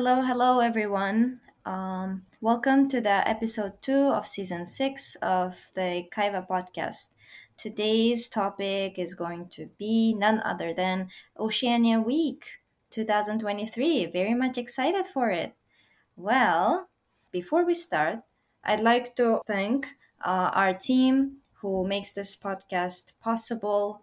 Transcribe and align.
hello, 0.00 0.22
hello, 0.22 0.60
everyone. 0.60 1.42
Um, 1.66 2.22
welcome 2.40 2.88
to 2.88 3.02
the 3.02 3.28
episode 3.28 3.82
two 3.82 4.08
of 4.08 4.26
season 4.26 4.64
six 4.64 5.14
of 5.16 5.70
the 5.74 6.08
Kaiva 6.10 6.48
podcast. 6.48 7.08
Today's 7.58 8.26
topic 8.30 8.98
is 8.98 9.14
going 9.14 9.48
to 9.50 9.66
be 9.76 10.14
none 10.14 10.40
other 10.40 10.72
than 10.72 11.10
Oceania 11.38 12.00
Week 12.00 12.62
2023. 12.88 14.06
Very 14.06 14.32
much 14.32 14.56
excited 14.56 15.04
for 15.04 15.28
it. 15.28 15.52
Well, 16.16 16.88
before 17.30 17.66
we 17.66 17.74
start, 17.74 18.20
I'd 18.64 18.80
like 18.80 19.14
to 19.16 19.42
thank 19.46 19.96
uh, 20.24 20.50
our 20.54 20.72
team 20.72 21.42
who 21.60 21.86
makes 21.86 22.12
this 22.12 22.34
podcast 22.34 23.12
possible. 23.20 24.00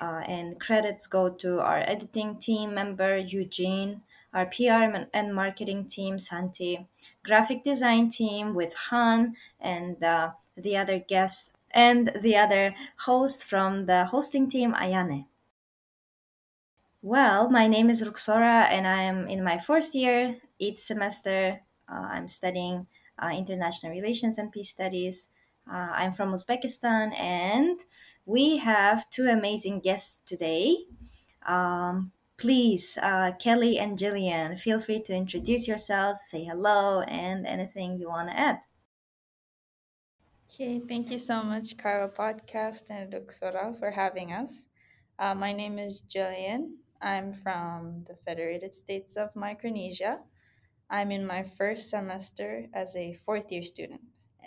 Uh, 0.00 0.22
and 0.26 0.60
credits 0.60 1.06
go 1.06 1.28
to 1.28 1.60
our 1.60 1.78
editing 1.78 2.38
team 2.38 2.72
member, 2.72 3.18
Eugene, 3.18 4.00
our 4.32 4.46
PR 4.46 5.06
and 5.12 5.34
marketing 5.34 5.86
team, 5.86 6.18
Santi, 6.18 6.86
graphic 7.24 7.62
design 7.64 8.10
team 8.10 8.54
with 8.54 8.74
Han, 8.90 9.34
and 9.58 10.02
uh, 10.02 10.30
the 10.56 10.76
other 10.76 10.98
guests, 10.98 11.52
and 11.70 12.12
the 12.20 12.36
other 12.36 12.74
host 13.06 13.44
from 13.44 13.86
the 13.86 14.06
hosting 14.06 14.48
team, 14.48 14.72
Ayane. 14.74 15.26
Well, 17.02 17.48
my 17.48 17.66
name 17.66 17.88
is 17.88 18.02
Ruxora, 18.02 18.68
and 18.68 18.86
I 18.86 19.02
am 19.02 19.26
in 19.26 19.42
my 19.42 19.58
fourth 19.58 19.94
year, 19.94 20.36
eighth 20.60 20.80
semester. 20.80 21.60
Uh, 21.90 22.08
I'm 22.12 22.28
studying 22.28 22.86
uh, 23.18 23.30
international 23.34 23.92
relations 23.92 24.38
and 24.38 24.52
peace 24.52 24.70
studies. 24.70 25.28
Uh, 25.70 25.88
I'm 25.94 26.12
from 26.12 26.32
Uzbekistan, 26.32 27.18
and 27.18 27.80
we 28.26 28.58
have 28.58 29.08
two 29.08 29.26
amazing 29.28 29.80
guests 29.80 30.18
today. 30.18 30.76
Um, 31.46 32.12
please, 32.40 32.98
uh, 33.02 33.32
Kelly 33.38 33.78
and 33.78 33.98
Gillian, 33.98 34.56
feel 34.56 34.80
free 34.80 35.02
to 35.02 35.14
introduce 35.14 35.68
yourselves, 35.68 36.22
say 36.22 36.44
hello, 36.44 37.02
and 37.02 37.46
anything 37.46 37.98
you 37.98 38.08
want 38.08 38.30
to 38.30 38.38
add. 38.38 38.60
Okay, 40.48 40.80
thank 40.88 41.10
you 41.10 41.18
so 41.18 41.42
much, 41.42 41.76
Kaiva 41.76 42.12
Podcast 42.14 42.84
and 42.88 43.12
Ruxora, 43.12 43.78
for 43.78 43.90
having 43.90 44.32
us. 44.32 44.68
Uh, 45.18 45.34
my 45.34 45.52
name 45.52 45.78
is 45.78 46.00
Gillian. 46.00 46.78
I'm 47.02 47.34
from 47.34 48.04
the 48.08 48.16
Federated 48.24 48.74
States 48.74 49.16
of 49.16 49.36
Micronesia. 49.36 50.20
I'm 50.88 51.12
in 51.12 51.26
my 51.26 51.42
first 51.42 51.90
semester 51.90 52.66
as 52.72 52.96
a 52.96 53.12
fourth 53.26 53.52
year 53.52 53.62
student, 53.62 54.00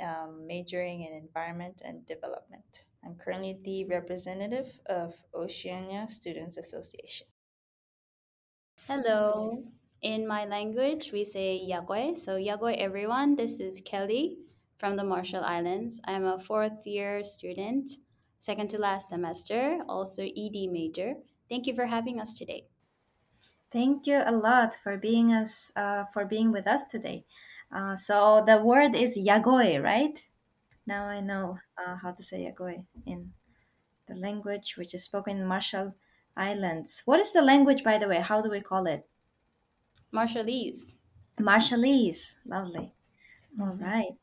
um, 0.03 0.47
majoring 0.47 1.03
in 1.03 1.14
environment 1.14 1.83
and 1.86 2.05
development. 2.08 2.86
I'm 3.05 3.16
currently 3.16 3.59
the 3.64 3.86
representative 3.86 4.80
of 4.88 5.14
Oceania 5.36 6.08
Students 6.08 6.58
Association. 6.58 7.27
Hello. 8.88 9.64
In 10.02 10.28
my 10.28 10.44
language, 10.44 11.14
we 11.14 11.23
say 11.23 11.66
Yokwe. 11.72 12.17
So, 12.17 12.36
Yokwe, 12.36 12.76
everyone. 12.76 13.38
This 13.38 13.62
is 13.62 13.80
Kelly 13.80 14.39
from 14.78 14.98
the 14.98 15.06
Marshall 15.06 15.42
Islands. 15.42 16.02
I'm 16.06 16.26
a 16.26 16.38
fourth 16.38 16.86
year 16.86 17.23
student, 17.23 17.89
second 18.42 18.70
to 18.72 18.78
last 18.78 19.08
semester, 19.08 19.80
also 19.88 20.23
ED 20.23 20.70
major. 20.70 21.14
Thank 21.48 21.66
you 21.66 21.73
for 21.73 21.86
having 21.86 22.20
us 22.20 22.38
today. 22.38 22.66
Thank 23.72 24.06
you 24.06 24.22
a 24.26 24.34
lot 24.34 24.76
for 24.76 24.98
being 24.98 25.31
us 25.31 25.72
uh, 25.78 26.04
for 26.11 26.26
being 26.26 26.52
with 26.52 26.67
us 26.67 26.92
today. 26.92 27.23
Uh, 27.73 27.95
so 27.95 28.44
the 28.45 28.58
word 28.58 28.95
is 28.95 29.17
yokwe, 29.17 29.81
right? 29.81 30.22
Now 30.86 31.06
I 31.06 31.22
know 31.22 31.59
uh, 31.78 31.95
how 31.95 32.11
to 32.11 32.22
say 32.22 32.52
yokwe 32.52 32.84
in 33.06 33.31
the 34.09 34.16
language 34.16 34.76
which 34.78 34.94
is 34.94 35.06
spoken 35.06 35.38
in 35.38 35.48
Marshall 35.48 35.95
Islands. 36.36 37.02
What 37.06 37.20
is 37.20 37.34
the 37.34 37.42
language, 37.42 37.84
by 37.84 37.98
the 37.98 38.08
way? 38.08 38.20
How 38.20 38.42
do 38.42 38.49
we 38.49 38.61
call 38.61 38.86
it? 38.88 39.08
Marshallese. 40.14 40.95
Marshallese. 41.39 42.38
Lovely. 42.45 42.94
All 43.60 43.77
right. 43.80 44.17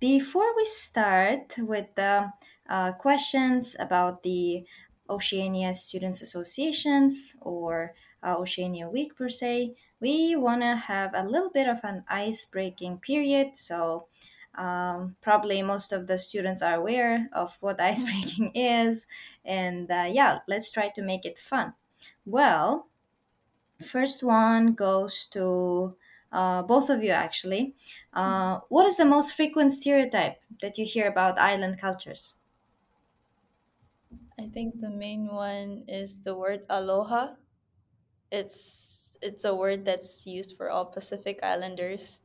Before 0.00 0.56
we 0.56 0.64
start 0.64 1.56
with 1.58 1.94
the 1.94 2.32
uh, 2.68 2.92
questions 2.92 3.76
about 3.78 4.22
the 4.22 4.64
Oceania 5.08 5.74
Students 5.74 6.22
Associations 6.22 7.36
or 7.42 7.94
uh, 8.22 8.36
Oceania 8.36 8.88
Week 8.88 9.14
per 9.16 9.28
se, 9.28 9.74
we 10.00 10.34
want 10.36 10.62
to 10.62 10.76
have 10.76 11.10
a 11.14 11.24
little 11.24 11.50
bit 11.50 11.68
of 11.68 11.80
an 11.82 12.04
ice 12.08 12.44
breaking 12.44 12.98
period. 12.98 13.56
So, 13.56 14.06
um, 14.54 15.16
probably 15.20 15.62
most 15.62 15.92
of 15.92 16.06
the 16.06 16.18
students 16.18 16.62
are 16.62 16.74
aware 16.74 17.28
of 17.32 17.56
what 17.60 17.80
ice 17.92 18.02
breaking 18.04 18.52
is. 18.54 19.06
And 19.44 19.90
uh, 19.90 20.08
yeah, 20.10 20.40
let's 20.48 20.70
try 20.70 20.90
to 20.90 21.02
make 21.02 21.24
it 21.24 21.38
fun. 21.38 21.74
Well, 22.24 22.88
first 23.82 24.22
one 24.22 24.74
goes 24.74 25.26
to 25.28 25.96
uh, 26.32 26.62
both 26.62 26.90
of 26.90 27.02
you 27.02 27.10
actually. 27.10 27.74
Uh, 28.12 28.60
what 28.68 28.86
is 28.86 28.96
the 28.98 29.04
most 29.04 29.34
frequent 29.34 29.72
stereotype 29.72 30.42
that 30.60 30.78
you 30.78 30.84
hear 30.86 31.08
about 31.08 31.38
island 31.38 31.80
cultures? 31.80 32.36
I 34.38 34.48
think 34.48 34.80
the 34.80 34.90
main 34.90 35.26
one 35.28 35.84
is 35.86 36.22
the 36.22 36.34
word 36.36 36.66
aloha. 36.68 37.36
It's 38.32 39.16
it's 39.22 39.44
a 39.44 39.54
word 39.54 39.84
that's 39.86 40.26
used 40.26 40.56
for 40.56 40.70
all 40.70 40.86
Pacific 40.86 41.40
Islanders, 41.42 42.22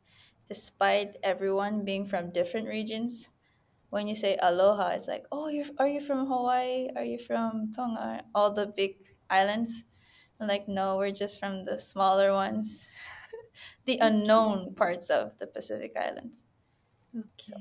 despite 0.47 1.17
everyone 1.23 1.85
being 1.85 2.05
from 2.05 2.31
different 2.31 2.67
regions. 2.67 3.29
When 3.89 4.07
you 4.07 4.15
say 4.15 4.37
aloha, 4.41 4.89
it's 4.89 5.07
like, 5.07 5.25
oh, 5.31 5.47
you're 5.47 5.67
are 5.79 5.87
you 5.87 6.01
from 6.01 6.27
Hawaii? 6.27 6.89
Are 6.95 7.03
you 7.03 7.17
from 7.17 7.71
Tonga? 7.71 8.25
All 8.33 8.51
the 8.51 8.67
big 8.67 8.97
islands. 9.29 9.85
I'm 10.39 10.47
like, 10.47 10.67
no, 10.67 10.97
we're 10.97 11.11
just 11.11 11.39
from 11.39 11.63
the 11.63 11.79
smaller 11.79 12.33
ones, 12.33 12.87
the 13.85 13.99
unknown 13.99 14.75
parts 14.75 15.09
of 15.09 15.37
the 15.39 15.47
Pacific 15.47 15.95
Islands. 15.95 16.47
Okay. 17.17 17.53
So, 17.53 17.55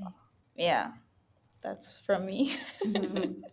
yeah, 0.55 0.91
that's 1.61 1.97
from 1.99 2.25
me. 2.25 2.55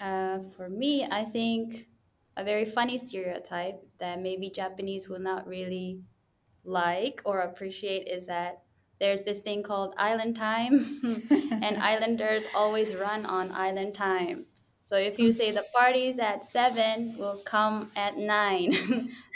Uh, 0.00 0.38
for 0.56 0.68
me, 0.68 1.04
I 1.10 1.24
think 1.24 1.88
a 2.36 2.44
very 2.44 2.64
funny 2.64 2.98
stereotype 2.98 3.82
that 3.98 4.20
maybe 4.20 4.48
Japanese 4.48 5.08
will 5.08 5.18
not 5.18 5.46
really 5.46 6.02
like 6.68 7.22
or 7.24 7.40
appreciate 7.40 8.06
is 8.06 8.26
that 8.26 8.62
there's 9.00 9.22
this 9.22 9.38
thing 9.40 9.62
called 9.62 9.94
island 9.96 10.36
time, 10.36 10.72
and 11.62 11.76
islanders 11.82 12.44
always 12.54 12.94
run 12.94 13.24
on 13.26 13.52
island 13.52 13.94
time. 13.94 14.46
So 14.82 14.96
if 14.96 15.18
you 15.18 15.32
say 15.32 15.50
the 15.52 15.64
party's 15.74 16.18
at 16.18 16.44
seven, 16.44 17.16
will 17.16 17.38
come 17.44 17.92
at 17.96 18.16
nine. 18.16 18.74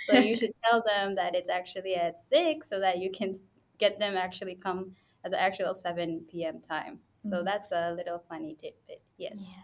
so 0.06 0.18
you 0.18 0.34
should 0.36 0.52
tell 0.64 0.82
them 0.86 1.14
that 1.14 1.34
it's 1.34 1.50
actually 1.50 1.94
at 1.94 2.20
six, 2.20 2.68
so 2.68 2.80
that 2.80 2.98
you 2.98 3.10
can 3.10 3.32
get 3.78 3.98
them 3.98 4.16
actually 4.16 4.56
come 4.56 4.96
at 5.24 5.30
the 5.30 5.40
actual 5.40 5.74
seven 5.74 6.24
p.m. 6.28 6.60
time. 6.60 7.00
So 7.30 7.42
that's 7.44 7.70
a 7.70 7.92
little 7.92 8.18
funny 8.28 8.54
tidbit. 8.54 9.02
Yes. 9.16 9.58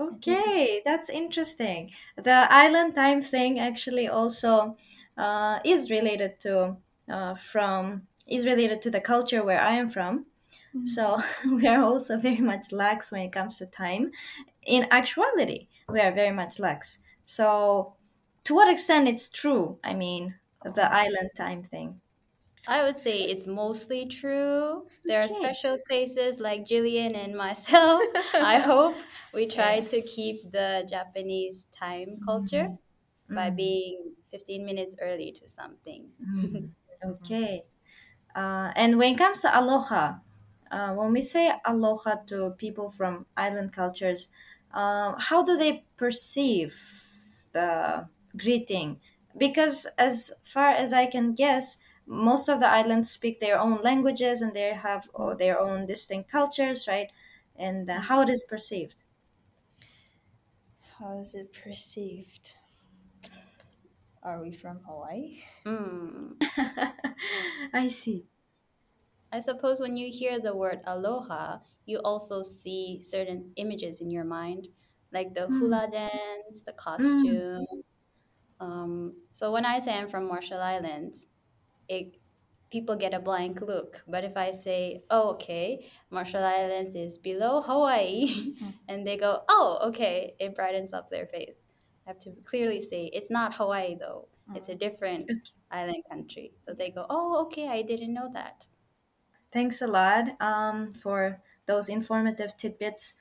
Okay, 0.00 0.80
that's 0.84 1.08
interesting. 1.10 1.90
The 2.16 2.46
island 2.52 2.94
time 2.94 3.20
thing 3.20 3.58
actually 3.58 4.06
also 4.08 4.76
uh, 5.16 5.58
is 5.64 5.90
related 5.90 6.38
to 6.40 6.76
uh, 7.10 7.34
from 7.34 8.08
is 8.26 8.46
related 8.46 8.82
to 8.82 8.90
the 8.90 9.00
culture 9.00 9.42
where 9.44 9.60
I 9.60 9.72
am 9.72 9.88
from. 9.88 10.26
So 10.84 11.18
we 11.46 11.66
are 11.68 11.82
also 11.82 12.18
very 12.18 12.40
much 12.40 12.72
lax 12.72 13.12
when 13.12 13.22
it 13.22 13.32
comes 13.32 13.58
to 13.58 13.66
time. 13.66 14.12
In 14.62 14.86
actuality, 14.90 15.68
we 15.88 16.00
are 16.00 16.12
very 16.12 16.32
much 16.34 16.58
lax. 16.58 17.00
So 17.24 17.96
to 18.44 18.54
what 18.54 18.70
extent 18.72 19.08
it's 19.08 19.30
true? 19.30 19.80
I 19.84 19.94
mean, 19.94 20.38
the 20.64 20.92
island 20.92 21.30
time 21.36 21.62
thing. 21.62 22.00
I 22.68 22.82
would 22.84 22.98
say 22.98 23.22
it's 23.22 23.46
mostly 23.48 24.06
true. 24.06 24.86
There 25.06 25.20
are 25.24 25.28
special 25.28 25.78
cases 25.88 26.38
like 26.38 26.64
Gillian 26.66 27.14
and 27.16 27.34
myself. 27.34 28.02
I 28.38 28.58
hope 28.64 28.96
we 29.32 29.46
try 29.46 29.80
to 29.80 30.02
keep 30.02 30.52
the 30.52 30.86
Japanese 30.88 31.64
time 31.66 32.18
culture 32.24 32.68
by 33.34 33.50
Mm. 33.50 33.50
being 33.50 34.16
15 34.30 34.64
minutes 34.66 34.96
early 35.00 35.32
to 35.32 35.48
something. 35.48 36.12
Mm. 36.20 36.70
Okay. 37.04 37.64
Uh, 38.34 38.72
and 38.76 38.98
when 38.98 39.14
it 39.14 39.18
comes 39.18 39.42
to 39.42 39.58
aloha, 39.58 40.18
uh, 40.70 40.94
when 40.94 41.12
we 41.12 41.22
say 41.22 41.54
aloha 41.66 42.16
to 42.26 42.50
people 42.52 42.90
from 42.90 43.26
island 43.36 43.72
cultures, 43.72 44.30
uh, 44.72 45.18
how 45.18 45.42
do 45.42 45.56
they 45.56 45.86
perceive 45.96 46.74
the 47.52 48.08
greeting? 48.36 49.00
Because 49.36 49.86
as 49.98 50.32
far 50.44 50.70
as 50.70 50.92
I 50.92 51.06
can 51.06 51.34
guess, 51.34 51.80
most 52.06 52.48
of 52.48 52.60
the 52.60 52.68
islands 52.68 53.10
speak 53.10 53.40
their 53.40 53.60
own 53.60 53.82
languages 53.82 54.42
and 54.42 54.54
they 54.54 54.74
have 54.74 55.08
uh, 55.14 55.34
their 55.34 55.58
own 55.60 55.86
distinct 55.86 56.30
cultures, 56.30 56.88
right? 56.88 57.12
And 57.56 57.90
uh, 57.90 58.00
how 58.02 58.22
it 58.22 58.28
is 58.30 58.44
perceived. 58.44 59.04
How 60.98 61.16
is 61.18 61.36
it 61.36 61.52
perceived? 61.52 62.56
Are 64.22 64.40
we 64.42 64.52
from 64.52 64.80
Hawaii? 64.86 65.38
Mm. 65.64 66.34
I 67.72 67.88
see. 67.88 68.26
I 69.32 69.40
suppose 69.40 69.80
when 69.80 69.96
you 69.96 70.10
hear 70.10 70.40
the 70.40 70.56
word 70.56 70.80
aloha, 70.86 71.58
you 71.86 71.98
also 72.04 72.42
see 72.42 73.02
certain 73.06 73.52
images 73.56 74.00
in 74.00 74.10
your 74.10 74.24
mind, 74.24 74.68
like 75.12 75.34
the 75.34 75.46
hula 75.46 75.88
dance, 75.92 76.62
the 76.62 76.72
costumes. 76.72 78.04
Um, 78.60 79.14
so 79.32 79.52
when 79.52 79.64
I 79.66 79.78
say 79.78 79.94
I'm 79.94 80.08
from 80.08 80.28
Marshall 80.28 80.60
Islands, 80.60 81.26
it 81.88 82.16
people 82.70 82.96
get 82.96 83.14
a 83.14 83.20
blank 83.20 83.60
look. 83.60 84.02
But 84.08 84.24
if 84.24 84.36
I 84.36 84.52
say, 84.52 85.04
"Oh, 85.10 85.30
okay, 85.36 85.86
Marshall 86.10 86.44
Islands 86.44 86.94
is 86.94 87.18
below 87.18 87.60
Hawaii," 87.60 88.54
and 88.88 89.06
they 89.06 89.16
go, 89.16 89.42
"Oh, 89.48 89.78
okay," 89.88 90.34
it 90.40 90.54
brightens 90.54 90.92
up 90.92 91.08
their 91.08 91.26
face. 91.26 91.64
I 92.08 92.10
have 92.10 92.18
to 92.22 92.32
clearly 92.44 92.80
say 92.80 93.06
it's 93.12 93.30
not 93.30 93.54
Hawaii 93.54 93.94
though. 93.94 94.30
It's 94.52 94.68
a 94.68 94.74
different 94.74 95.50
island 95.70 96.04
country. 96.10 96.56
So 96.60 96.74
they 96.74 96.90
go, 96.90 97.06
"Oh, 97.08 97.44
okay, 97.46 97.68
I 97.68 97.82
didn't 97.82 98.14
know 98.14 98.28
that." 98.32 98.68
Thanks 99.52 99.80
a 99.80 99.86
lot 99.86 100.40
um, 100.40 100.92
for 100.92 101.42
those 101.66 101.88
informative 101.88 102.56
tidbits. 102.56 103.14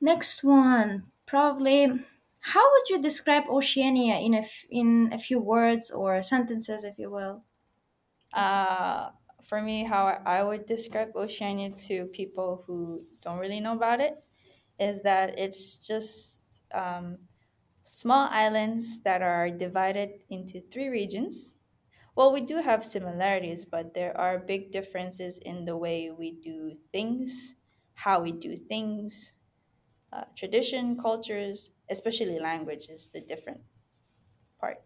Next 0.00 0.44
one, 0.44 1.10
probably. 1.26 1.86
How 2.40 2.70
would 2.72 2.88
you 2.88 3.00
describe 3.00 3.44
Oceania 3.48 4.16
in 4.18 4.34
a, 4.34 4.38
f- 4.38 4.64
in 4.70 5.10
a 5.12 5.18
few 5.18 5.38
words 5.38 5.90
or 5.90 6.22
sentences, 6.22 6.84
if 6.84 6.98
you 6.98 7.10
will? 7.10 7.44
Uh, 8.32 9.12
for 9.42 9.62
me, 9.62 9.84
how 9.84 10.06
I 10.26 10.42
would 10.44 10.66
describe 10.66 11.12
Oceania 11.16 11.70
to 11.88 12.06
people 12.08 12.64
who 12.66 13.06
don't 13.22 13.38
really 13.38 13.60
know 13.60 13.74
about 13.76 14.00
it 14.00 14.24
is 14.78 15.02
that 15.04 15.38
it's 15.38 15.86
just 15.86 16.64
um, 16.74 17.18
small 17.90 18.28
islands 18.30 19.02
that 19.02 19.22
are 19.22 19.50
divided 19.50 20.22
into 20.28 20.60
three 20.60 20.88
regions. 20.88 21.58
Well, 22.16 22.32
we 22.32 22.42
do 22.42 22.58
have 22.58 22.84
similarities, 22.84 23.64
but 23.64 23.94
there 23.94 24.16
are 24.16 24.38
big 24.38 24.70
differences 24.72 25.38
in 25.38 25.64
the 25.66 25.76
way 25.76 26.10
we 26.10 26.32
do 26.32 26.74
things, 26.74 27.56
how 27.94 28.20
we 28.22 28.32
do 28.32 28.56
things, 28.56 29.34
uh, 30.12 30.26
tradition, 30.36 30.98
cultures, 30.98 31.70
especially 31.90 32.38
language 32.38 32.88
is 32.88 33.10
the 33.10 33.20
different 33.22 33.62
part. 34.58 34.84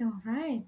All 0.00 0.22
right. 0.24 0.64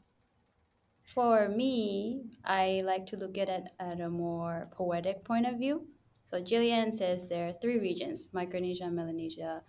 For 1.02 1.48
me, 1.48 2.30
I 2.44 2.82
like 2.84 3.06
to 3.06 3.16
look 3.16 3.36
at 3.36 3.48
it 3.48 3.72
at 3.80 4.00
a 4.00 4.08
more 4.08 4.62
poetic 4.70 5.24
point 5.24 5.44
of 5.44 5.58
view. 5.58 5.88
So 6.26 6.40
Gillian 6.40 6.92
says 6.92 7.28
there 7.28 7.48
are 7.48 7.52
three 7.52 7.80
regions 7.80 8.32
Micronesia, 8.32 8.88
Melanesia, 8.88 9.64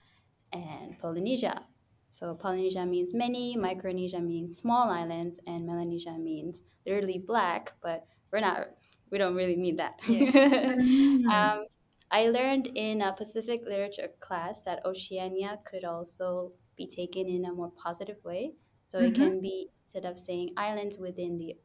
and 0.52 0.98
Polynesia. 1.00 1.66
So 2.12 2.36
Polynesia 2.36 2.86
means 2.86 3.14
many, 3.14 3.56
Micronesia 3.56 4.20
means 4.20 4.58
small 4.58 4.90
islands, 4.90 5.40
and 5.48 5.66
Melanesia 5.66 6.18
means 6.18 6.64
literally 6.86 7.20
black, 7.20 7.74
but 7.82 8.06
we're 8.32 8.40
not, 8.42 8.68
we 9.12 9.18
don't 9.18 9.36
really 9.36 9.56
mean 9.56 9.76
that. 9.78 10.00
Mm. 10.08 11.32
um, 11.32 11.66
I 12.12 12.30
learned 12.30 12.68
in 12.76 13.02
a 13.02 13.14
Pacific 13.14 13.62
literature 13.66 14.10
class 14.20 14.62
that 14.62 14.86
Oceania 14.86 15.60
could 15.66 15.84
also 15.84 16.54
be 16.76 16.88
taken 16.88 17.28
in 17.28 17.46
a 17.46 17.54
more 17.54 17.72
positive 17.72 18.18
way. 18.24 18.54
So 18.88 19.00
it 19.00 19.14
Mhm. 19.14 19.16
can 19.16 19.42
be 19.42 19.70
instead 19.84 20.06
of 20.06 20.18
saying 20.18 20.54
islands 20.58 20.98
within 20.98 21.38
the 21.38 21.56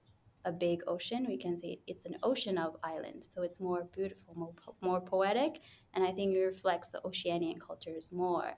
a 0.47 0.53
big 0.53 0.83
ocean, 0.87 1.25
we 1.27 1.39
can 1.39 1.57
say 1.57 1.81
it's 1.87 2.05
an 2.05 2.17
ocean 2.23 2.59
of 2.59 2.77
islands. 2.83 3.33
So 3.33 3.43
it's 3.43 3.61
more 3.61 3.85
beautiful, 3.85 4.35
more, 4.35 4.53
po- 4.53 4.77
more 4.83 5.01
poetic, 5.01 5.61
and 5.95 6.05
I 6.05 6.13
think 6.13 6.35
it 6.35 6.41
reflects 6.41 6.89
the 6.89 7.01
Oceanian 7.03 7.59
cultures 7.59 8.13
more. 8.13 8.53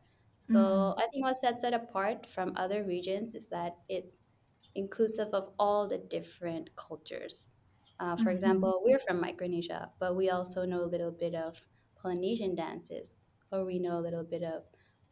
So 0.46 0.94
I 0.98 1.08
think 1.12 1.24
what 1.24 1.36
sets 1.36 1.64
it 1.64 1.74
apart 1.74 2.26
from 2.26 2.52
other 2.56 2.84
regions 2.84 3.34
is 3.34 3.48
that 3.48 3.78
it's 3.88 4.18
inclusive 4.74 5.28
of 5.34 5.54
all 5.58 5.88
the 5.88 5.98
different 5.98 6.76
cultures. 6.76 7.48
Uh, 7.98 8.16
for 8.16 8.30
Mhm. 8.30 8.30
example, 8.30 8.82
we're 8.84 8.98
from 9.00 9.20
Micronesia, 9.20 9.92
but 9.98 10.14
we 10.16 10.30
also 10.30 10.64
know 10.64 10.84
a 10.84 10.92
little 10.94 11.10
bit 11.10 11.34
of 11.34 11.68
Polynesian 11.96 12.54
dances, 12.54 13.16
or 13.50 13.64
we 13.64 13.78
know 13.78 13.98
a 13.98 14.02
little 14.06 14.24
bit 14.24 14.42
of 14.42 14.64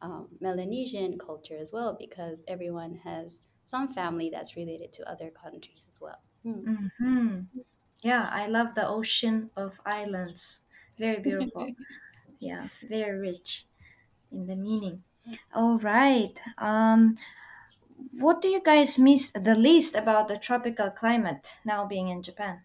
um, 0.02 0.36
Melanesian 0.40 1.18
culture 1.18 1.56
as 1.56 1.72
well, 1.72 1.94
because 1.98 2.44
everyone 2.46 2.94
has 2.96 3.44
some 3.64 3.88
family 3.88 4.28
that's 4.30 4.56
related 4.56 4.92
to 4.94 5.08
other 5.10 5.30
countries 5.30 5.86
as 5.88 6.00
well. 6.00 6.22
Hmm. 6.42 6.66
hmm 6.98 7.40
Yeah, 8.02 8.28
I 8.32 8.46
love 8.48 8.74
the 8.74 8.86
ocean 8.88 9.50
of 9.56 9.80
islands. 9.86 10.64
Very 10.98 11.20
beautiful. 11.22 11.74
yeah, 12.38 12.68
very 12.82 13.18
rich 13.18 13.66
in 14.32 14.46
the 14.46 14.56
meaning. 14.56 15.04
All 15.54 15.78
right. 15.78 16.38
Um, 16.58 17.16
what 18.12 18.42
do 18.42 18.48
you 18.48 18.62
guys 18.62 18.98
miss 18.98 19.30
the 19.32 19.54
least 19.54 19.94
about 19.96 20.28
the 20.28 20.38
tropical 20.38 20.90
climate 20.90 21.60
now 21.64 21.86
being 21.86 22.08
in 22.08 22.22
Japan? 22.22 22.64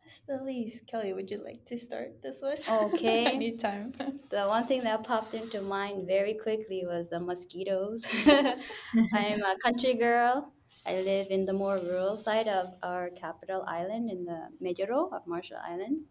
That's 0.00 0.20
the 0.20 0.42
least. 0.42 0.86
Kelly, 0.86 1.12
would 1.12 1.30
you 1.30 1.42
like 1.42 1.64
to 1.66 1.78
start 1.78 2.22
this 2.22 2.40
one? 2.42 2.56
Okay. 2.68 3.26
I 3.26 3.36
need 3.36 3.58
time. 3.58 3.92
The 4.30 4.46
one 4.46 4.64
thing 4.64 4.82
that 4.84 5.04
popped 5.04 5.34
into 5.34 5.60
mind 5.62 6.06
very 6.06 6.34
quickly 6.34 6.84
was 6.86 7.08
the 7.08 7.20
mosquitoes. 7.20 8.04
I'm 9.12 9.42
a 9.42 9.56
country 9.62 9.94
girl. 9.94 10.52
I 10.86 11.00
live 11.02 11.28
in 11.30 11.44
the 11.44 11.52
more 11.52 11.78
rural 11.78 12.16
side 12.16 12.48
of 12.48 12.78
our 12.82 13.10
capital 13.10 13.62
island 13.66 14.10
in 14.10 14.24
the 14.24 14.48
Majuro 14.60 15.12
of 15.12 15.26
Marshall 15.26 15.58
Islands. 15.62 16.10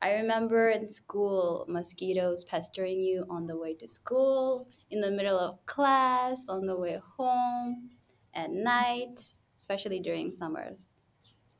I 0.00 0.12
remember 0.14 0.70
in 0.70 0.88
school 0.88 1.64
mosquitoes 1.68 2.44
pestering 2.44 3.00
you 3.00 3.26
on 3.28 3.46
the 3.46 3.56
way 3.58 3.74
to 3.74 3.88
school, 3.88 4.68
in 4.90 5.00
the 5.00 5.10
middle 5.10 5.38
of 5.38 5.64
class, 5.66 6.48
on 6.48 6.66
the 6.66 6.76
way 6.76 6.98
home, 7.16 7.90
at 8.34 8.50
night, 8.50 9.34
especially 9.56 10.00
during 10.00 10.32
summers. 10.32 10.92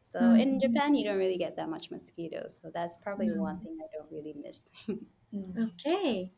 So 0.07 0.33
in 0.33 0.61
Mhm. 0.61 0.61
Japan, 0.61 0.95
you 0.95 1.05
don't 1.07 1.19
really 1.19 1.39
get 1.39 1.57
that 1.57 1.69
much 1.71 1.91
mosquitoes. 1.91 2.59
So 2.63 2.71
that's 2.73 2.97
probably 2.99 3.31
Mm. 3.31 3.33
one 3.33 3.61
thing 3.61 3.79
I 3.83 3.89
don't 3.97 4.11
really 4.13 4.35
miss. 4.35 4.71
Mm. 5.35 5.59
Okay. 5.59 6.33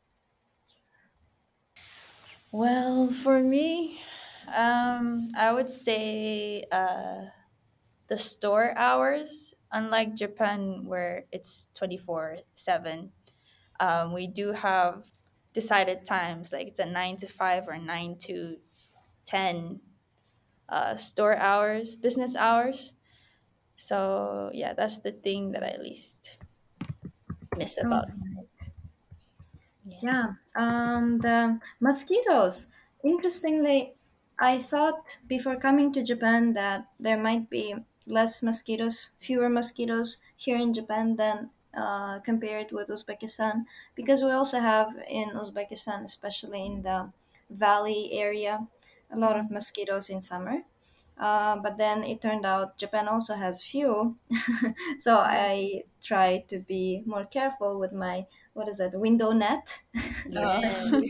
Well, 2.53 3.09
for 3.09 3.43
me, 3.43 4.01
um, 4.49 5.29
I 5.37 5.53
would 5.53 5.71
say 5.71 6.65
uh, 6.73 7.27
the 8.09 8.19
store 8.19 8.77
hours, 8.77 9.55
unlike 9.73 10.15
Japan 10.15 10.85
where 10.85 11.27
it's 11.33 11.69
24 11.75 12.39
7, 12.55 13.13
um, 13.81 14.13
we 14.13 14.27
do 14.27 14.53
have 14.53 15.13
decided 15.53 16.05
times, 16.05 16.53
like 16.53 16.69
it's 16.69 16.79
a 16.79 16.87
9 16.87 17.17
to 17.19 17.29
5 17.29 17.69
or 17.69 17.79
9 17.79 18.17
to 18.19 18.57
10 19.25 19.81
uh, 20.69 20.95
store 20.97 21.37
hours, 21.37 21.97
business 21.97 22.37
hours. 22.37 22.95
So, 23.77 24.51
yeah, 24.55 24.75
that's 24.75 24.99
the 24.99 25.13
thing 25.13 25.53
that 25.53 25.65
I 25.65 25.81
least 25.81 26.39
miss 27.57 27.79
All 27.83 27.91
about. 27.91 28.07
right. 28.37 28.73
Yeah. 30.03 30.35
Um, 30.55 31.19
the 31.19 31.61
mosquitoes. 31.81 32.69
Interestingly, 33.05 33.95
I 34.39 34.59
thought 34.59 35.19
before 35.27 35.57
coming 35.57 35.93
to 35.93 36.03
Japan 36.03 36.55
that 36.55 36.87
there 36.99 37.19
might 37.19 37.51
be 37.51 37.75
less 38.11 38.43
mosquitoes, 38.43 39.11
fewer 39.19 39.49
mosquitoes 39.49 40.19
here 40.37 40.57
in 40.57 40.75
Japan 40.75 41.17
than 41.17 41.51
uh, 41.75 42.19
compared 42.21 42.73
with 42.73 42.89
Uzbekistan, 42.89 43.65
because 43.95 44.23
we 44.23 44.31
also 44.31 44.61
have 44.61 44.97
in 45.09 45.31
Uzbekistan, 45.31 46.05
especially 46.05 46.67
in 46.67 46.83
the 46.83 47.13
valley 47.49 48.11
area, 48.13 48.69
a 49.11 49.17
lot 49.19 49.39
of 49.39 49.51
mosquitoes 49.51 50.11
in 50.11 50.21
summer. 50.21 50.63
Uh, 51.19 51.57
but 51.57 51.77
then 51.77 52.03
it 52.03 52.23
turned 52.23 52.47
out 52.47 52.79
Japan 52.79 53.07
also 53.07 53.35
has 53.35 53.63
few, 53.63 54.19
so 54.99 55.19
I 55.19 55.85
try 56.03 56.39
to 56.49 56.61
be 56.61 57.03
more 57.05 57.27
careful 57.27 57.79
with 57.79 57.93
my 57.93 58.27
what 58.55 58.69
is 58.69 58.81
it 58.81 58.99
window 58.99 59.33
net, 59.33 59.81
especially 60.33 60.63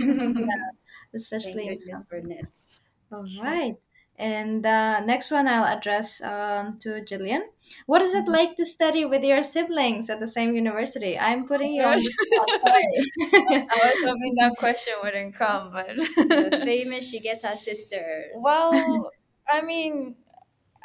Thank 1.42 1.64
in 1.68 1.78
goodness 1.78 2.02
summer. 2.02 2.22
nets. 2.22 2.80
All 3.12 3.24
right. 3.24 3.76
And 4.20 4.66
uh, 4.66 5.00
next 5.00 5.30
one 5.30 5.48
I'll 5.48 5.64
address 5.64 6.20
um, 6.22 6.78
to 6.80 7.00
Gillian. 7.02 7.48
What 7.86 8.02
is 8.02 8.12
it 8.14 8.28
like 8.28 8.54
to 8.56 8.66
study 8.66 9.06
with 9.06 9.24
your 9.24 9.42
siblings 9.42 10.10
at 10.10 10.20
the 10.20 10.26
same 10.26 10.54
university? 10.54 11.18
I'm 11.18 11.46
putting 11.46 11.72
you 11.72 11.84
on 11.84 11.98
the 11.98 12.12
spot. 12.20 12.48
I 12.64 13.80
was 13.84 14.02
hoping 14.04 14.34
that 14.36 14.56
question 14.58 14.92
wouldn't 15.02 15.34
come, 15.34 15.72
but 15.72 15.86
The 16.16 16.60
famous 16.64 17.12
Shigeta 17.14 17.54
sisters. 17.56 18.26
well, 18.36 19.10
I 19.48 19.62
mean, 19.62 20.16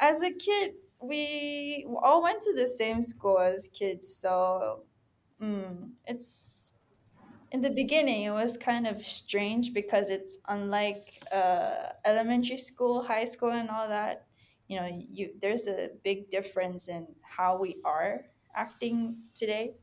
as 0.00 0.22
a 0.22 0.32
kid, 0.32 0.74
we 1.00 1.86
all 2.02 2.22
went 2.22 2.42
to 2.42 2.54
the 2.54 2.68
same 2.68 3.02
school 3.02 3.38
as 3.38 3.68
kids, 3.68 4.08
so 4.16 4.84
mm, 5.42 5.90
it's 6.06 6.72
in 7.52 7.60
the 7.60 7.70
beginning 7.70 8.22
it 8.24 8.30
was 8.30 8.56
kind 8.56 8.86
of 8.86 9.00
strange 9.00 9.72
because 9.72 10.10
it's 10.10 10.38
unlike 10.48 11.22
uh, 11.32 11.88
elementary 12.04 12.56
school, 12.56 13.02
high 13.02 13.24
school, 13.24 13.50
and 13.50 13.70
all 13.70 13.88
that. 13.88 14.26
You 14.68 14.80
know, 14.80 14.88
you 15.08 15.30
there's 15.40 15.68
a 15.68 15.90
big 16.02 16.30
difference 16.30 16.88
in 16.88 17.06
how 17.22 17.58
we 17.58 17.76
are 17.84 18.24
acting 18.54 19.16
today. 19.34 19.74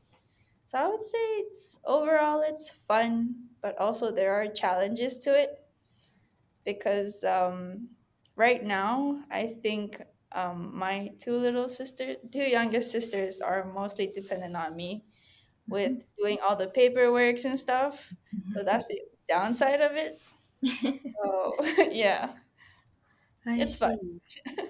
So 0.66 0.78
I 0.78 0.88
would 0.88 1.02
say 1.02 1.18
it's 1.44 1.80
overall 1.86 2.42
it's 2.46 2.70
fun, 2.70 3.34
but 3.62 3.78
also 3.78 4.10
there 4.10 4.34
are 4.34 4.48
challenges 4.48 5.18
to 5.20 5.38
it 5.38 5.64
because 6.64 7.24
um, 7.24 7.88
right 8.36 8.62
now 8.62 9.20
I 9.30 9.46
think 9.62 10.00
um, 10.32 10.72
my 10.74 11.10
two 11.18 11.36
little 11.36 11.68
sisters, 11.68 12.16
two 12.32 12.42
youngest 12.42 12.90
sisters, 12.90 13.40
are 13.40 13.64
mostly 13.72 14.08
dependent 14.08 14.56
on 14.56 14.74
me 14.74 15.04
with 15.68 16.06
doing 16.18 16.38
all 16.40 16.56
the 16.56 16.68
paperwork 16.68 17.44
and 17.44 17.58
stuff. 17.58 18.12
So 18.54 18.62
that's 18.64 18.86
the 18.88 19.00
downside 19.28 19.80
of 19.80 19.92
it. 19.96 20.20
So 21.14 21.56
yeah, 21.92 22.34
I 23.46 23.56
it's 23.56 23.76
fun. 23.76 24.20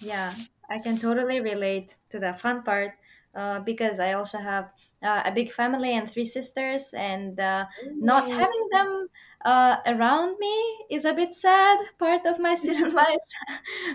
Yeah, 0.00 0.34
I 0.68 0.78
can 0.80 0.98
totally 0.98 1.40
relate 1.40 1.96
to 2.10 2.18
the 2.18 2.34
fun 2.34 2.62
part 2.64 2.94
uh, 3.34 3.60
because 3.60 4.00
I 4.00 4.12
also 4.14 4.38
have 4.38 4.72
uh, 5.02 5.22
a 5.24 5.32
big 5.32 5.50
family 5.52 5.92
and 5.94 6.10
three 6.10 6.24
sisters, 6.24 6.92
and 6.92 7.38
uh, 7.38 7.66
not 8.00 8.28
having 8.30 8.68
them 8.72 9.08
uh, 9.44 9.76
around 9.86 10.38
me 10.38 10.86
is 10.90 11.04
a 11.04 11.14
bit 11.14 11.32
sad 11.32 11.78
part 11.98 12.26
of 12.26 12.38
my 12.40 12.54
student 12.54 12.92
life. 12.94 13.16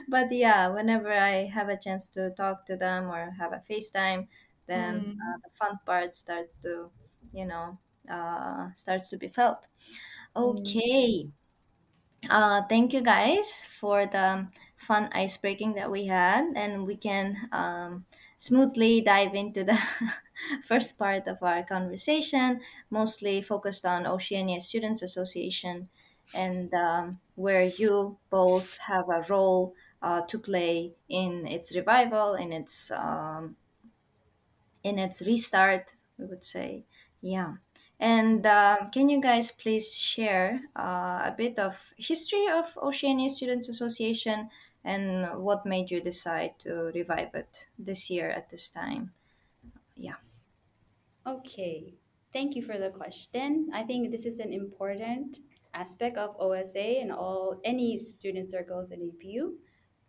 but 0.07 0.31
yeah, 0.31 0.67
whenever 0.69 1.12
I 1.13 1.46
have 1.46 1.69
a 1.69 1.77
chance 1.77 2.07
to 2.10 2.31
talk 2.31 2.65
to 2.67 2.77
them 2.77 3.10
or 3.10 3.31
have 3.31 3.51
a 3.53 3.57
FaceTime, 3.69 4.27
then 4.67 4.97
uh, 5.00 5.01
Mm, 5.01 5.43
the 5.43 5.50
fun 5.55 5.79
part 5.86 6.15
starts 6.15 6.57
to, 6.59 6.91
you 7.33 7.45
know, 7.45 7.79
uh, 8.09 8.71
starts 8.74 9.09
to 9.09 9.17
be 9.17 9.27
felt. 9.29 9.67
mm, 10.43 10.77
Okay. 10.77 11.31
Uh, 12.29 12.63
thank 12.67 12.93
you 12.93 13.01
guys 13.01 13.63
for 13.63 14.05
the 14.05 14.50
fun 14.75 15.09
ice 15.13 15.38
breaking 15.38 15.74
that 15.75 15.89
we 15.91 16.07
had, 16.07 16.43
and 16.55 16.86
we 16.86 16.97
can 16.97 17.47
um, 17.51 18.05
smoothly 18.38 19.01
dive 19.01 19.33
into 19.36 19.63
the 19.63 19.77
first 20.65 20.97
part 20.97 21.27
of 21.27 21.38
our 21.43 21.63
conversation, 21.63 22.59
mostly 22.89 23.41
focused 23.41 23.86
on 23.86 24.07
Oceania 24.07 24.59
Students 24.59 25.01
Association, 25.01 25.89
and 26.33 26.74
um, 26.74 27.21
where 27.36 27.63
you 27.65 28.17
both 28.29 28.77
have 28.79 29.07
a 29.09 29.24
role 29.29 29.74
uh, 30.01 30.21
to 30.24 30.39
play 30.39 30.95
in 31.07 31.45
its 31.47 31.75
revival, 31.75 32.33
in 32.33 32.51
its 32.51 32.91
um, 32.91 33.55
in 34.88 35.00
its 35.00 35.22
restart, 35.22 35.96
we 36.17 36.25
would 36.25 36.44
say. 36.44 36.86
Yeah. 37.22 37.56
And 38.00 38.46
um, 38.46 38.89
can 38.91 39.10
you 39.10 39.20
guys 39.20 39.51
please 39.51 39.98
share 39.98 40.62
uh, 40.75 41.22
a 41.25 41.34
bit 41.36 41.58
of 41.58 41.94
history 41.98 42.48
of 42.48 42.77
Oceania 42.82 43.29
Students 43.29 43.70
Association 43.70 44.50
and 44.84 45.44
what 45.44 45.65
made 45.65 45.89
you 45.89 46.00
decide 46.00 46.60
to 46.60 46.91
revive 46.94 47.34
it 47.34 47.67
this 47.77 48.10
year 48.10 48.29
at 48.29 48.50
this 48.50 48.70
time? 48.70 49.12
Yeah. 49.96 50.22
Okay, 51.25 51.96
thank 52.32 52.56
you 52.56 52.62
for 52.62 52.77
the 52.77 52.89
question. 52.89 53.70
I 53.74 53.84
think 53.84 54.12
this 54.12 54.25
is 54.25 54.39
an 54.39 54.53
important 54.53 55.39
aspect 55.74 56.17
of 56.17 56.36
OSA 56.39 57.01
and 57.01 57.12
all 57.12 57.60
any 57.65 57.98
student 57.98 58.50
circles 58.50 58.91
in 58.91 59.00
APU. 59.01 59.53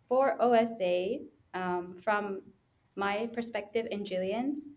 For 0.07 0.41
OSA, 0.41 1.17
um, 1.53 1.97
from 2.01 2.41
my 2.99 3.29
perspective 3.33 3.87
and 3.91 4.05
Gillian's, 4.05 4.67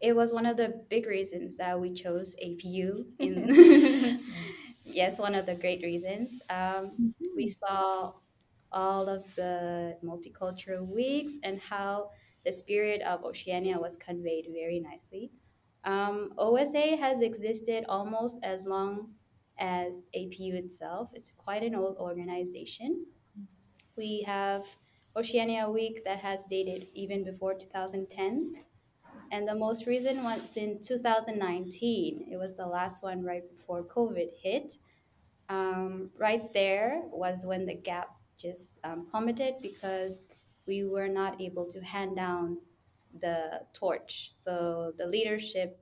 it 0.00 0.14
was 0.16 0.32
one 0.32 0.46
of 0.46 0.56
the 0.56 0.84
big 0.88 1.06
reasons 1.06 1.56
that 1.56 1.78
we 1.80 1.92
chose 1.92 2.34
APU. 2.42 3.04
In 3.18 3.46
yes, 4.84 5.18
one 5.18 5.34
of 5.34 5.46
the 5.46 5.54
great 5.54 5.82
reasons. 5.82 6.42
Um, 6.50 6.92
we 7.36 7.46
Mhm. 7.46 7.54
saw 7.60 8.12
all 8.72 9.08
of 9.08 9.22
the 9.34 9.96
multicultural 10.02 10.86
weeks 10.86 11.38
and 11.42 11.60
how 11.60 12.10
the 12.44 12.52
spirit 12.52 13.02
of 13.02 13.24
Oceania 13.24 13.78
was 13.78 13.96
conveyed 13.96 14.46
very 14.52 14.80
nicely. 14.80 15.30
Um, 15.84 16.32
OSA 16.38 16.96
has 16.96 17.22
existed 17.22 17.84
almost 17.88 18.38
as 18.42 18.66
long 18.66 19.14
as 19.58 20.02
APU 20.14 20.54
itself. 20.54 21.10
It's 21.14 21.30
quite 21.32 21.62
an 21.62 21.74
old 21.74 21.96
organization. 21.98 23.06
We 23.96 24.22
have 24.26 24.64
Oceania 25.14 25.68
Week 25.68 26.02
that 26.04 26.18
has 26.20 26.42
dated 26.44 26.88
even 26.94 27.24
before 27.24 27.54
2010s. 27.54 28.48
And 29.30 29.48
the 29.48 29.54
most 29.54 29.86
recent 29.86 30.22
one's 30.22 30.56
in 30.56 30.80
2019. 30.80 32.28
It 32.30 32.36
was 32.36 32.54
the 32.54 32.66
last 32.66 33.02
one 33.02 33.22
right 33.22 33.42
before 33.56 33.82
COVID 33.82 34.28
hit. 34.42 34.76
Um, 35.48 36.10
right 36.18 36.52
there 36.52 37.02
was 37.10 37.44
when 37.44 37.66
the 37.66 37.74
gap 37.74 38.08
just 38.38 38.78
um, 38.84 39.06
plummeted 39.10 39.54
because 39.62 40.18
we 40.66 40.84
were 40.84 41.08
not 41.08 41.40
able 41.40 41.66
to 41.66 41.80
hand 41.80 42.16
down 42.16 42.58
the 43.20 43.62
torch. 43.72 44.32
So 44.36 44.92
the 44.96 45.06
leadership 45.06 45.78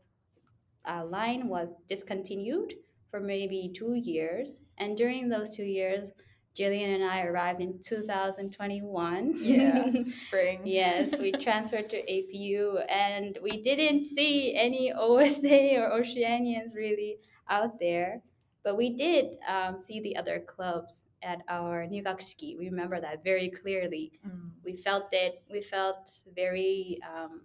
uh, 0.85 1.05
line 1.05 1.49
was 1.49 1.73
discontinued 1.87 2.75
for 3.11 3.21
maybe 3.21 3.73
two 3.75 3.95
years. 3.95 4.61
And 4.79 4.97
during 4.97 5.29
those 5.29 5.55
two 5.55 5.65
years, 5.65 6.13
Gillian 6.55 6.91
and 6.91 7.05
I 7.05 7.23
arrived 7.23 7.61
in 7.61 7.79
2021. 7.81 9.33
yeah, 9.41 10.03
spring. 10.05 10.61
yes, 10.65 11.19
we 11.21 11.33
transferred 11.47 11.89
to 11.91 12.03
APU 12.03 12.85
and 12.91 13.39
we 13.43 13.63
didn't 13.63 14.07
see 14.07 14.55
any 14.57 14.93
OSA 14.97 15.77
or 15.77 15.91
Oceanians 16.01 16.75
really 16.75 17.19
out 17.49 17.79
there. 17.79 18.23
But 18.63 18.77
we 18.77 18.91
did 18.91 19.39
um, 19.49 19.79
see 19.79 20.01
the 20.01 20.17
other 20.17 20.41
clubs 20.47 21.07
at 21.23 21.41
our 21.49 21.87
Nyugakushiki. 21.87 22.59
We 22.59 22.69
remember 22.69 23.01
that 23.01 23.25
very 23.25 23.49
clearly. 23.49 24.13
Mm, 24.27 24.51
We 24.65 24.77
felt 24.77 25.09
it. 25.13 25.43
We 25.51 25.63
felt 25.63 26.13
very 26.35 26.99
um, 27.09 27.41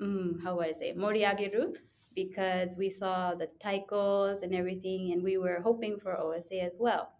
mm, 0.00 0.42
how 0.42 0.56
would 0.56 0.68
I 0.68 0.72
say, 0.72 0.92
moriageru, 0.92 1.76
because 2.14 2.76
we 2.76 2.90
saw 2.90 3.34
the 3.34 3.48
taikos 3.58 4.42
and 4.42 4.54
everything, 4.54 5.12
and 5.12 5.22
we 5.22 5.38
were 5.38 5.60
hoping 5.62 5.98
for 5.98 6.18
OSA 6.18 6.60
as 6.62 6.76
well. 6.78 7.12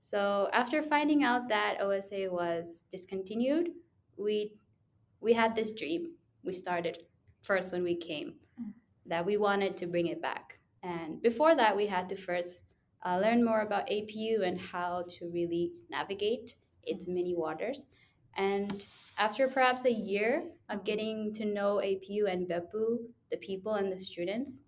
So 0.00 0.48
after 0.52 0.82
finding 0.82 1.24
out 1.24 1.48
that 1.48 1.80
OSA 1.80 2.28
was 2.30 2.84
discontinued, 2.90 3.70
we 4.16 4.52
we 5.20 5.32
had 5.32 5.54
this 5.54 5.72
dream. 5.72 6.12
We 6.44 6.54
started 6.54 6.98
first 7.40 7.72
when 7.72 7.82
we 7.82 7.96
came 7.96 8.34
that 9.06 9.24
we 9.24 9.36
wanted 9.36 9.76
to 9.78 9.86
bring 9.86 10.06
it 10.06 10.20
back, 10.22 10.58
and 10.82 11.20
before 11.22 11.54
that, 11.56 11.76
we 11.76 11.86
had 11.86 12.08
to 12.10 12.16
first 12.16 12.60
uh, 13.04 13.18
learn 13.18 13.44
more 13.44 13.60
about 13.62 13.88
APU 13.88 14.42
and 14.42 14.60
how 14.60 15.04
to 15.08 15.30
really 15.30 15.72
navigate 15.90 16.56
its 16.84 17.08
many 17.08 17.34
waters. 17.34 17.86
And 18.36 18.84
after 19.18 19.48
perhaps 19.48 19.84
a 19.84 19.92
year 19.92 20.44
of 20.68 20.84
getting 20.84 21.32
to 21.34 21.44
know 21.44 21.80
APU 21.84 22.30
and 22.30 22.48
Beppu, 22.48 22.98
the 23.30 23.36
people 23.38 23.74
and 23.74 23.92
the 23.92 23.98
students, 23.98 24.62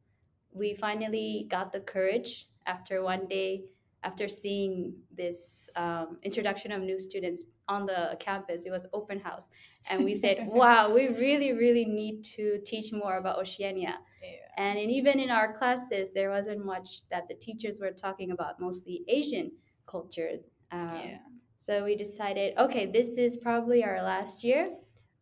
we 0.53 0.75
finally 0.75 1.47
got 1.49 1.71
the 1.71 1.81
courage 1.81 2.49
after 2.67 3.03
one 3.03 3.27
day, 3.27 3.63
after 4.03 4.29
seeing 4.29 4.95
this 5.15 5.69
um, 5.77 6.19
introduction 6.23 6.73
of 6.73 6.83
new 6.83 6.99
students 6.99 7.45
on 7.69 7.87
the 7.87 8.17
campus. 8.19 8.65
It 8.65 8.71
was 8.71 8.89
open 8.93 9.21
house. 9.21 9.51
And 9.91 10.05
we 10.05 10.15
said, 10.15 10.39
wow, 10.47 10.93
we 10.93 11.09
really, 11.09 11.53
really 11.53 11.85
need 11.85 12.23
to 12.37 12.59
teach 12.65 12.93
more 12.93 13.17
about 13.19 13.39
Oceania. 13.39 13.99
yeah. 14.23 14.29
And 14.57 14.79
in, 14.79 14.91
even 14.91 15.21
in 15.21 15.31
our 15.31 15.53
classes, 15.53 16.13
there 16.15 16.31
wasn't 16.31 16.65
much 16.65 17.09
that 17.11 17.29
the 17.29 17.35
teachers 17.35 17.79
were 17.81 17.91
talking 17.91 18.31
about, 18.31 18.59
mostly 18.59 19.05
Asian 19.09 19.53
cultures. 19.87 20.47
Um, 20.73 20.95
Yeah. 20.95 21.19
so 21.57 21.85
we 21.85 21.95
decided, 21.95 22.57
okay, 22.59 22.87
this 22.87 23.19
is 23.19 23.37
probably 23.37 23.85
our 23.85 24.03
last 24.03 24.45
year. 24.45 24.75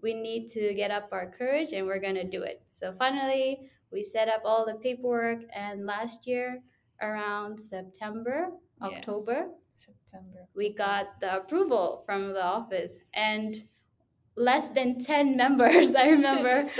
We 0.02 0.14
need 0.14 0.48
to 0.50 0.72
get 0.74 0.92
up 0.92 1.08
our 1.10 1.28
courage 1.28 1.72
and 1.72 1.84
we're 1.86 1.98
going 1.98 2.14
to 2.14 2.24
do 2.24 2.42
it. 2.42 2.62
So 2.70 2.92
finally, 2.92 3.68
we 3.90 4.04
set 4.04 4.28
up 4.28 4.42
all 4.44 4.64
the 4.64 4.74
paperwork. 4.74 5.40
And 5.52 5.84
last 5.86 6.26
year, 6.28 6.62
around 7.02 7.58
September. 7.58 8.50
October, 8.82 9.48
September. 9.74 10.48
we 10.54 10.72
got 10.72 11.20
the 11.20 11.36
approval 11.36 12.02
from 12.04 12.32
the 12.32 12.44
office. 12.44 12.98
And 13.14 13.56
less 14.36 14.68
than 14.68 15.00
10 15.00 15.36
members, 15.44 15.94
I 15.94 16.08
remember. 16.08 16.48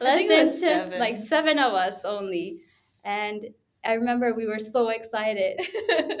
Less 0.00 0.28
than 0.28 0.42
was 0.42 0.52
10, 0.52 0.58
seven. 0.60 0.98
like 0.98 1.16
seven 1.16 1.58
of 1.58 1.74
us 1.74 2.04
only. 2.04 2.62
And 3.04 3.50
I 3.84 3.94
remember 3.94 4.34
we 4.34 4.46
were 4.46 4.58
so 4.58 4.90
excited 4.90 5.58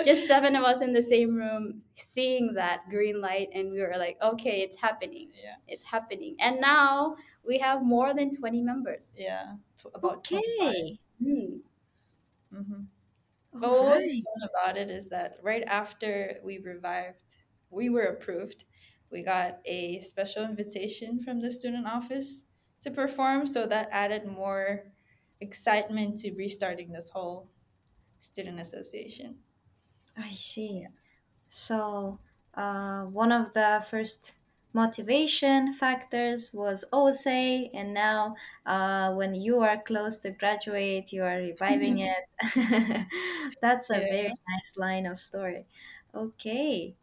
just 0.02 0.26
seven 0.26 0.56
of 0.56 0.64
us 0.64 0.80
in 0.80 0.94
the 0.94 1.02
same 1.02 1.36
room 1.36 1.82
seeing 1.94 2.54
that 2.54 2.88
green 2.88 3.20
light 3.20 3.48
and 3.52 3.70
we 3.70 3.80
were 3.80 3.96
like 3.98 4.16
okay 4.22 4.62
it's 4.62 4.80
happening 4.80 5.28
yeah, 5.34 5.56
it's 5.68 5.84
happening 5.84 6.36
and 6.40 6.58
now 6.58 7.16
we 7.46 7.58
have 7.58 7.82
more 7.82 8.14
than 8.14 8.32
20 8.32 8.62
members 8.62 9.12
yeah, 9.14 9.52
about. 9.94 10.26
Okay. 10.32 10.98
Hmm. 11.22 11.56
Mm-hmm. 12.54 12.82
All 13.52 13.60
But 13.60 13.70
what 13.70 13.96
was 13.96 14.12
fun 14.12 14.48
about 14.48 14.76
it 14.76 14.90
is 14.90 15.08
that 15.08 15.38
right 15.42 15.62
after 15.64 16.40
we 16.42 16.58
revived, 16.58 17.34
we 17.70 17.88
were 17.88 18.02
approved. 18.02 18.64
We 19.10 19.22
got 19.22 19.60
a 19.64 20.00
special 20.00 20.44
invitation 20.44 21.22
from 21.22 21.40
the 21.40 21.50
student 21.50 21.86
office 21.86 22.44
to 22.80 22.90
perform, 22.90 23.46
so 23.46 23.66
that 23.66 23.88
added 23.92 24.26
more 24.26 24.92
excitement 25.40 26.16
to 26.18 26.32
restarting 26.32 26.92
this 26.92 27.10
whole 27.10 27.50
student 28.20 28.60
association. 28.60 29.40
I 30.16 30.30
see. 30.32 30.86
So, 31.48 32.20
uh, 32.54 33.04
one 33.04 33.32
of 33.32 33.52
the 33.54 33.84
first 33.88 34.34
motivation 34.72 35.72
factors 35.72 36.52
was 36.52 36.84
OSA, 36.92 37.70
and 37.74 37.92
now 37.94 38.36
uh, 38.66 39.12
when 39.14 39.34
you 39.34 39.60
are 39.60 39.80
close 39.82 40.18
to 40.20 40.30
graduate, 40.30 41.12
you 41.12 41.22
are 41.24 41.36
reviving 41.38 41.98
it. 42.00 42.24
That's 43.62 43.90
a 43.90 44.00
very 44.06 44.32
nice 44.48 44.76
line 44.76 45.06
of 45.06 45.18
story. 45.18 45.66
Okay. 46.14 46.96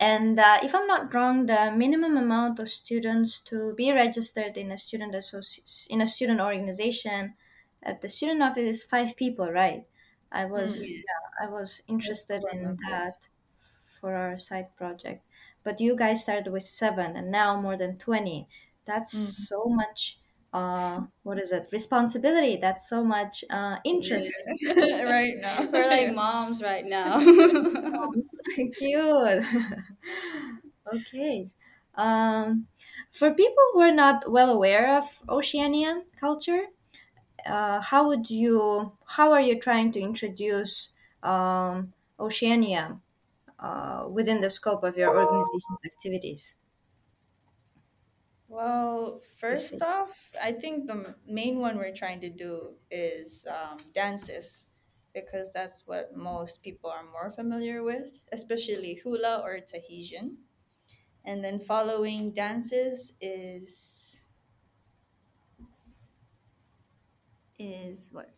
And 0.00 0.38
uh, 0.38 0.58
if 0.62 0.74
I'm 0.74 0.86
not 0.86 1.12
wrong, 1.14 1.46
the 1.46 1.70
minimum 1.74 2.16
amount 2.16 2.58
of 2.58 2.68
students 2.68 3.38
to 3.40 3.74
be 3.74 3.92
registered 3.92 4.56
in 4.56 4.70
a 4.70 4.78
student 4.78 5.14
associ- 5.14 5.86
in 5.88 6.00
a 6.00 6.06
student 6.06 6.40
organization 6.40 7.34
at 7.82 8.00
the 8.00 8.08
student 8.08 8.42
office 8.42 8.64
is 8.76 8.84
five 8.84 9.16
people, 9.16 9.50
right? 9.52 9.86
I 10.30 10.46
was 10.46 10.88
Mm. 10.88 11.02
yeah, 11.06 11.46
I 11.46 11.50
was 11.50 11.82
interested 11.88 12.42
in 12.52 12.76
that 12.88 13.28
for 13.86 14.14
our 14.14 14.36
side 14.38 14.76
project. 14.76 15.26
But 15.64 15.80
you 15.80 15.96
guys 15.96 16.22
started 16.22 16.52
with 16.52 16.62
seven 16.62 17.16
and 17.16 17.30
now 17.30 17.60
more 17.60 17.76
than 17.76 17.98
20 17.98 18.48
that's 18.84 19.12
Mhm. 19.12 19.46
so 19.48 19.64
much 19.66 20.18
uh 20.52 21.02
what 21.22 21.38
is 21.38 21.52
it 21.52 21.68
responsibility 21.72 22.56
that's 22.56 22.88
so 22.88 23.02
much 23.04 23.44
uh 23.50 23.78
interest 23.84 24.32
Yes. 24.34 24.64
right 24.76 25.34
now. 25.38 25.68
We're 25.72 25.88
like 25.88 26.10
moms 26.10 26.62
right 26.62 26.84
now. 26.84 27.18
moms. 27.20 28.38
cute 28.76 29.44
okay 30.92 31.50
um 31.94 32.66
for 33.10 33.32
people 33.34 33.62
who 33.72 33.80
are 33.80 33.92
not 33.92 34.30
well 34.30 34.50
aware 34.50 34.96
of 34.96 35.22
oceania 35.28 36.02
culture 36.18 36.66
uh, 37.46 37.80
how 37.80 38.06
would 38.08 38.30
you 38.30 38.96
how 39.06 39.32
are 39.32 39.40
you 39.40 39.58
trying 39.60 39.92
to 39.92 40.00
introduce 40.00 40.92
um, 41.22 41.92
oceania 42.20 43.00
uh, 43.62 44.06
within 44.10 44.40
the 44.40 44.50
scope 44.50 44.84
of 44.84 44.96
your 44.96 45.10
organization's 45.16 45.80
activities 45.86 46.56
Well, 48.48 49.20
first 49.38 49.80
off, 49.82 50.30
I 50.40 50.52
think 50.52 50.86
the 50.86 51.16
main 51.26 51.58
one 51.58 51.76
we're 51.78 51.94
trying 51.94 52.20
to 52.20 52.30
do 52.30 52.76
is 52.90 53.46
um, 53.46 53.78
dances 53.92 54.66
because 55.14 55.52
that's 55.52 55.86
what 55.86 56.14
most 56.14 56.62
people 56.62 56.90
are 56.90 57.04
more 57.04 57.32
familiar 57.32 57.82
with, 57.82 58.22
especially 58.32 58.94
hula 58.94 59.40
or 59.42 59.58
Tahitian. 59.60 60.38
And 61.24 61.44
then 61.44 61.60
following 61.60 62.32
dances 62.32 63.16
is 63.20 64.24
is 67.58 68.10
what? 68.12 68.34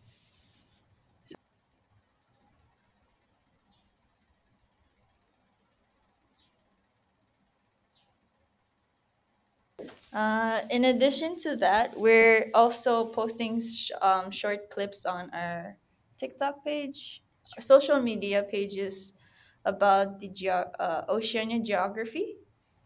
Uh, 10.15 10.63
in 10.71 10.85
addition 10.85 11.37
to 11.39 11.57
that, 11.57 11.99
we're 11.99 12.51
also 12.55 13.07
posting 13.11 13.61
sh- 13.61 13.91
um, 14.01 14.31
short 14.31 14.71
clips 14.71 15.05
on 15.07 15.31
our 15.35 15.79
TikTok 16.19 16.65
page, 16.65 17.25
our 17.57 17.63
social 17.63 18.01
media 18.01 18.45
pages 18.45 19.15
about 19.65 20.21
the 20.21 20.29
geo- 20.29 20.73
uh, 20.79 21.05
Oceania 21.09 21.61
geography. 21.61 22.39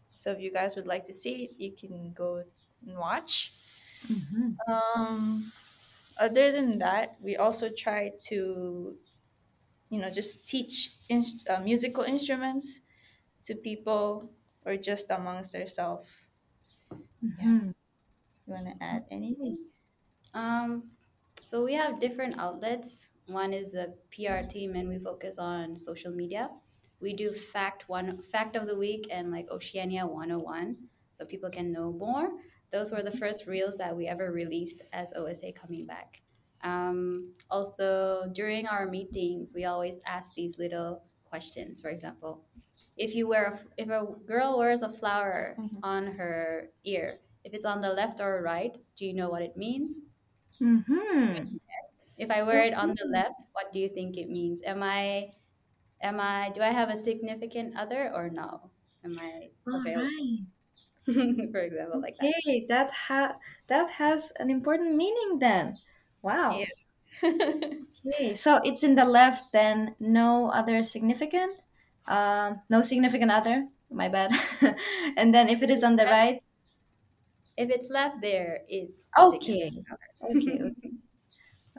So 0.09 0.31
if 0.31 0.39
you 0.41 0.51
guys 0.51 0.75
would 0.75 0.87
like 0.87 1.05
to 1.05 1.13
see 1.13 1.45
it, 1.45 1.51
you 1.59 1.73
can 1.73 2.13
go 2.13 2.43
and 2.85 2.97
watch. 2.97 3.53
Mhm. 4.09 4.59
Um, 4.67 5.51
other 6.17 6.51
than 6.51 6.79
that, 6.79 7.17
we 7.21 7.37
also 7.37 7.69
try 7.69 8.11
to, 8.29 8.99
you 9.89 9.99
know, 9.99 10.11
just 10.11 10.47
teach 10.47 10.97
inst- 11.09 11.49
uh, 11.49 11.61
musical 11.61 12.03
instruments 12.05 12.81
to 13.43 13.55
people 13.55 14.33
or 14.65 14.77
just 14.77 15.11
amongst 15.11 15.55
ourselves. 15.55 16.28
Mhm. 17.23 17.73
You 18.47 18.53
want 18.53 18.67
to 18.67 18.83
add 18.83 19.05
anything? 19.11 19.57
Um, 20.33 20.91
so 21.47 21.63
we 21.63 21.73
have 21.75 21.99
different 21.99 22.37
outlets. 22.39 23.11
One 23.27 23.53
is 23.53 23.71
the 23.71 23.95
PR 24.11 24.43
team, 24.43 24.75
and 24.75 24.89
we 24.89 24.99
focus 24.99 25.37
on 25.39 25.75
social 25.75 26.11
media. 26.13 26.51
We 27.01 27.13
do 27.13 27.33
fact 27.33 27.89
one 27.89 28.21
fact 28.23 28.55
of 28.55 28.67
the 28.67 28.77
week 28.77 29.07
and 29.11 29.31
like 29.31 29.49
Oceania 29.51 30.07
101, 30.07 30.77
so 31.13 31.25
people 31.25 31.51
can 31.51 31.71
know 31.71 31.91
more. 31.93 32.31
Those 32.71 32.91
were 32.91 33.03
the 33.03 33.11
first 33.17 33.47
reels 33.47 33.77
that 33.77 33.95
we 33.97 34.07
ever 34.07 34.31
released 34.31 34.83
as 34.93 35.13
OSA 35.15 35.53
coming 35.53 35.85
back. 35.85 36.23
Um, 36.63 37.35
also, 37.49 38.29
during 38.33 38.67
our 38.67 38.87
meetings, 38.87 39.53
we 39.55 39.65
always 39.65 40.01
ask 40.05 40.33
these 40.35 40.59
little 40.59 41.03
questions. 41.29 41.81
For 41.81 41.89
example, 41.89 42.45
if 42.97 43.15
you 43.15 43.27
wear 43.27 43.45
a, 43.47 43.59
if 43.77 43.89
a 43.89 44.05
girl 44.25 44.57
wears 44.57 44.81
a 44.81 44.89
flower 44.89 45.57
Mhm. 45.57 45.83
on 45.83 46.07
her 46.17 46.71
ear, 46.83 47.21
if 47.43 47.53
it's 47.53 47.65
on 47.65 47.81
the 47.81 47.93
left 47.93 48.19
or 48.21 48.41
right, 48.41 48.77
do 48.95 49.05
you 49.05 49.13
know 49.13 49.29
what 49.29 49.41
it 49.41 49.57
means? 49.57 50.07
Mhm. 50.59 51.59
If 52.17 52.29
I 52.29 52.43
wear 52.43 52.61
it 52.63 52.73
on 52.75 52.89
the 52.95 53.05
left, 53.05 53.41
what 53.53 53.71
do 53.71 53.79
you 53.79 53.89
think 53.89 54.15
it 54.17 54.29
means? 54.29 54.61
Am 54.63 54.83
I 54.83 55.31
am 56.01 56.19
I 56.19 56.51
do 56.51 56.61
I 56.61 56.69
have 56.69 56.89
a 56.89 56.97
significant 56.97 57.77
other 57.77 58.13
or 58.13 58.29
no? 58.29 58.71
Am 59.03 59.19
I 59.19 59.51
available? 59.73 60.11
right. 60.11 60.45
For 61.51 61.61
example, 61.61 62.01
like 62.01 62.17
that. 62.17 62.29
Okay, 62.29 62.65
that 62.67 62.91
ha 62.91 63.37
that 63.67 63.91
has 63.91 64.31
an 64.39 64.49
important 64.49 64.95
meaning 64.95 65.39
then. 65.39 65.81
Wow. 66.21 66.59
Yes. 66.59 66.87
Okay, 68.07 68.33
so 68.33 68.61
it's 68.63 68.83
in 68.83 68.95
the 68.95 69.05
left, 69.05 69.51
then 69.51 69.95
no 69.99 70.49
other 70.51 70.83
significant, 70.83 71.59
um, 72.07 72.61
no 72.69 72.81
significant 72.81 73.29
other. 73.31 73.67
My 73.91 74.07
bad. 74.07 74.31
and 75.17 75.33
then 75.33 75.49
if 75.49 75.61
it 75.61 75.69
is 75.69 75.83
on 75.83 75.95
the 75.97 76.05
right, 76.05 76.41
If 77.57 77.69
it's 77.69 77.89
left 77.91 78.21
there, 78.21 78.63
it's 78.67 79.05
okay, 79.17 79.71
okay, 80.23 80.59
okay, 80.63 80.91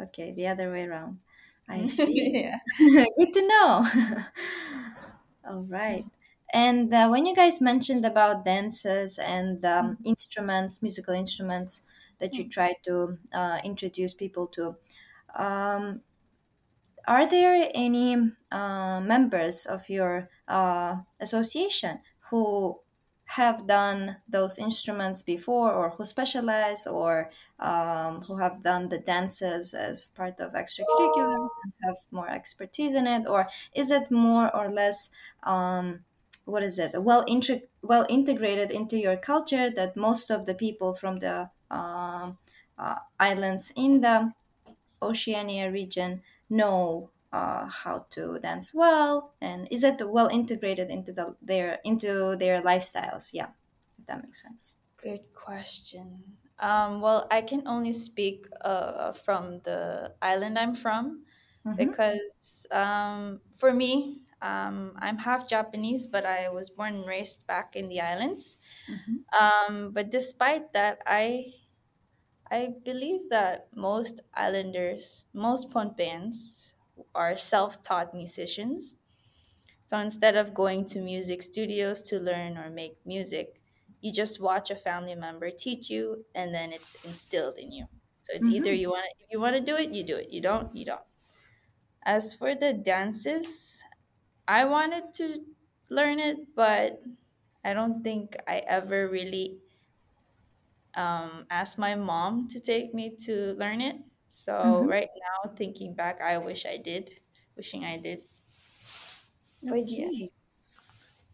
okay, 0.02 0.32
the 0.32 0.46
other 0.48 0.70
way 0.70 0.84
around. 0.84 1.18
I 1.68 1.86
see. 1.86 2.32
yeah. 2.34 2.58
Good 3.16 3.32
to 3.34 3.46
know. 3.46 3.86
All 5.48 5.62
right. 5.62 6.04
And 6.52 6.92
uh, 6.92 7.08
when 7.08 7.26
you 7.26 7.34
guys 7.34 7.60
mentioned 7.60 8.04
about 8.04 8.44
dances 8.44 9.18
and 9.18 9.64
um, 9.64 9.98
instruments, 10.04 10.82
musical 10.82 11.14
instruments 11.14 11.82
that 12.18 12.36
you 12.36 12.48
try 12.48 12.74
to 12.84 13.18
uh, 13.32 13.60
introduce 13.64 14.14
people 14.14 14.46
to, 14.48 14.76
um, 15.34 16.02
are 17.06 17.26
there 17.28 17.70
any 17.74 18.32
uh, 18.52 19.00
members 19.00 19.66
of 19.66 19.88
your 19.88 20.28
uh, 20.48 20.98
association 21.18 22.00
who 22.30 22.80
have 23.24 23.66
done 23.66 24.16
those 24.28 24.58
instruments 24.58 25.22
before 25.22 25.72
or 25.72 25.90
who 25.90 26.04
specialize 26.04 26.84
or 26.86 27.30
um, 27.60 28.20
who 28.22 28.36
have 28.38 28.62
done 28.62 28.88
the 28.88 28.98
dances 28.98 29.72
as 29.72 30.08
part 30.08 30.40
of 30.40 30.52
extracurriculars 30.52 31.48
and 31.62 31.72
have 31.84 31.96
more 32.10 32.28
expertise 32.28 32.92
in 32.92 33.06
it? 33.06 33.26
Or 33.28 33.48
is 33.72 33.90
it 33.92 34.10
more 34.10 34.54
or 34.54 34.68
less 34.70 35.10
um, 35.44 36.04
what 36.44 36.64
is 36.64 36.78
it 36.80 37.00
well 37.00 37.24
well 37.82 38.04
integrated 38.08 38.72
into 38.72 38.98
your 38.98 39.16
culture 39.16 39.70
that 39.70 39.96
most 39.96 40.30
of 40.30 40.46
the 40.46 40.54
people 40.54 40.92
from 40.92 41.20
the 41.20 41.50
um, 41.70 42.36
uh, 42.76 42.96
islands 43.20 43.72
in 43.76 44.00
the 44.00 44.32
Oceania 45.02 45.70
region 45.70 46.22
know 46.48 47.10
uh, 47.32 47.66
how 47.66 48.06
to 48.10 48.38
dance 48.40 48.74
well, 48.74 49.34
and 49.40 49.68
is 49.70 49.84
it 49.84 50.00
well 50.08 50.28
integrated 50.28 50.90
into 50.90 51.12
the 51.12 51.36
their 51.40 51.78
into 51.84 52.36
their 52.36 52.60
lifestyles? 52.62 53.30
Yeah, 53.32 53.50
if 53.98 54.06
that 54.06 54.22
makes 54.22 54.42
sense. 54.42 54.76
Good 54.96 55.32
question. 55.34 56.36
Um, 56.58 57.00
well, 57.00 57.26
I 57.30 57.40
can 57.40 57.62
only 57.66 57.92
speak 57.92 58.46
uh, 58.60 59.12
from 59.12 59.60
the 59.60 60.14
island 60.20 60.58
I'm 60.58 60.74
from 60.74 61.24
Mm-hmm. 61.66 61.76
because 61.76 62.66
um, 62.70 63.40
for 63.52 63.72
me, 63.72 64.22
um, 64.40 64.92
I'm 64.96 65.18
half 65.18 65.46
Japanese, 65.46 66.06
but 66.06 66.24
I 66.24 66.48
was 66.48 66.70
born 66.70 66.94
and 66.94 67.06
raised 67.06 67.46
back 67.46 67.76
in 67.76 67.88
the 67.88 68.00
islands. 68.00 68.56
Mm-hmm. 68.88 69.16
Um, 69.36 69.92
but 69.92 70.10
despite 70.10 70.72
that, 70.72 71.02
I 71.04 71.52
I 72.50 72.74
believe 72.84 73.28
that 73.30 73.74
most 73.76 74.20
islanders, 74.34 75.26
most 75.32 75.70
Pohnpeians, 75.70 76.74
are 77.14 77.36
self-taught 77.36 78.14
musicians. 78.14 78.96
So 79.84 79.98
instead 79.98 80.36
of 80.36 80.54
going 80.54 80.86
to 80.86 81.00
music 81.00 81.42
studios 81.42 82.06
to 82.08 82.18
learn 82.20 82.58
or 82.58 82.70
make 82.70 83.04
music, 83.06 83.60
you 84.00 84.12
just 84.12 84.40
watch 84.40 84.70
a 84.70 84.76
family 84.76 85.14
member 85.14 85.50
teach 85.50 85.90
you, 85.90 86.26
and 86.34 86.54
then 86.54 86.72
it's 86.72 86.96
instilled 87.04 87.58
in 87.58 87.72
you. 87.72 87.86
So 88.22 88.34
it's 88.34 88.50
either 88.50 88.72
Mm-hmm. 88.72 88.80
you 88.82 88.90
want 88.90 89.04
to, 89.06 89.24
if 89.24 89.28
you 89.32 89.40
want 89.40 89.56
to 89.56 89.62
do 89.62 89.76
it, 89.76 89.92
you 89.94 90.04
do 90.04 90.16
it. 90.16 90.30
You 90.30 90.40
don't, 90.40 90.74
you 90.76 90.84
don't. 90.86 91.02
As 92.04 92.34
for 92.34 92.54
the 92.54 92.72
dances, 92.74 93.82
I 94.48 94.64
wanted 94.66 95.14
to 95.14 95.44
learn 95.90 96.20
it, 96.20 96.54
but 96.54 97.02
I 97.64 97.74
don't 97.74 98.02
think 98.04 98.36
I 98.46 98.58
ever 98.66 99.08
really 99.08 99.60
um, 100.96 101.46
asked 101.50 101.78
my 101.78 101.94
mom 101.94 102.48
to 102.48 102.60
take 102.60 102.94
me 102.94 103.16
to 103.26 103.54
learn 103.54 103.80
it. 103.80 103.96
So 104.28 104.54
Mm-hmm. 104.64 104.90
right 104.90 105.08
now, 105.44 105.52
thinking 105.54 105.94
back, 105.94 106.20
I 106.20 106.38
wish 106.38 106.66
I 106.66 106.76
did, 106.78 107.20
wishing 107.56 107.84
I 107.84 107.96
did. 107.98 108.24
But 109.62 109.88
yeah, 109.96 110.10
Okay, 110.10 110.32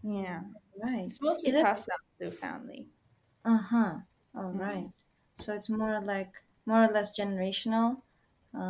yeah, 0.03 0.43
right. 0.83 1.11
it's 1.11 1.21
mostly 1.23 1.53
Okay, 1.53 1.57
passed 1.57 1.87
down 1.89 1.99
through 2.19 2.39
family. 2.39 2.89
uh 3.45 3.59
huh. 3.59 3.99
All 4.35 4.53
Mm, 4.53 4.53
right. 4.53 4.91
So 5.39 5.55
it's 5.55 5.69
more 5.71 6.01
like 6.01 6.43
more 6.67 6.85
or 6.85 6.89
less 6.93 7.19
generational. 7.19 8.03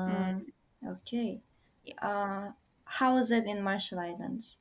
mm, 0.06 0.30
Um. 0.32 0.52
Okay. 0.86 1.42
yeah. 1.84 1.94
Uh, 2.02 2.52
how 2.84 3.16
is 3.18 3.30
it 3.30 3.46
in 3.46 3.62
Marshall 3.62 4.00
Islands? 4.00 4.60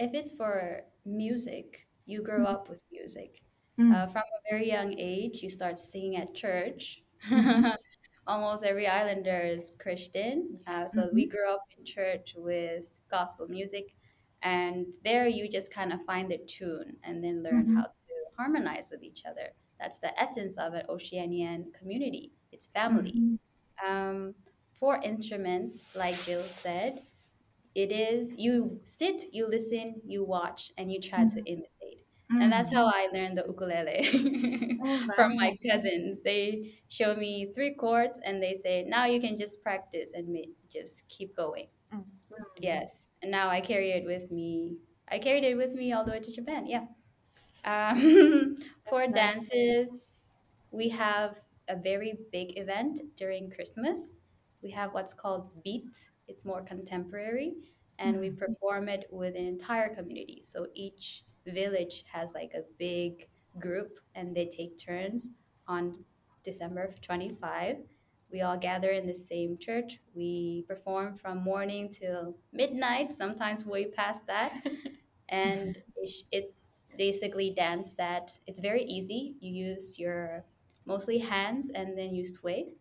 If 0.00 0.14
it's 0.14 0.32
for 0.32 0.86
music, 1.04 1.86
you 2.04 2.22
grow 2.22 2.44
up 2.44 2.68
with 2.68 2.82
music. 2.90 3.44
Mm-hmm. 3.80 3.94
Uh, 3.94 4.06
from 4.06 4.22
a 4.22 4.50
very 4.50 4.68
young 4.68 4.94
age, 4.98 5.42
you 5.42 5.48
start 5.48 5.78
singing 5.78 6.16
at 6.16 6.34
church. 6.34 7.02
Mm-hmm. 7.28 7.70
Almost 8.26 8.64
every 8.64 8.86
islander 8.86 9.40
is 9.40 9.72
Christian. 9.78 10.58
Uh, 10.66 10.86
so 10.86 11.08
we 11.12 11.26
grew 11.26 11.50
up 11.50 11.64
in 11.76 11.84
church 11.84 12.34
with 12.36 13.00
gospel 13.10 13.46
music. 13.48 13.94
And 14.42 14.86
there 15.04 15.26
you 15.26 15.48
just 15.48 15.72
kind 15.72 15.92
of 15.92 16.02
find 16.04 16.30
the 16.30 16.38
tune 16.38 16.96
and 17.02 17.22
then 17.24 17.42
learn 17.42 17.64
Mm-hmm. 17.64 17.76
how 17.76 17.84
to 17.84 18.12
harmonize 18.38 18.90
with 18.90 19.02
each 19.02 19.24
other. 19.26 19.48
That's 19.78 19.98
the 19.98 20.18
essence 20.20 20.58
of 20.58 20.74
an 20.74 20.82
Oceanian 20.88 21.72
community. 21.74 22.32
It's 22.52 22.66
family. 22.68 23.12
Mm-hmm. 23.16 23.86
Um, 23.86 24.34
for 24.72 25.00
instruments, 25.02 25.80
like 25.94 26.20
Jill 26.24 26.42
said, 26.42 27.02
it 27.74 27.92
is 27.92 28.36
you 28.38 28.80
sit, 28.84 29.22
you 29.32 29.46
listen, 29.48 30.00
you 30.06 30.24
watch, 30.24 30.72
and 30.76 30.90
you 30.92 31.00
try 31.00 31.26
to 31.26 31.38
imitate. 31.44 31.79
And 32.38 32.52
that's 32.52 32.72
how 32.72 32.86
I 32.86 33.08
learned 33.12 33.38
the 33.38 33.44
ukulele 33.46 34.78
Oh, 34.80 34.98
from 35.14 35.36
my 35.36 35.56
cousins. 35.68 36.22
They 36.22 36.80
show 36.88 37.14
me 37.14 37.52
three 37.54 37.74
chords 37.74 38.20
and 38.24 38.42
they 38.42 38.54
say, 38.54 38.84
now 38.86 39.04
you 39.06 39.20
can 39.20 39.36
just 39.36 39.62
practice 39.62 40.12
and 40.14 40.36
just 40.70 41.08
keep 41.08 41.36
going. 41.36 41.68
Mm. 41.92 42.04
Yes. 42.58 43.08
And 43.22 43.30
now 43.30 43.48
I 43.50 43.60
carry 43.60 43.90
it 43.92 44.04
with 44.04 44.30
me. 44.30 44.78
I 45.08 45.18
carried 45.18 45.44
it 45.44 45.56
with 45.56 45.74
me 45.74 45.92
all 45.92 46.04
the 46.04 46.12
way 46.12 46.20
to 46.20 46.32
Japan. 46.32 46.66
Yeah. 46.66 46.86
Um, 47.64 48.56
for 48.88 49.06
nice. 49.08 49.08
dances, 49.08 50.38
we 50.70 50.88
have 50.90 51.38
a 51.68 51.76
very 51.76 52.14
big 52.32 52.58
event 52.58 53.00
during 53.16 53.50
Christmas. 53.50 54.12
We 54.62 54.70
have 54.70 54.92
what's 54.94 55.14
called 55.14 55.62
Beat. 55.62 56.10
It's 56.28 56.44
more 56.44 56.62
contemporary, 56.62 57.54
and 57.98 58.20
we 58.20 58.30
Mm-hmm. 58.30 58.36
perform 58.36 58.88
it 58.88 59.06
with 59.10 59.34
an 59.36 59.46
entire 59.46 59.94
community. 59.94 60.42
So 60.44 60.68
each 60.74 61.24
village 61.50 62.04
has 62.12 62.32
like 62.34 62.52
a 62.54 62.62
big 62.78 63.26
group, 63.58 63.98
and 64.14 64.34
they 64.36 64.46
take 64.46 64.78
turns 64.78 65.30
on 65.66 66.04
December 66.42 66.88
25. 67.02 67.78
We 68.30 68.42
all 68.42 68.56
gather 68.56 68.90
in 68.90 69.06
the 69.06 69.14
same 69.14 69.58
church. 69.58 70.00
We 70.14 70.64
perform 70.68 71.16
from 71.16 71.38
morning 71.38 71.88
till 71.90 72.36
midnight, 72.52 73.12
sometimes 73.12 73.64
way 73.66 73.86
past 73.90 74.26
that 74.26 74.64
and 75.28 75.82
it's, 75.96 76.24
basically 76.96 77.50
dance 77.50 77.94
that 77.94 78.38
it's 78.46 78.60
very 78.60 78.84
easy. 78.84 79.36
You 79.40 79.52
use 79.72 79.98
your 79.98 80.44
mostly 80.84 81.18
hands 81.18 81.70
and 81.70 81.96
then 81.96 82.14
you 82.14 82.26
sway 82.26 82.74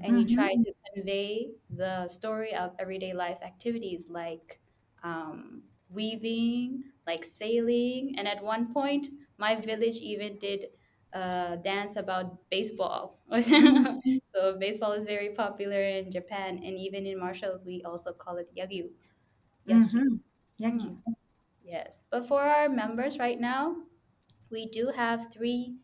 and 0.00 0.18
you 0.18 0.26
try 0.26 0.48
Mm-hmm. 0.48 0.60
to 0.60 0.72
convey 0.94 1.52
the 1.70 2.08
story 2.08 2.54
of 2.54 2.74
everyday 2.78 3.12
life 3.12 3.38
activities 3.42 4.08
like 4.10 4.60
um, 5.02 5.62
weaving, 5.92 6.84
like 7.06 7.24
sailing, 7.24 8.14
and 8.18 8.26
at 8.28 8.42
one 8.42 8.72
point, 8.72 9.08
my 9.38 9.54
village 9.56 9.96
even 9.96 10.38
did 10.38 10.66
a 11.12 11.58
dance 11.62 11.96
about 11.96 12.38
baseball. 12.50 13.20
So 14.32 14.56
baseball 14.58 14.92
is 14.92 15.04
very 15.04 15.28
popular 15.30 15.82
in 15.82 16.10
Japan, 16.10 16.60
and 16.64 16.78
even 16.78 17.04
in 17.06 17.18
Marshalls, 17.18 17.66
we 17.66 17.82
also 17.84 18.12
call 18.12 18.38
it 18.38 18.48
yagyu. 18.56 18.88
Yagyu. 19.68 19.84
Mm-hmm. 19.84 19.98
Hmm. 19.98 20.16
Yaki. 20.62 20.96
Yes, 21.64 22.04
but 22.10 22.24
for 22.26 22.42
our 22.42 22.68
members 22.68 23.18
right 23.18 23.38
now, 23.38 23.76
we 24.50 24.66
do 24.66 24.88
have 24.94 25.32
three 25.32 25.76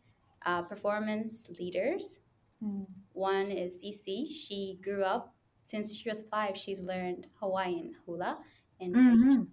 uh, 0.45 0.61
performance 0.63 1.49
leaders. 1.59 2.19
Mm. 2.63 2.85
One 3.13 3.51
is 3.51 3.83
Cece. 3.83 4.29
She 4.29 4.79
grew 4.83 5.03
up 5.03 5.33
since 5.63 5.95
she 5.95 6.09
was 6.09 6.23
five. 6.29 6.57
She's 6.57 6.81
learned 6.81 7.27
Hawaiian 7.39 7.95
hula 8.05 8.39
and 8.79 8.95
Mm-hmm. 8.95 9.43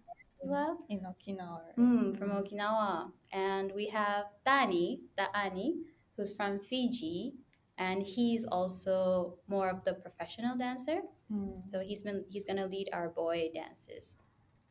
As 0.46 0.50
well. 0.50 0.78
In 0.88 1.00
Okinawa. 1.00 1.74
Mm, 1.78 2.18
from 2.18 2.30
Okinawa. 2.30 3.11
And 3.32 3.72
we 3.74 3.88
have 3.88 4.26
Dani, 4.46 5.00
Daani, 5.18 5.72
who's 6.16 6.32
from 6.32 6.59
Fiji, 6.59 7.35
and 7.78 8.02
he's 8.02 8.44
also 8.44 9.35
more 9.48 9.68
of 9.68 9.85
the 9.85 9.94
professional 9.94 10.56
dancer. 10.56 11.00
Mm. 11.32 11.61
So 11.68 11.80
he's 11.80 12.02
been 12.02 12.24
he's 12.28 12.44
gonna 12.44 12.66
lead 12.66 12.88
our 12.92 13.09
boy 13.09 13.50
dances. 13.54 14.16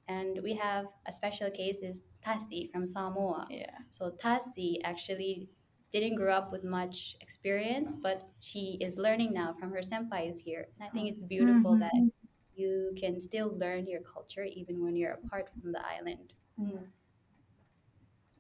And 0.08 0.40
we 0.44 0.54
have 0.56 0.86
a 1.08 1.12
special 1.12 1.50
case 1.50 1.80
is 1.82 2.04
Tasi 2.24 2.70
from 2.72 2.86
Samoa. 2.86 3.48
Yeah. 3.50 3.78
So 3.92 4.12
Tasi 4.12 4.78
actually 4.84 5.50
didn't 5.92 6.16
grow 6.16 6.34
up 6.34 6.52
with 6.52 6.64
much 6.64 7.16
experience, 7.22 7.94
but 7.94 8.28
she 8.40 8.78
is 8.82 8.98
learning 9.00 9.34
now 9.34 9.56
from 9.60 9.72
her 9.72 9.80
senpais 9.80 10.40
here. 10.40 10.68
And 10.78 10.88
I 10.88 10.92
think 10.92 11.10
it's 11.10 11.24
beautiful 11.24 11.78
that 11.80 11.92
Mm-hmm. 11.94 12.15
You 12.58 12.94
can 12.98 13.20
still 13.20 13.50
learn 13.58 13.88
your 13.88 14.02
culture 14.02 14.44
even 14.44 14.84
when 14.84 14.96
you're 14.96 15.12
apart 15.14 15.50
from 15.50 15.72
the 15.72 15.86
island. 15.86 16.34
Mm. 16.60 16.92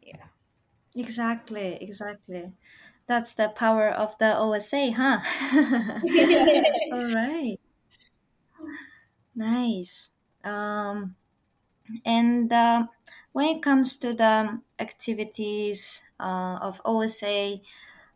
Yeah. 0.01 0.27
Exactly, 0.95 1.75
exactly. 1.81 2.53
That's 3.07 3.35
the 3.35 3.49
power 3.49 3.89
of 3.89 4.17
the 4.17 4.35
OSA, 4.37 4.91
huh? 4.93 5.19
All 6.91 7.05
right. 7.05 7.59
Nice. 9.33 10.11
Um, 10.43 11.15
and 12.05 12.51
uh, 12.53 12.87
when 13.33 13.57
it 13.57 13.63
comes 13.63 13.97
to 13.99 14.13
the 14.13 14.61
activities 14.79 16.03
uh, 16.19 16.59
of 16.61 16.81
OSA, 16.85 17.61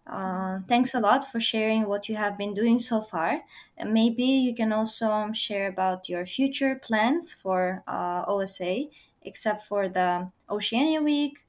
uh, 0.10 0.60
thanks 0.68 0.96
a 0.96 1.00
lot 1.00 1.24
for 1.24 1.40
sharing 1.40 1.88
what 1.88 2.10
you 2.10 2.16
have 2.16 2.38
been 2.38 2.54
doing 2.54 2.80
so 2.80 3.00
far. 3.00 3.42
And 3.78 3.94
maybe 3.94 4.24
you 4.24 4.56
can 4.56 4.74
also 4.74 5.12
um, 5.12 5.34
share 5.34 5.68
about 5.68 6.10
your 6.10 6.26
future 6.26 6.76
plans 6.76 7.34
for 7.34 7.84
uh, 7.88 8.24
OSA, 8.28 8.86
except 9.22 9.64
for 9.64 9.88
the 9.88 10.32
Oceania 10.50 11.02
Week. 11.02 11.46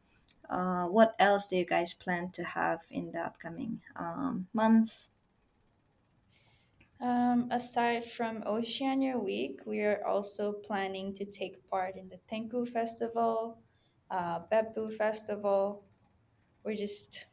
Uh, 0.48 0.84
what 0.86 1.14
else 1.18 1.46
do 1.46 1.56
you 1.56 1.64
guys 1.64 1.94
plan 1.94 2.30
to 2.32 2.44
have 2.44 2.82
in 2.90 3.12
the 3.12 3.20
upcoming 3.20 3.80
um, 3.96 4.48
months? 4.52 5.10
Um, 7.00 7.48
aside 7.50 8.04
from 8.04 8.42
Oceania 8.44 9.16
Week, 9.16 9.60
we 9.64 9.80
are 9.80 10.04
also 10.06 10.52
planning 10.52 11.14
to 11.14 11.24
take 11.24 11.66
part 11.70 11.96
in 11.96 12.10
the 12.10 12.18
Tenku 12.30 12.68
Festival, 12.68 13.58
uh, 14.10 14.40
Beppu 14.52 14.92
Festival. 14.92 15.82
We're 16.62 16.76
just 16.76 17.26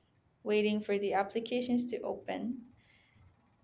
waiting 0.48 0.80
for 0.82 0.98
the 0.98 1.14
applications 1.14 1.86
to 1.92 2.02
open. 2.02 2.64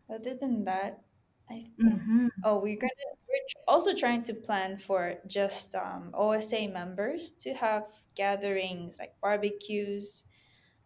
Other 0.10 0.36
than 0.36 0.65
that, 0.65 1.04
I 1.50 1.65
think. 1.82 2.02
Mm-hmm. 2.02 2.28
Oh, 2.43 2.60
we're 2.62 2.78
gonna. 2.78 2.91
We're 3.28 3.46
tr- 3.50 3.63
also 3.67 3.96
trying 3.96 4.24
to 4.24 4.34
plan 4.34 4.78
for 4.78 5.15
just 5.28 5.74
um, 5.76 6.12
OSA 6.13 6.67
members 6.67 7.32
to 7.43 7.54
have 7.56 7.88
gatherings 8.15 8.98
like 9.00 9.19
barbecues, 9.22 10.26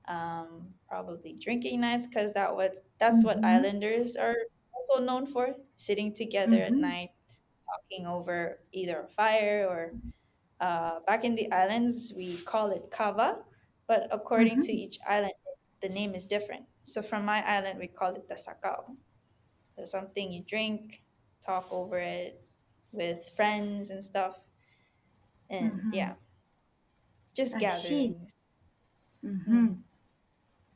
um, 0.07 0.75
probably 0.87 1.33
drinking 1.33 1.81
nights, 1.81 2.07
because 2.07 2.33
that 2.35 2.55
what 2.55 2.79
that's 2.99 3.23
what 3.25 3.43
Mm-hmm. 3.43 3.45
islanders 3.45 4.15
are 4.17 4.35
also 4.73 5.03
known 5.03 5.25
for, 5.27 5.55
sitting 5.75 6.13
together 6.13 6.61
at 6.61 6.75
Mm-hmm. 6.75 6.81
night, 6.81 7.09
talking 7.65 8.07
over 8.07 8.61
either 8.73 9.01
a 9.03 9.07
fire 9.09 9.67
or 9.69 9.93
uh, 10.59 10.99
back 11.07 11.23
in 11.25 11.35
the 11.35 11.51
islands 11.51 12.13
we 12.15 12.37
call 12.43 12.71
it 12.71 12.89
kava, 12.91 13.43
but 13.87 14.07
according 14.11 14.61
to 14.61 14.71
Mm-hmm. 14.71 14.77
each 14.77 14.99
island, 15.07 15.33
the 15.81 15.89
name 15.89 16.15
is 16.15 16.25
different. 16.25 16.65
So 16.81 17.01
from 17.01 17.25
my 17.25 17.43
island, 17.45 17.79
we 17.79 17.87
call 17.87 18.15
it 18.15 18.27
the 18.27 18.35
sakau. 18.35 18.97
So 19.77 19.85
something 19.85 20.31
you 20.31 20.43
drink, 20.43 21.03
talk 21.45 21.67
over 21.71 21.99
it 21.99 22.49
with 22.91 23.29
friends 23.35 23.89
and 23.89 24.03
stuff, 24.03 24.49
and 25.49 25.71
Mm-hmm. 25.71 25.93
yeah, 25.93 26.15
just 27.33 27.55
I 27.55 27.59
gatherings. 27.59 28.33
Mm-hmm. 29.23 29.57
Mm. 29.57 29.83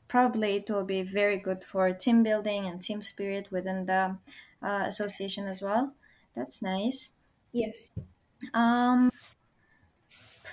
Probably 0.06 0.54
it 0.54 0.70
will 0.70 0.84
be 0.84 1.02
very 1.02 1.36
good 1.36 1.64
for 1.64 1.92
team 1.92 2.22
building 2.22 2.66
and 2.66 2.80
team 2.80 3.02
spirit 3.02 3.50
within 3.50 3.86
the 3.86 4.18
uh, 4.62 4.84
association 4.86 5.42
as 5.44 5.60
well. 5.60 5.96
That's 6.34 6.62
nice. 6.62 7.10
Yes. 7.52 7.92
Um, 8.54 9.10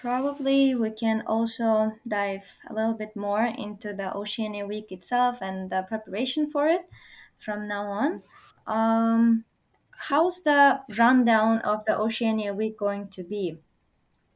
probably 0.02 0.76
we 0.76 0.92
can 0.92 1.22
also 1.28 1.94
dive 2.08 2.60
a 2.70 2.74
little 2.74 2.94
bit 2.94 3.16
more 3.16 3.44
into 3.44 3.94
the 3.94 4.14
Oceania 4.16 4.66
Week 4.66 4.92
itself 4.92 5.42
and 5.42 5.70
the 5.70 5.84
preparation 5.88 6.50
for 6.50 6.68
it 6.68 6.90
from 7.38 7.68
now 7.68 7.86
on. 7.88 8.24
Um, 8.68 9.46
how's 9.92 10.44
the 10.44 10.82
rundown 10.98 11.60
of 11.60 11.86
the 11.86 11.98
Oceania 11.98 12.54
Week 12.54 12.78
going 12.78 13.10
to 13.10 13.24
be? 13.24 13.60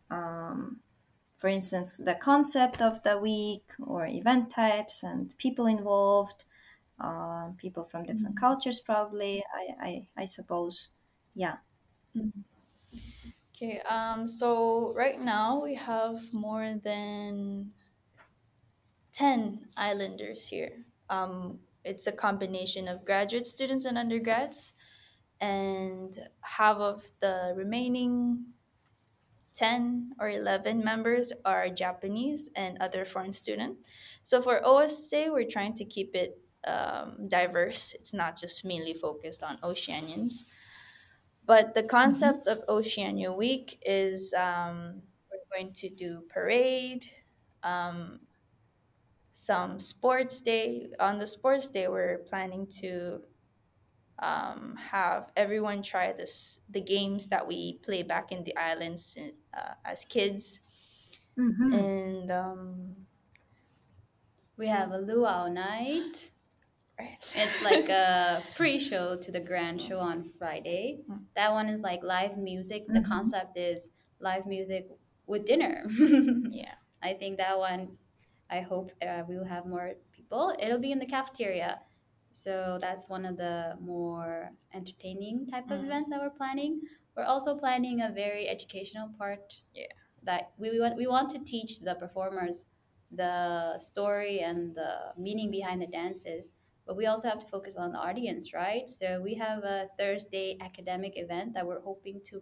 Um, 0.10 0.82
for 1.38 1.50
instance, 1.50 1.98
the 1.98 2.16
concept 2.16 2.82
of 2.82 3.04
the 3.04 3.18
week 3.20 3.74
or 3.82 4.08
event 4.08 4.52
types 4.52 5.04
and 5.04 5.36
people 5.38 5.68
involved, 5.68 6.46
uh, 7.00 7.52
people 7.58 7.86
from 7.86 8.06
different 8.06 8.36
Mm. 8.36 8.40
cultures, 8.40 8.80
probably. 8.82 9.44
I, 9.54 9.66
I, 9.90 10.10
I 10.18 10.26
suppose. 10.26 10.90
Yeah. 11.36 11.58
Mm. 12.16 12.44
Okay, 13.56 13.80
um, 13.82 14.28
so 14.28 14.94
right 14.96 15.22
now 15.22 15.62
we 15.62 15.76
have 15.76 16.34
more 16.34 16.74
than 16.84 17.70
10 19.14 19.68
islanders 19.78 20.48
here. 20.48 20.86
Um, 21.08 21.60
it's 21.86 22.08
a 22.08 22.12
combination 22.12 22.88
of 22.88 23.06
graduate 23.06 23.46
students 23.46 23.86
and 23.86 23.96
undergrads, 23.96 24.74
and 25.40 26.18
half 26.42 26.78
of 26.78 27.12
the 27.20 27.54
remaining 27.56 28.44
10 29.54 30.14
or 30.20 30.30
11 30.30 30.84
members 30.84 31.32
are 31.46 31.70
Japanese 31.70 32.50
and 32.56 32.80
other 32.82 33.06
foreign 33.06 33.34
student. 33.34 33.78
So 34.24 34.42
for 34.42 34.62
OSA, 34.66 35.28
we're 35.30 35.46
trying 35.48 35.76
to 35.76 35.86
keep 35.86 36.16
it 36.16 36.40
um, 36.66 37.28
diverse. 37.28 37.94
It's 37.94 38.16
not 38.16 38.36
just 38.36 38.66
mainly 38.66 38.96
focused 38.96 39.44
on 39.44 39.60
Oceanians. 39.60 40.46
But 41.46 41.76
the 41.76 41.84
Mm-hmm. 42.06 42.24
concept 42.24 42.48
of 42.48 42.64
Oceania 42.70 43.32
Week 43.34 43.78
is 43.86 44.34
um, 44.34 45.04
we're 45.32 45.40
going 45.54 45.74
to 45.74 45.90
do 45.90 46.24
parade, 46.30 47.06
um, 47.64 48.22
some 49.32 49.80
sports 49.80 50.42
day. 50.42 50.92
On 51.00 51.18
the 51.18 51.28
sports 51.28 51.70
day, 51.70 51.88
we're 51.88 52.20
planning 52.20 52.68
to 52.82 53.24
um, 54.20 54.78
have 54.78 55.32
everyone 55.36 55.82
try 55.84 56.14
this 56.14 56.60
the 56.70 56.82
games 56.82 57.30
that 57.30 57.48
we 57.48 57.80
play 57.80 58.04
back 58.04 58.32
in 58.32 58.44
the 58.44 58.56
islands 58.58 59.18
uh, 59.54 59.76
as 59.86 60.06
kids, 60.06 60.60
Mm-hmm. 61.38 61.86
and 61.92 62.32
um, 62.32 63.08
We 64.58 64.66
have 64.68 64.92
a 64.92 64.98
luau 64.98 65.48
night. 65.48 66.32
It's 67.36 67.62
like 67.64 67.90
a 67.90 68.42
pre-show 68.56 69.18
to 69.18 69.32
the 69.32 69.40
grand 69.40 69.82
show 69.82 70.00
on 70.00 70.24
Friday. 70.24 71.00
Mm. 71.10 71.24
That 71.36 71.52
one 71.52 71.68
is 71.70 71.82
like 71.82 72.02
live 72.04 72.38
music. 72.38 72.88
The 72.88 73.00
Mhm. 73.00 73.06
concept 73.14 73.58
is 73.58 73.92
live 74.20 74.46
music 74.46 74.88
with 75.28 75.46
dinner. 75.46 75.84
yeah. 76.52 76.76
I 77.02 77.14
think 77.14 77.38
that 77.38 77.58
one. 77.58 77.98
I 78.50 78.60
hope 78.62 78.92
uh, 79.02 79.24
we 79.28 79.36
will 79.36 79.46
have 79.56 79.66
more 79.66 79.94
people. 80.12 80.54
It'll 80.60 80.80
be 80.88 80.92
in 80.92 81.00
the 81.00 81.08
cafeteria, 81.08 81.80
so 82.32 82.78
that's 82.80 83.10
one 83.10 83.26
of 83.26 83.36
the 83.38 83.76
more 83.82 84.52
entertaining 84.74 85.48
type 85.48 85.72
of 85.72 85.80
Mm. 85.80 85.86
events 85.86 86.10
that 86.12 86.20
we're 86.22 86.38
planning. 86.44 86.82
We're 87.16 87.26
also 87.34 87.56
planning 87.56 88.02
a 88.02 88.10
very 88.12 88.48
educational 88.48 89.10
part. 89.18 89.64
Yeah. 89.74 89.88
That 90.24 90.52
we, 90.58 90.70
we 90.72 90.80
want 90.80 90.96
we 90.96 91.08
want 91.08 91.30
to 91.32 91.40
teach 91.40 91.80
the 91.82 91.96
performers 91.96 92.66
the 93.12 93.78
story 93.80 94.40
and 94.40 94.74
the 94.76 95.14
meaning 95.18 95.52
behind 95.52 95.82
the 95.82 95.88
dances 95.88 96.52
but 96.86 96.96
we 96.98 97.06
also 97.06 97.28
have 97.30 97.40
to 97.40 97.48
focus 97.48 97.76
on 97.76 97.92
the 97.92 97.98
audience 98.00 98.54
right 98.54 98.90
so 98.90 99.22
we 99.22 99.34
have 99.36 99.64
a 99.64 99.88
thursday 99.98 100.58
academic 100.62 101.14
event 101.16 101.54
that 101.54 101.66
we're 101.66 101.82
hoping 101.82 102.20
to 102.24 102.42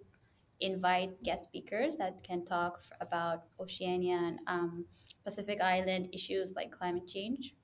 invite 0.60 1.22
guest 1.24 1.44
speakers 1.44 1.98
that 1.98 2.24
can 2.24 2.44
talk 2.46 2.80
f- 2.80 2.92
about 3.02 3.44
oceania 3.60 4.16
and 4.18 4.40
um, 4.48 4.86
pacific 5.24 5.60
island 5.62 6.08
issues 6.14 6.54
like 6.56 6.72
climate 6.72 7.08
change 7.08 7.56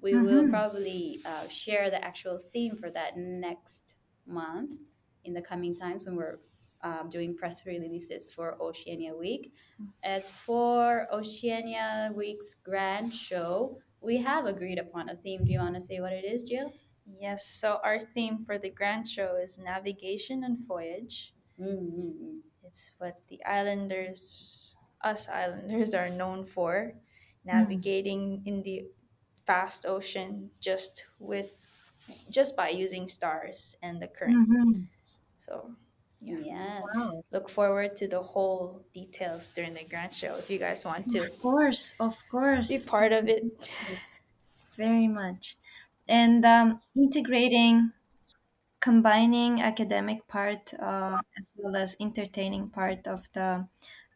we 0.00 0.14
will 0.14 0.44
Mhm. 0.44 0.50
probably 0.50 1.20
uh, 1.26 1.46
share 1.48 1.90
the 1.90 2.02
actual 2.02 2.38
theme 2.38 2.76
for 2.76 2.90
that 2.90 3.16
next 3.18 3.96
month 4.26 4.76
in 5.24 5.34
the 5.34 5.42
coming 5.42 5.74
times 5.74 6.06
when 6.06 6.16
we're 6.16 6.38
um, 6.82 7.08
doing 7.10 7.36
press 7.36 7.66
releases 7.66 8.30
for 8.30 8.56
Oceania 8.62 9.14
Week. 9.14 9.52
As 10.04 10.30
for 10.30 11.06
Oceania 11.12 12.12
Week's 12.14 12.54
grand 12.54 13.12
show, 13.12 13.78
we 14.00 14.18
have 14.18 14.46
agreed 14.46 14.78
upon 14.78 15.08
a 15.08 15.16
theme. 15.16 15.44
Do 15.44 15.52
you 15.52 15.58
want 15.58 15.74
to 15.74 15.80
say 15.80 16.00
what 16.00 16.12
it 16.12 16.24
is, 16.24 16.44
Jill? 16.44 16.72
Yes. 17.20 17.46
So 17.46 17.80
our 17.84 17.98
theme 18.00 18.38
for 18.38 18.58
the 18.58 18.70
grand 18.70 19.08
show 19.08 19.36
is 19.36 19.58
navigation 19.58 20.44
and 20.44 20.58
voyage. 20.66 21.34
Mm-hmm. 21.60 22.38
It's 22.64 22.92
what 22.98 23.20
the 23.28 23.42
islanders, 23.44 24.76
us 25.02 25.28
islanders, 25.28 25.94
are 25.94 26.10
known 26.10 26.44
for, 26.44 26.94
navigating 27.44 28.42
in 28.44 28.62
the 28.62 28.84
vast 29.46 29.86
ocean 29.86 30.50
just 30.60 31.06
with 31.18 31.54
just 32.30 32.56
by 32.56 32.68
using 32.68 33.08
stars 33.08 33.76
and 33.82 34.00
the 34.00 34.08
current. 34.08 34.48
Mm-hmm. 34.48 34.82
So 35.36 35.70
yeah. 36.20 36.36
Yes. 36.36 36.82
Wow. 36.94 37.22
Look 37.32 37.48
forward 37.48 37.96
to 37.96 38.08
the 38.08 38.22
whole 38.22 38.84
details 38.92 39.50
during 39.50 39.74
the 39.74 39.84
grand 39.84 40.14
show 40.14 40.36
if 40.36 40.50
you 40.50 40.58
guys 40.58 40.84
want 40.84 41.08
to 41.10 41.20
Of 41.20 41.38
course, 41.40 41.94
of 42.00 42.16
course. 42.28 42.68
be 42.68 42.78
part 42.78 43.12
of 43.12 43.28
it. 43.28 43.44
very 44.76 45.08
much 45.08 45.56
and 46.08 46.44
um, 46.44 46.80
integrating 46.96 47.92
combining 48.80 49.60
academic 49.62 50.26
part 50.28 50.74
uh, 50.74 51.18
as 51.38 51.50
well 51.56 51.76
as 51.76 51.96
entertaining 52.00 52.70
part 52.70 53.06
of 53.08 53.28
the 53.34 53.68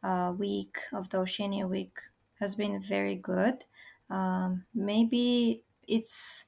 uh, 0.03 0.35
week 0.39 0.79
of 0.93 1.09
the 1.11 1.19
oceania 1.19 1.67
week 1.67 1.99
has 2.41 2.55
been 2.57 2.81
very 2.81 3.17
good 3.17 3.65
um, 4.11 4.67
maybe 4.75 5.65
it's 5.89 6.47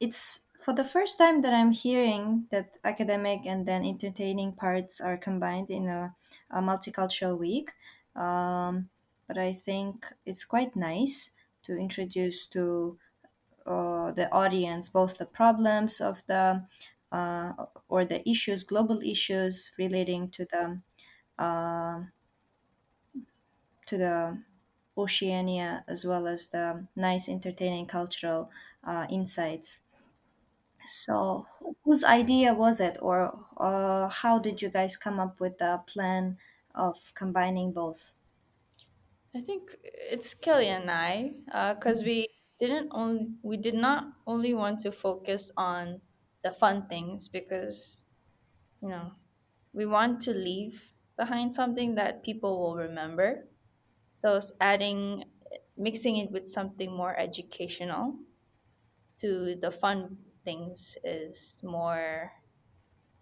it's 0.00 0.42
for 0.64 0.72
the 0.74 0.84
first 0.84 1.18
time 1.18 1.42
that 1.42 1.52
i'm 1.54 1.72
hearing 1.72 2.46
that 2.50 2.76
academic 2.84 3.40
and 3.46 3.66
then 3.66 3.84
entertaining 3.84 4.52
parts 4.52 5.00
are 5.00 5.16
combined 5.16 5.70
in 5.70 5.88
a, 5.88 6.14
a 6.50 6.60
multicultural 6.60 7.38
week 7.38 7.72
um, 8.16 8.88
but 9.26 9.38
i 9.38 9.52
think 9.52 10.06
it's 10.26 10.44
quite 10.44 10.74
nice 10.76 11.32
to 11.62 11.76
introduce 11.76 12.46
to 12.46 12.98
uh, 13.66 14.12
the 14.12 14.30
audience 14.32 14.88
both 14.88 15.18
the 15.18 15.26
problems 15.26 16.00
of 16.00 16.24
the 16.26 16.66
uh, 17.12 17.52
or 17.88 18.04
the 18.04 18.28
issues 18.28 18.64
global 18.64 19.00
issues 19.02 19.72
relating 19.78 20.30
to 20.30 20.44
the 20.46 20.80
uh, 21.42 22.04
to 23.86 23.96
the 23.98 24.42
oceania 24.96 25.84
as 25.88 26.04
well 26.04 26.26
as 26.26 26.48
the 26.48 26.86
nice 26.96 27.28
entertaining 27.28 27.86
cultural 27.86 28.50
uh, 28.84 29.06
insights 29.10 29.83
so 30.86 31.46
wh- 31.60 31.74
whose 31.84 32.04
idea 32.04 32.54
was 32.54 32.80
it? 32.80 32.96
Or 33.02 33.44
uh, 33.56 34.08
how 34.08 34.38
did 34.38 34.62
you 34.62 34.68
guys 34.70 34.96
come 34.96 35.20
up 35.20 35.40
with 35.40 35.58
the 35.58 35.82
plan 35.86 36.38
of 36.74 37.12
combining 37.14 37.72
both? 37.72 38.14
I 39.34 39.40
think 39.40 39.76
it's 39.82 40.34
Kelly 40.34 40.68
and 40.68 40.90
I, 40.90 41.34
because 41.74 42.04
we 42.04 42.28
didn't 42.60 42.88
only 42.92 43.34
we 43.42 43.56
did 43.56 43.74
not 43.74 44.14
only 44.26 44.54
want 44.54 44.78
to 44.80 44.92
focus 44.92 45.50
on 45.56 46.00
the 46.42 46.52
fun 46.52 46.86
things 46.88 47.28
because 47.28 48.04
you 48.82 48.88
know 48.88 49.14
we 49.72 49.86
want 49.86 50.20
to 50.22 50.32
leave 50.34 50.94
behind 51.16 51.54
something 51.54 51.96
that 51.96 52.22
people 52.24 52.60
will 52.60 52.76
remember. 52.76 53.48
So 54.16 54.36
it's 54.36 54.52
adding 54.60 55.24
mixing 55.76 56.16
it 56.18 56.30
with 56.32 56.46
something 56.46 56.92
more 56.92 57.16
educational 57.18 58.18
to 59.16 59.54
the 59.56 59.70
fun 59.70 60.23
things 60.44 60.96
is 61.04 61.60
more 61.64 62.32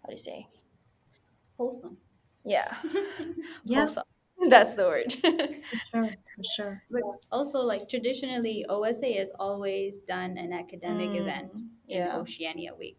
how 0.01 0.07
do 0.07 0.13
you 0.13 0.17
say 0.17 0.47
Wholesome. 1.57 1.97
yeah 2.43 2.73
Yeah. 3.63 3.79
wholesome. 3.79 4.03
that's 4.49 4.75
the 4.75 4.83
word 4.85 5.13
for 5.69 5.77
sure 5.91 6.15
for 6.35 6.43
sure 6.43 6.83
But 6.91 7.03
also, 7.31 7.59
like 7.61 7.89
traditionally, 7.89 8.65
OSA 8.69 9.13
has 9.17 9.31
always 9.39 9.99
done 9.99 10.37
an 10.37 10.53
academic 10.53 11.11
Mm, 11.11 11.21
event 11.21 11.59
in 11.89 11.97
yeah. 11.97 12.13
Oceania 12.13 12.73
Week. 12.75 12.97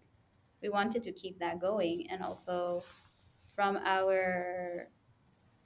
We 0.63 0.69
wanted 0.69 1.03
to 1.05 1.13
keep 1.13 1.39
that 1.39 1.61
going, 1.61 2.07
and 2.11 2.23
also 2.23 2.83
from 3.55 3.77
our 3.85 4.89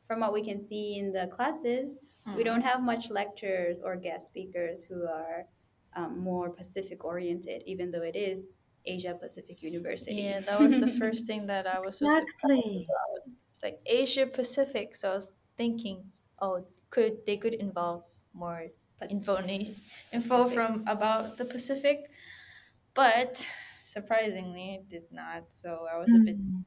from 0.07 0.21
what 0.21 0.33
we 0.33 0.43
can 0.43 0.61
see 0.61 0.99
in 0.99 1.13
the 1.13 1.27
classes, 1.29 1.97
we 2.35 2.43
Mm. 2.43 2.45
don't 2.45 2.63
have 2.63 2.83
much 2.83 3.11
lecturers 3.11 3.81
or 3.83 3.97
guest 3.97 4.27
speakers 4.27 4.85
who 4.85 5.07
are 5.07 5.47
um, 5.99 6.19
more 6.21 6.51
Pacific 6.51 7.05
oriented, 7.05 7.63
even 7.67 7.91
though 7.91 8.03
it 8.03 8.17
is 8.17 8.49
Asia 8.85 9.15
Pacific 9.21 9.63
University. 9.63 10.23
yeah 10.23 10.41
that 10.41 10.61
was 10.61 10.79
the 10.79 10.89
first 11.01 11.27
thing 11.27 11.47
that 11.47 11.67
i 11.67 11.79
was 11.79 12.01
exactly 12.03 12.87
it's 13.51 13.63
like 13.63 13.81
asia 13.87 14.27
pacific 14.27 14.95
so 14.97 15.11
i 15.13 15.15
was 15.15 15.37
thinking 15.57 16.13
oh 16.41 16.67
could 16.91 17.25
they 17.27 17.37
could 17.37 17.55
involve 17.55 18.05
more 18.33 18.69
info 19.11 19.39
info 20.13 20.49
from 20.49 20.85
about 20.87 21.37
the 21.39 21.45
pacific 21.45 22.11
but 22.95 23.37
surprisingly 23.83 24.77
it 24.77 24.89
did 24.89 25.13
not 25.13 25.53
so 25.53 25.87
i 25.93 25.97
was 25.99 26.15
a 26.15 26.21
bit 26.21 26.39
Mm. 26.39 26.65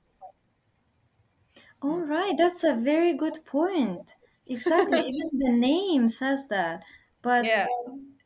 All 1.81 1.99
right, 1.99 2.33
that's 2.37 2.63
a 2.63 2.73
very 2.75 3.13
good 3.13 3.45
point. 3.45 4.15
Exactly, 4.47 4.99
even 5.07 5.29
the 5.37 5.51
name 5.51 6.07
says 6.09 6.47
that. 6.47 6.83
But 7.21 7.47
yeah 7.47 7.65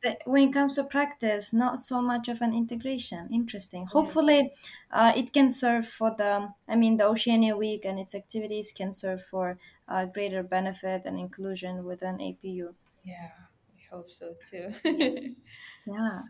the, 0.05 0.17
when 0.25 0.49
it 0.49 0.53
comes 0.53 0.75
to 0.75 0.83
practice, 0.83 1.51
not 1.53 1.79
so 1.79 2.01
much 2.01 2.29
of 2.29 2.41
an 2.41 2.53
integration. 2.53 3.27
Interesting. 3.31 3.85
Hopefully, 3.87 4.53
uh, 4.91 5.11
it 5.15 5.33
can 5.33 5.49
serve 5.49 5.87
for 5.87 6.11
the, 6.15 6.53
I 6.67 6.75
mean, 6.75 6.97
the 6.97 7.05
Oceania 7.07 7.57
Week 7.57 7.85
and 7.85 7.99
its 7.99 8.15
activities 8.15 8.71
can 8.71 8.93
serve 8.93 9.21
for 9.23 9.59
uh, 9.87 10.05
greater 10.05 10.43
benefit 10.43 11.05
and 11.05 11.19
inclusion 11.19 11.83
within 11.85 12.21
APU. 12.21 12.75
yeah 13.03 13.31
we 13.73 13.81
hope 13.91 14.09
so 14.09 14.35
too 14.49 14.73
Yes. 14.83 15.49
Yeah. 15.85 16.21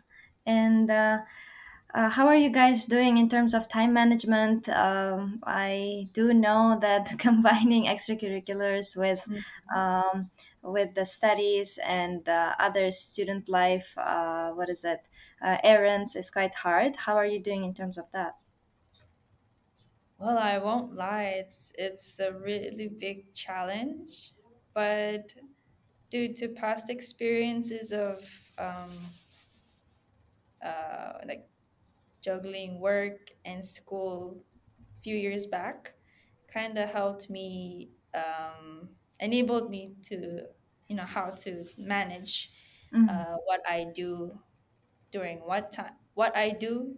And 0.44 0.90
uh, 0.90 1.20
uh, 1.94 2.10
how 2.10 2.26
are 2.26 2.36
you 2.36 2.50
guys 2.50 2.86
doing 2.86 3.16
in 3.16 3.28
terms 3.28 3.54
of 3.54 3.68
time 3.68 3.92
management? 3.94 4.68
Um, 4.68 5.40
I 5.44 6.08
do 6.12 6.34
know 6.34 6.78
that 6.80 7.18
combining 7.18 7.86
extracurriculars 7.86 8.96
with 8.96 9.28
um, 9.74 10.30
with 10.66 10.94
the 10.94 11.06
studies 11.06 11.78
and 11.84 12.28
uh, 12.28 12.54
other 12.58 12.90
student 12.90 13.48
life, 13.48 13.96
uh, 13.98 14.52
what 14.52 14.68
is 14.68 14.84
it, 14.84 15.08
uh, 15.42 15.58
errands 15.62 16.16
is 16.16 16.30
quite 16.30 16.54
hard. 16.56 16.96
How 16.96 17.16
are 17.16 17.26
you 17.26 17.40
doing 17.40 17.64
in 17.64 17.74
terms 17.74 17.98
of 17.98 18.10
that? 18.12 18.42
well 20.18 20.38
i 20.38 20.58
won't 20.58 20.94
lie 20.94 21.24
it's 21.42 21.72
it's 21.76 22.18
a 22.18 22.32
really 22.38 22.88
big 22.88 23.32
challenge 23.32 24.32
but 24.72 25.34
due 26.10 26.34
to 26.34 26.48
past 26.50 26.90
experiences 26.90 27.92
of 27.92 28.52
um, 28.58 28.90
uh, 30.62 31.18
like 31.26 31.50
juggling 32.22 32.80
work 32.80 33.32
and 33.44 33.64
school 33.64 34.44
a 34.96 35.00
few 35.00 35.16
years 35.16 35.46
back 35.46 35.94
kind 36.48 36.78
of 36.78 36.90
helped 36.90 37.30
me 37.30 37.92
um, 38.14 38.90
enabled 39.20 39.70
me 39.70 39.96
to 40.02 40.48
you 40.88 40.96
know 40.96 41.04
how 41.06 41.30
to 41.44 41.64
manage 41.78 42.50
Mm, 42.94 43.10
uh, 43.10 43.36
what 43.46 43.60
I 43.68 43.86
do 43.94 44.38
during 45.10 45.38
what 45.40 45.72
time, 45.72 45.92
what 46.14 46.36
I 46.36 46.50
do 46.50 46.94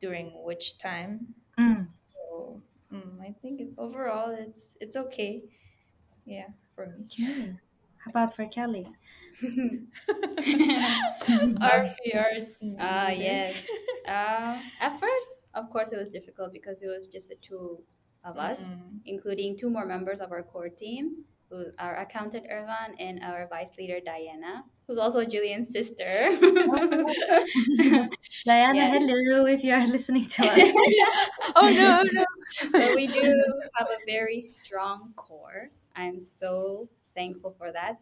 during 0.00 0.32
which 0.44 0.78
time. 0.78 1.34
mm. 1.58 1.86
So 2.06 2.62
mm, 2.92 3.20
I 3.20 3.34
think 3.42 3.60
it, 3.60 3.68
overall 3.78 4.30
it's 4.30 4.76
it's 4.80 4.96
okay. 4.96 5.42
Yeah, 6.24 6.48
for 6.74 6.86
me. 6.86 7.04
Okay. 7.04 7.56
How 8.04 8.10
about 8.10 8.34
for 8.34 8.46
Kelly? 8.46 8.88
RPR. 11.60 12.46
Ah, 12.78 13.06
leader. 13.08 13.22
yes. 13.22 13.66
Uh, 14.02 14.58
at 14.80 14.98
first, 14.98 15.30
of 15.54 15.70
course, 15.70 15.92
it 15.92 15.96
was 15.96 16.10
difficult 16.10 16.52
because 16.52 16.82
it 16.82 16.88
was 16.88 17.06
just 17.06 17.28
the 17.28 17.36
two 17.36 17.84
of 18.24 18.36
us, 18.36 18.72
Mm. 18.74 18.98
including 19.06 19.56
two 19.56 19.70
more 19.70 19.86
members 19.86 20.20
of 20.20 20.32
our 20.32 20.42
core 20.42 20.68
team, 20.68 21.24
who 21.52 21.66
our 21.78 21.96
accountant 22.00 22.46
Irvan 22.50 22.96
and 22.98 23.22
our 23.22 23.46
vice 23.48 23.76
leader 23.76 24.00
Diana, 24.00 24.64
who's 24.86 24.96
also 24.98 25.22
Julian's 25.24 25.68
sister. 25.68 26.04
Diana, 28.44 28.74
Yes. 28.74 29.04
hello, 29.04 29.46
if 29.46 29.62
you 29.62 29.72
are 29.74 29.86
listening 29.86 30.26
to 30.26 30.44
us. 30.46 30.74
oh 31.56 31.68
no, 31.70 32.02
no. 32.12 32.24
So 32.72 32.94
we 32.94 33.06
do 33.06 33.44
have 33.76 33.88
a 33.88 34.00
very 34.06 34.40
strong 34.40 35.12
core. 35.16 35.70
I'm 35.96 36.20
so 36.20 36.88
thankful 37.14 37.54
for 37.58 37.72
that. 37.72 38.00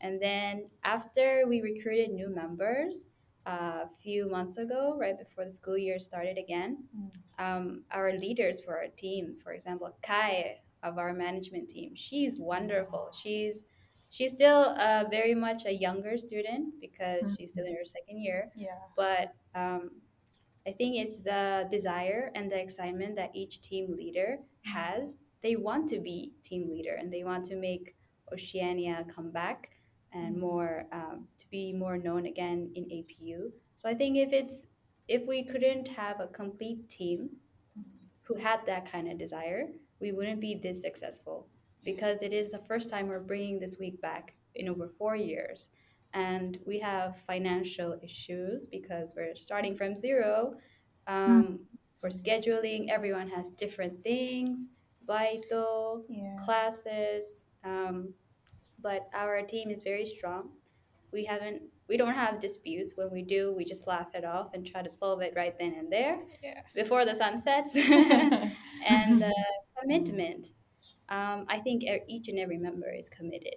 And 0.00 0.20
then 0.20 0.68
after 0.84 1.44
we 1.46 1.60
recruited 1.62 2.10
new 2.10 2.28
members 2.28 3.06
uh, 3.46 3.84
a 3.84 3.90
few 4.02 4.28
months 4.28 4.56
ago, 4.58 4.96
right 4.98 5.18
before 5.18 5.44
the 5.44 5.50
school 5.50 5.78
year 5.78 5.98
started 5.98 6.36
again, 6.38 6.84
Mm. 6.96 7.10
um, 7.44 7.82
our 7.90 8.12
leaders 8.12 8.60
for 8.64 8.76
our 8.76 8.88
team, 8.96 9.36
for 9.42 9.52
example, 9.52 9.96
Kai 10.02 10.60
of 10.86 10.98
our 10.98 11.12
management 11.12 11.68
team, 11.68 11.90
she's 11.94 12.34
wonderful. 12.38 13.04
She's 13.22 13.66
she's 14.16 14.32
still 14.32 14.62
uh, 14.86 15.04
very 15.10 15.34
much 15.34 15.60
a 15.66 15.72
younger 15.86 16.16
student 16.26 16.64
because 16.80 17.24
she's 17.36 17.50
still 17.50 17.66
in 17.66 17.74
her 17.80 17.84
second 17.84 18.18
year 18.26 18.40
Yeah. 18.56 18.78
but 18.96 19.26
um, 19.62 19.82
I 20.68 20.72
think 20.78 20.96
it's 21.02 21.18
the 21.32 21.66
desire 21.76 22.30
and 22.36 22.50
the 22.50 22.60
excitement 22.66 23.16
that 23.16 23.30
each 23.34 23.54
team 23.68 23.86
leader 24.00 24.38
has. 24.64 25.18
They 25.42 25.56
want 25.56 25.88
to 25.90 25.98
be 25.98 26.32
team 26.48 26.62
leader 26.74 26.94
and 27.00 27.12
they 27.12 27.24
want 27.24 27.44
to 27.50 27.56
make 27.56 27.94
Oceania 28.32 29.04
come 29.14 29.30
back 29.30 29.58
and 30.12 30.36
more 30.48 30.72
um, 30.92 31.26
to 31.40 31.44
be 31.50 31.72
more 31.72 31.96
known 31.98 32.26
again 32.26 32.70
in 32.74 32.84
APU. 32.84 33.38
So 33.76 33.88
I 33.88 33.94
think 33.94 34.16
if 34.16 34.32
it's 34.32 34.56
if 35.08 35.22
we 35.26 35.44
couldn't 35.44 35.86
have 35.88 36.20
a 36.20 36.26
complete 36.28 36.88
team 36.88 37.30
who 38.26 38.34
had 38.34 38.60
that 38.66 38.90
kind 38.90 39.06
of 39.10 39.18
desire, 39.18 39.68
we 40.00 40.12
wouldn't 40.12 40.40
be 40.40 40.54
this 40.54 40.80
successful 40.82 41.46
because 41.84 42.22
it 42.22 42.32
is 42.32 42.50
the 42.50 42.58
first 42.58 42.90
time 42.90 43.08
we're 43.08 43.20
bringing 43.20 43.58
this 43.58 43.78
week 43.78 44.00
back 44.00 44.34
in 44.54 44.68
over 44.68 44.88
four 44.88 45.16
years. 45.16 45.70
And 46.14 46.58
we 46.66 46.78
have 46.80 47.16
financial 47.16 47.98
issues 48.02 48.66
because 48.66 49.14
we're 49.16 49.36
starting 49.36 49.76
from 49.76 49.96
zero. 49.96 50.54
Um, 51.06 51.60
For 52.00 52.10
scheduling, 52.10 52.88
everyone 52.90 53.28
has 53.28 53.48
different 53.50 54.02
things, 54.04 54.66
Baito, 55.08 56.04
Yeah. 56.08 56.36
classes. 56.44 57.44
Um, 57.64 58.12
but 58.78 59.08
our 59.14 59.42
team 59.42 59.70
is 59.70 59.82
very 59.82 60.04
strong. 60.04 60.50
We 61.16 61.24
haven't, 61.24 61.62
we 61.88 61.96
don't 61.96 62.12
have 62.12 62.40
disputes. 62.40 62.92
When 62.94 63.10
we 63.10 63.22
do, 63.22 63.54
we 63.56 63.64
just 63.64 63.86
laugh 63.86 64.10
it 64.14 64.24
off 64.24 64.48
and 64.52 64.66
try 64.66 64.82
to 64.82 64.90
solve 64.90 65.22
it 65.22 65.32
right 65.34 65.58
then 65.58 65.72
and 65.80 65.90
there 65.90 66.18
Yeah. 66.42 66.60
before 66.74 67.06
the 67.06 67.14
sun 67.14 67.38
sets. 67.38 67.74
and 68.96 69.22
uh, 69.22 69.30
commitment. 69.80 70.48
Um, 71.08 71.46
I 71.48 71.58
think 71.64 71.84
each 72.06 72.28
and 72.28 72.38
every 72.38 72.58
member 72.58 72.90
is 72.92 73.08
committed. 73.08 73.56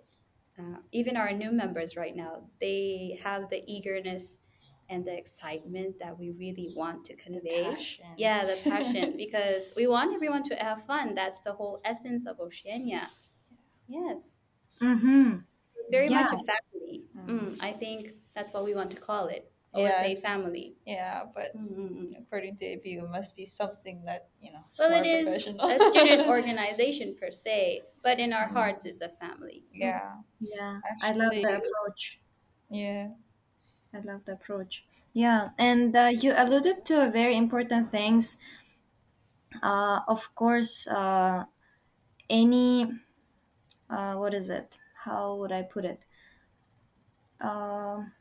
Uh, 0.58 0.78
even 0.94 1.18
our 1.18 1.34
new 1.34 1.52
members 1.52 1.98
right 1.98 2.16
now, 2.16 2.44
they 2.62 3.20
have 3.22 3.50
the 3.50 3.62
eagerness 3.68 4.40
and 4.90 5.06
the 5.06 5.16
excitement 5.18 6.00
that 6.00 6.18
we 6.18 6.32
really 6.32 6.70
want 6.78 7.04
to 7.06 7.16
convey. 7.18 7.64
Passion. 7.64 8.06
Yeah, 8.18 8.46
the 8.46 8.58
passion 8.70 9.18
because 9.18 9.72
we 9.76 9.86
want 9.88 10.16
everyone 10.16 10.44
to 10.44 10.56
have 10.56 10.86
fun. 10.86 11.14
That's 11.14 11.42
the 11.42 11.52
whole 11.52 11.82
essence 11.84 12.26
of 12.26 12.40
Oceania. 12.40 13.10
Yes, 13.88 14.38
Mm-hmm. 14.82 15.40
It's 15.90 15.98
very 15.98 16.10
much 16.10 16.32
a 16.32 16.38
family. 16.38 17.06
Mm. 17.16 17.28
Mm, 17.28 17.58
I 17.60 17.74
think 17.74 18.14
that's 18.36 18.54
what 18.54 18.64
we 18.66 18.76
want 18.76 18.92
to 18.92 18.98
call 18.98 19.28
it. 19.28 19.52
OSA 19.74 20.16
Yes. 20.16 20.22
family. 20.22 20.78
Yeah, 20.86 21.26
but 21.34 21.56
Mm, 21.56 21.76
mm, 21.76 21.92
mm. 21.92 22.20
according 22.22 22.56
to 22.58 22.66
APU, 22.66 23.04
it 23.06 23.10
must 23.10 23.36
be 23.36 23.46
something 23.46 24.04
that 24.06 24.30
you 24.40 24.52
know. 24.52 24.64
Well, 24.78 24.92
it 24.94 25.06
is 25.06 25.48
a 25.60 25.80
student 25.80 26.28
organization 26.28 27.16
per 27.16 27.32
se, 27.32 27.82
but 28.02 28.20
in 28.20 28.34
our 28.34 28.48
hearts, 28.48 28.86
it's 28.86 29.02
a 29.02 29.10
family. 29.10 29.66
yeah. 29.72 30.22
Yeah, 30.40 30.82
I 31.02 31.12
love 31.12 31.34
the 31.42 31.58
approach. 31.58 32.22
Yeah. 32.70 33.10
I 33.94 34.00
love 34.00 34.26
the 34.26 34.34
approach. 34.34 34.86
Yeah, 35.14 35.52
and 35.58 35.96
uh, 35.96 36.12
you 36.14 36.34
alluded 36.36 36.86
to 36.88 37.06
a 37.08 37.12
very 37.12 37.38
important 37.38 37.88
things. 37.88 38.40
Uh, 39.64 40.02
of 40.08 40.34
course, 40.36 40.86
uh, 40.88 41.46
any 42.30 42.88
uh, 43.90 44.16
what 44.16 44.34
is 44.34 44.50
it? 44.50 44.80
How 45.04 45.36
would 45.36 45.52
I 45.52 45.64
put 45.64 45.86
it? 45.86 46.06
Um 47.42 48.12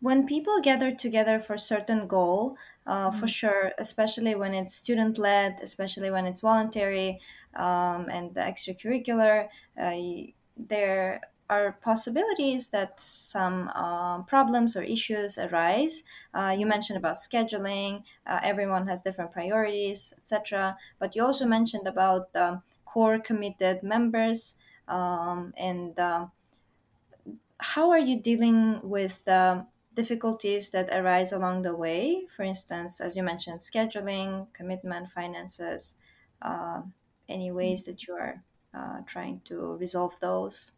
when 0.00 0.26
people 0.26 0.60
gather 0.60 0.94
together 0.94 1.38
for 1.40 1.54
a 1.54 1.58
certain 1.58 2.06
goal, 2.06 2.58
uh, 2.86 3.10
for 3.10 3.26
sure, 3.26 3.72
especially 3.78 4.34
when 4.34 4.52
it's 4.52 4.74
student 4.74 5.16
led, 5.16 5.60
especially 5.62 6.10
when 6.10 6.26
it's 6.26 6.40
voluntary 6.42 7.20
um, 7.54 8.08
and 8.10 8.34
the 8.34 8.40
extracurricular, 8.40 9.48
uh, 9.80 9.96
there 10.56 11.22
are 11.48 11.72
possibilities 11.82 12.68
that 12.70 13.00
some 13.00 13.68
um, 13.70 14.24
problems 14.26 14.76
or 14.76 14.82
issues 14.82 15.38
arise. 15.38 16.02
Uh, 16.34 16.54
you 16.58 16.66
mentioned 16.66 16.98
about 16.98 17.16
scheduling. 17.16 18.02
Uh, 18.26 18.40
everyone 18.42 18.86
has 18.86 19.02
different 19.02 19.32
priorities, 19.32 20.12
etc. 20.18 20.76
But 20.98 21.16
you 21.16 21.24
also 21.24 21.46
mentioned 21.46 21.86
about 21.86 22.34
um, 22.36 22.62
core 22.84 23.18
committed 23.18 23.82
members 23.82 24.56
um, 24.88 25.54
and. 25.56 25.98
Um, 25.98 26.32
how 27.60 27.90
are 27.90 27.98
you 27.98 28.20
dealing 28.20 28.80
with 28.82 29.24
the 29.24 29.66
difficulties 29.94 30.70
that 30.70 30.90
arise 30.94 31.32
along 31.32 31.62
the 31.62 31.74
way? 31.74 32.26
For 32.26 32.42
instance, 32.42 33.00
as 33.00 33.16
you 33.16 33.22
mentioned, 33.22 33.60
scheduling, 33.60 34.52
commitment, 34.52 35.08
finances, 35.08 35.94
uh, 36.42 36.82
any 37.28 37.50
ways 37.50 37.84
that 37.86 38.06
you 38.06 38.14
are 38.14 38.42
uh, 38.72 39.00
trying 39.06 39.40
to 39.44 39.76
resolve 39.76 40.18
those? 40.20 40.72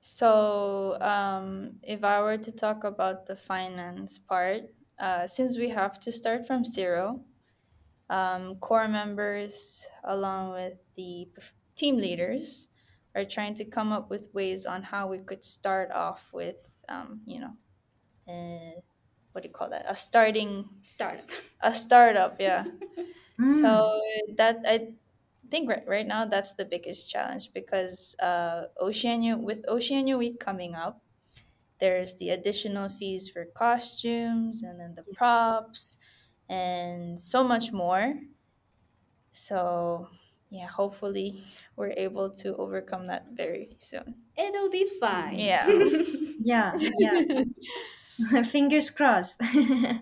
So, 0.00 0.96
um, 1.00 1.80
if 1.82 2.04
I 2.04 2.22
were 2.22 2.38
to 2.38 2.52
talk 2.52 2.84
about 2.84 3.26
the 3.26 3.36
finance 3.36 4.16
part, 4.18 4.62
uh, 4.98 5.26
since 5.26 5.58
we 5.58 5.68
have 5.70 5.98
to 6.00 6.12
start 6.12 6.46
from 6.46 6.64
zero, 6.64 7.24
um, 8.10 8.56
core 8.56 8.88
members, 8.88 9.86
along 10.04 10.52
with 10.52 10.74
the 10.94 11.28
team 11.78 11.98
leaders, 11.98 12.68
are 13.16 13.24
trying 13.24 13.54
to 13.56 13.66
come 13.66 13.92
up 13.92 14.10
with 14.10 14.28
ways 14.34 14.66
on 14.66 14.82
how 14.84 15.08
we 15.08 15.20
could 15.20 15.44
start 15.44 15.92
off 15.92 16.32
with, 16.34 16.70
um, 16.88 17.22
you 17.26 17.40
know, 17.40 17.56
uh, 18.28 18.80
what 19.32 19.42
do 19.42 19.48
you 19.48 19.54
call 19.54 19.70
that? 19.70 19.86
A 19.88 19.96
starting, 19.96 20.68
Startup. 20.82 21.30
a 21.60 21.72
startup, 21.74 22.40
yeah. 22.40 22.64
Mm, 23.40 23.82
So 23.88 24.00
that 24.36 24.58
I 24.66 24.94
think 25.50 25.70
right, 25.70 25.86
right 25.86 26.06
now 26.06 26.26
that's 26.26 26.54
the 26.54 26.64
biggest 26.66 27.10
challenge 27.10 27.52
because 27.54 28.14
uh, 28.20 28.66
Oceania 28.80 29.36
with 29.38 29.64
Oceania 29.68 30.18
Week 30.18 30.40
coming 30.40 30.74
up, 30.74 31.02
there's 31.80 32.16
the 32.16 32.30
additional 32.30 32.88
fees 32.88 33.30
for 33.30 33.46
costumes 33.46 34.62
and 34.62 34.80
then 34.80 34.94
the 34.96 35.04
Yes. 35.06 35.14
props 35.14 35.96
and 36.48 37.20
so 37.20 37.44
much 37.44 37.72
more. 37.72 38.14
So 39.30 40.08
yeah, 40.50 40.66
hopefully 40.66 41.42
we're 41.76 41.92
able 41.96 42.30
to 42.30 42.56
overcome 42.56 43.06
that 43.06 43.26
very 43.32 43.76
soon. 43.78 44.14
It'll 44.36 44.70
be 44.70 44.86
fine. 45.00 45.38
Yeah. 45.38 45.66
yeah, 46.40 46.72
yeah. 46.98 47.44
Fingers 48.44 48.90
crossed. 48.90 49.40
okay. 49.44 50.00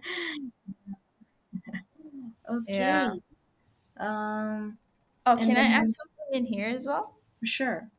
Yeah. 2.68 3.12
Um, 3.98 4.78
Oh, 5.26 5.32
And 5.32 5.40
can 5.40 5.56
I 5.56 5.62
add 5.66 5.88
something 5.90 6.30
in 6.32 6.44
here 6.46 6.68
as 6.68 6.86
well? 6.86 7.16
for 7.40 7.46
sure. 7.46 7.90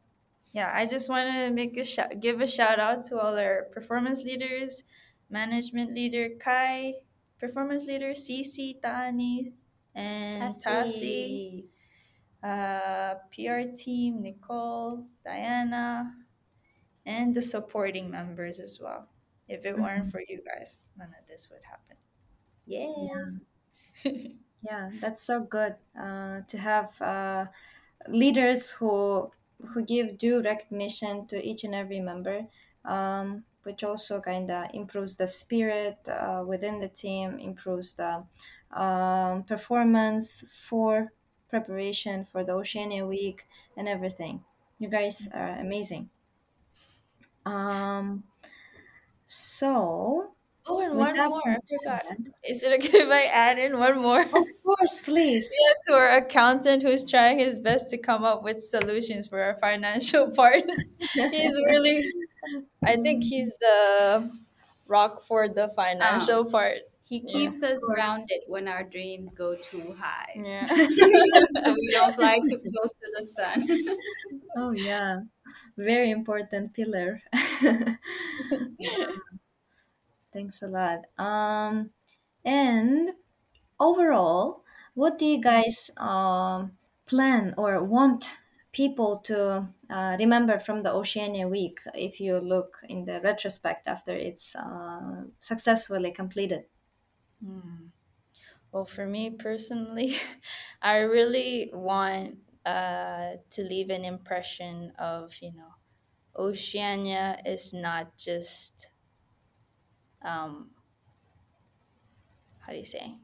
Yeah, 0.54 0.72
I 0.74 0.86
just 0.88 1.10
want 1.10 1.30
to 1.30 1.52
make 1.52 1.76
a 1.78 1.84
shout, 1.84 2.20
give 2.22 2.40
a 2.40 2.48
shout 2.48 2.80
out 2.80 3.04
to 3.06 3.20
all 3.20 3.38
our 3.38 3.68
performance 3.74 4.24
leaders, 4.24 4.86
management 5.30 5.94
leader 5.94 6.30
Kai, 6.40 6.94
performance 7.38 7.84
leader 7.86 8.12
Cici, 8.12 8.82
Tani, 8.82 9.52
and 9.94 10.52
Tasi, 10.54 11.66
uh, 12.44 13.16
PR 13.32 13.62
team 13.76 14.22
Nicole, 14.22 15.06
Diana, 15.26 16.16
and 17.06 17.36
the 17.36 17.42
supporting 17.42 18.10
members 18.12 18.60
as 18.60 18.80
well. 18.82 19.08
If 19.48 19.66
it 19.66 19.80
weren't 19.80 20.08
for 20.08 20.22
you 20.28 20.42
guys, 20.46 20.82
none 20.98 21.10
of 21.20 21.28
this 21.28 21.50
would 21.52 21.64
happen. 21.64 21.98
Yes. 22.66 23.40
Yeah, 24.64 24.92
that's 25.00 25.22
so 25.22 25.42
good 25.42 25.76
uh, 25.98 26.42
to 26.48 26.58
have 26.58 27.02
uh, 27.02 27.46
leaders 28.08 28.72
who 28.72 29.32
who 29.70 29.84
give 29.84 30.18
due 30.18 30.42
recognition 30.42 31.28
to 31.28 31.44
each 31.44 31.64
and 31.64 31.76
every 31.76 32.00
member, 32.00 32.48
um, 32.86 33.46
which 33.64 33.84
also 33.84 34.20
kind 34.22 34.52
of 34.52 34.68
improves 34.74 35.16
the 35.16 35.28
spirit 35.28 35.98
uh, 36.08 36.44
within 36.48 36.80
the 36.80 36.90
team, 36.90 37.40
improves 37.40 37.96
the 37.96 38.24
um, 38.72 39.44
performance 39.44 40.46
for 40.52 41.12
preparation 41.50 42.26
for 42.26 42.44
the 42.44 42.54
Oceania 42.54 43.06
Week 43.06 43.46
and 43.76 43.88
everything. 43.88 44.44
You 44.80 44.90
guys 44.90 45.28
are 45.34 45.58
amazing. 45.60 46.10
Um, 47.46 48.24
so 49.26 50.32
Oh, 50.70 50.82
and 50.82 50.98
with 50.98 51.16
one 51.16 51.30
more. 51.30 51.42
I 51.46 51.58
forgot. 51.66 52.06
Is 52.44 52.62
it 52.62 52.74
okay 52.84 52.98
if 53.00 53.10
I 53.10 53.24
add 53.28 53.58
in 53.58 53.80
one 53.80 54.02
more? 54.02 54.22
of 54.22 54.46
course, 54.64 55.00
please. 55.04 55.50
Yeah, 55.62 55.94
to 55.94 55.98
our 55.98 56.18
accountant 56.18 56.84
who's 56.84 57.06
trying 57.06 57.40
his 57.40 57.58
best 57.58 57.90
to 57.92 57.98
come 57.98 58.26
up 58.26 58.44
with 58.44 58.62
solutions 58.62 59.28
for 59.28 59.42
our 59.42 59.58
financial 59.60 60.30
part. 60.36 60.64
he's 61.00 61.58
really, 61.66 62.12
I 62.84 62.98
think 62.98 63.24
he's 63.24 63.54
the 63.62 64.30
rock 64.88 65.22
for 65.24 65.48
the 65.48 65.70
financial 65.70 66.44
part. 66.44 66.80
He 67.08 67.22
Yeah. 67.22 67.52
keeps 67.52 67.64
us 67.64 67.84
grounded 67.86 68.42
when 68.48 68.68
our 68.68 68.84
dreams 68.84 69.32
go 69.34 69.56
too 69.56 69.94
high. 69.94 70.44
Yeah. 70.44 70.68
so 71.66 71.74
we 71.74 71.92
don't 71.92 72.16
fly 72.16 72.40
too 72.50 72.60
close 72.74 72.92
to 72.92 73.12
the 73.16 73.26
sun. 73.26 73.68
Oh 74.56 74.72
yeah, 74.72 75.22
very 75.78 76.10
important 76.12 76.74
pillar. 76.74 77.22
Thanks 80.34 80.62
a 80.62 80.68
lot. 80.68 81.06
Um, 81.18 81.92
and 82.46 83.12
overall, 83.80 84.64
what 84.96 85.18
do 85.20 85.26
you 85.26 85.42
guys 85.42 85.92
um 85.98 86.78
plan 87.08 87.54
or 87.58 87.84
want 87.84 88.40
people 88.74 89.20
to 89.20 89.68
uh, 89.90 90.18
remember 90.20 90.60
from 90.60 90.84
the 90.84 90.94
Oceania 90.94 91.48
Week 91.48 91.80
if 91.96 92.20
you 92.22 92.40
look 92.40 92.82
in 92.90 93.06
the 93.06 93.22
retrospect 93.22 93.88
after 93.88 94.14
it's 94.14 94.56
uh, 94.56 95.26
successfully 95.40 96.12
completed? 96.12 96.68
Hmm. 97.44 97.88
Well, 98.72 98.86
for 98.86 99.08
me 99.08 99.32
personally, 99.32 100.16
I 100.82 101.00
really 101.00 101.72
want 101.74 102.40
uh, 102.66 103.38
to 103.52 103.64
leave 103.64 103.90
an 103.92 104.06
impression 104.06 104.92
of, 105.00 105.36
you 105.42 105.54
know, 105.54 105.76
Oceania 106.38 107.42
is 107.46 107.74
not 107.74 108.18
just, 108.18 108.92
um, 110.22 110.72
how 112.60 112.72
do 112.74 112.78
you 112.80 112.86
say? 112.86 113.18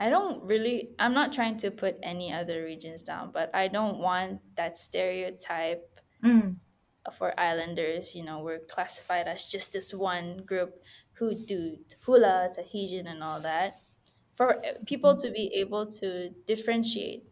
I 0.00 0.10
don't 0.10 0.44
really, 0.44 0.94
I'm 0.98 1.14
not 1.14 1.32
trying 1.32 1.56
to 1.58 1.70
put 1.70 1.98
any 2.02 2.32
other 2.32 2.64
regions 2.64 3.02
down, 3.02 3.32
but 3.32 3.54
I 3.54 3.68
don't 3.68 3.98
want 4.00 4.56
that 4.56 4.76
stereotype 4.76 6.00
Mm, 6.22 6.58
for 7.12 7.38
islanders. 7.38 8.14
You 8.14 8.24
know, 8.24 8.40
we're 8.42 8.60
classified 8.60 9.28
as 9.28 9.46
just 9.46 9.72
this 9.72 9.92
one 9.92 10.38
group 10.38 10.82
who 11.14 11.34
do 11.34 11.78
hula, 12.04 12.50
Tahitian, 12.52 13.06
and 13.06 13.22
all 13.22 13.40
that. 13.40 13.80
For 14.32 14.60
people 14.86 15.16
to 15.16 15.30
be 15.30 15.54
able 15.54 15.86
to 16.02 16.30
differentiate 16.46 17.24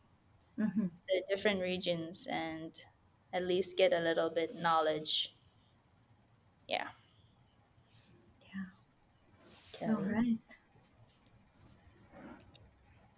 mhm. 0.58 0.90
the 1.08 1.22
different 1.28 1.60
regions 1.60 2.28
and 2.30 2.70
at 3.32 3.44
least 3.44 3.76
get 3.76 3.92
a 3.92 3.98
little 3.98 4.30
bit 4.30 4.54
knowledge. 4.54 5.34
Yeah. 6.68 6.86
All 9.82 9.96
Kelly. 9.96 10.12
right. 10.12 10.38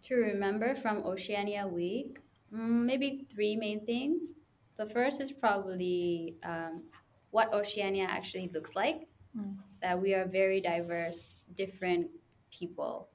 to 0.04 0.16
remember 0.16 0.74
from 0.74 1.02
Oceania 1.04 1.66
Week, 1.66 2.18
mm, 2.52 2.84
maybe 2.84 3.24
three 3.32 3.56
main 3.56 3.84
things. 3.86 4.34
The 4.76 4.86
first 4.86 5.20
is 5.20 5.32
probably 5.32 6.36
um, 6.42 6.84
what 7.30 7.52
Oceania 7.54 8.04
actually 8.04 8.50
looks 8.52 8.76
like. 8.76 9.08
Mm. 9.36 9.56
That 9.84 10.00
we 10.00 10.14
are 10.14 10.24
very 10.24 10.62
diverse, 10.62 11.44
different 11.54 12.06
people. 12.50 13.10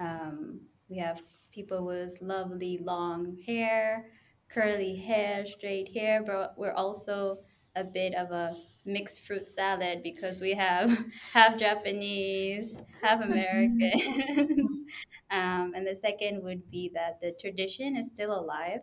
Um, 0.00 0.60
we 0.88 0.96
have 0.96 1.20
people 1.52 1.84
with 1.84 2.16
lovely 2.22 2.78
long 2.78 3.36
hair, 3.46 4.06
curly 4.48 4.96
hair, 4.96 5.44
straight 5.44 5.92
hair, 5.92 6.22
but 6.24 6.54
we're 6.56 6.72
also 6.72 7.40
a 7.74 7.84
bit 7.84 8.14
of 8.14 8.30
a 8.30 8.56
mixed 8.86 9.20
fruit 9.26 9.46
salad 9.46 10.02
because 10.02 10.40
we 10.40 10.54
have 10.54 10.98
half 11.34 11.58
Japanese, 11.58 12.78
half 13.02 13.20
Americans. 13.30 14.82
um, 15.30 15.72
and 15.76 15.86
the 15.86 15.94
second 15.94 16.42
would 16.42 16.70
be 16.70 16.90
that 16.94 17.20
the 17.20 17.32
tradition 17.38 17.96
is 17.96 18.08
still 18.08 18.32
alive. 18.32 18.80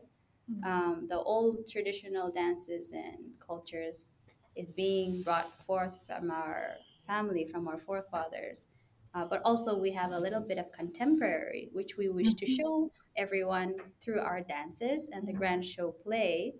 Um, 0.63 1.07
the 1.09 1.17
old 1.17 1.65
traditional 1.67 2.29
dances 2.29 2.91
and 2.91 3.33
cultures 3.39 4.09
is 4.55 4.71
being 4.71 5.21
brought 5.23 5.51
forth 5.65 5.99
from 6.05 6.31
our 6.31 6.75
family, 7.07 7.45
from 7.45 7.67
our 7.67 7.77
forefathers. 7.77 8.67
Uh, 9.15 9.25
but 9.25 9.41
also, 9.45 9.77
we 9.77 9.91
have 9.91 10.11
a 10.11 10.19
little 10.19 10.41
bit 10.41 10.57
of 10.57 10.71
contemporary, 10.71 11.69
which 11.71 11.97
we 11.97 12.09
wish 12.09 12.33
to 12.33 12.45
show 12.45 12.91
everyone 13.15 13.75
through 14.01 14.19
our 14.19 14.41
dances 14.41 15.09
and 15.13 15.27
the 15.27 15.33
grand 15.33 15.63
show 15.63 15.91
play. 15.91 16.53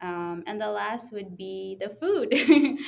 Um, 0.00 0.44
and 0.46 0.60
the 0.60 0.68
last 0.68 1.12
would 1.12 1.36
be 1.36 1.76
the 1.80 1.88
food, 1.88 2.28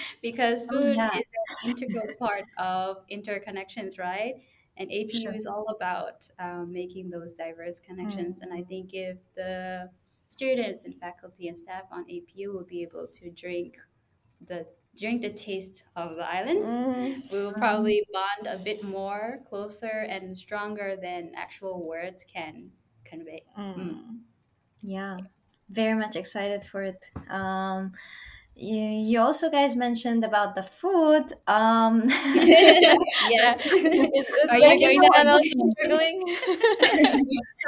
because 0.23 0.65
Oh 0.71 0.81
food 0.81 0.97
yeah, 0.97 1.11
is 1.17 1.25
an 1.65 1.71
integral 1.71 2.07
part 2.19 2.45
of 2.59 2.99
interconnections, 3.11 3.99
right? 3.99 4.35
And 4.77 4.89
APU 4.91 5.23
sure. 5.23 5.35
is 5.35 5.47
all 5.47 5.67
about 5.75 6.29
um, 6.39 6.71
making 6.71 7.11
those 7.11 7.33
diverse 7.33 7.81
connections. 7.81 8.41
And 8.43 8.53
I 8.53 8.63
think 8.63 8.91
if 8.93 9.17
the 9.35 9.91
students 10.29 10.85
and 10.85 10.95
faculty 11.01 11.49
and 11.49 11.59
staff 11.59 11.85
on 11.91 12.05
APU 12.05 12.53
will 12.53 12.67
be 12.69 12.83
able 12.83 13.09
to 13.09 13.31
drink 13.31 13.79
the 14.47 14.66
drink 14.99 15.22
the 15.22 15.32
taste 15.32 15.84
of 15.95 16.16
the 16.16 16.28
islands, 16.28 16.66
Mm. 16.66 17.32
we 17.32 17.39
will 17.39 17.53
probably 17.53 18.03
bond 18.12 18.47
a 18.49 18.59
bit 18.59 18.82
more, 18.82 19.41
closer, 19.47 20.07
and 20.11 20.36
stronger 20.36 20.97
than 21.01 21.32
actual 21.36 21.86
words 21.86 22.24
can 22.24 22.72
convey. 23.05 23.45
Mm. 23.57 24.20
Yeah, 24.82 25.18
very 25.70 25.95
much 25.95 26.16
excited 26.16 26.64
for 26.64 26.82
it. 26.82 27.05
Um, 27.30 27.93
you, 28.57 28.74
you 28.80 29.20
also 29.20 29.51
guys 29.51 29.76
mentioned 29.76 30.24
about 30.24 30.57
the 30.57 30.62
food. 30.64 31.32
Um, 31.47 32.09
Yeah. 32.34 32.97
Yes. 33.30 33.66
Is 33.66 34.51
Are 34.51 34.59
you 34.59 34.78
going 34.80 35.01
to 35.12 35.28
also 35.30 35.49
struggling? 35.78 36.24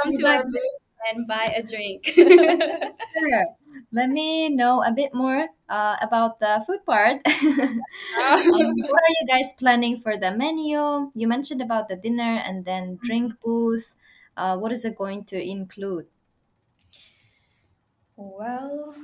Come 0.03 0.13
to 0.13 0.27
our 0.27 0.43
booth 0.45 0.79
and 1.09 1.27
buy 1.27 1.53
a 1.57 1.63
drink. 1.63 2.07
Sure. 3.17 3.45
Let 3.93 4.11
me 4.11 4.49
know 4.49 4.83
a 4.83 4.93
bit 4.93 5.13
more 5.15 5.49
uh, 5.69 5.97
about 6.01 6.39
the 6.41 6.63
food 6.67 6.85
part. 6.87 7.21
um, 7.27 8.43
what 8.87 9.03
are 9.03 9.15
you 9.21 9.27
guys 9.29 9.53
planning 9.59 9.99
for 9.99 10.17
the 10.17 10.31
menu? 10.37 11.11
You 11.15 11.27
mentioned 11.29 11.61
about 11.61 11.89
the 11.89 11.97
dinner 11.97 12.39
and 12.45 12.65
then 12.65 12.99
drink 13.03 13.41
booth. 13.41 13.95
Uh, 14.37 14.57
what 14.59 14.73
is 14.73 14.85
it 14.85 14.97
going 14.97 15.25
to 15.27 15.41
include? 15.43 16.09
well, 18.17 18.95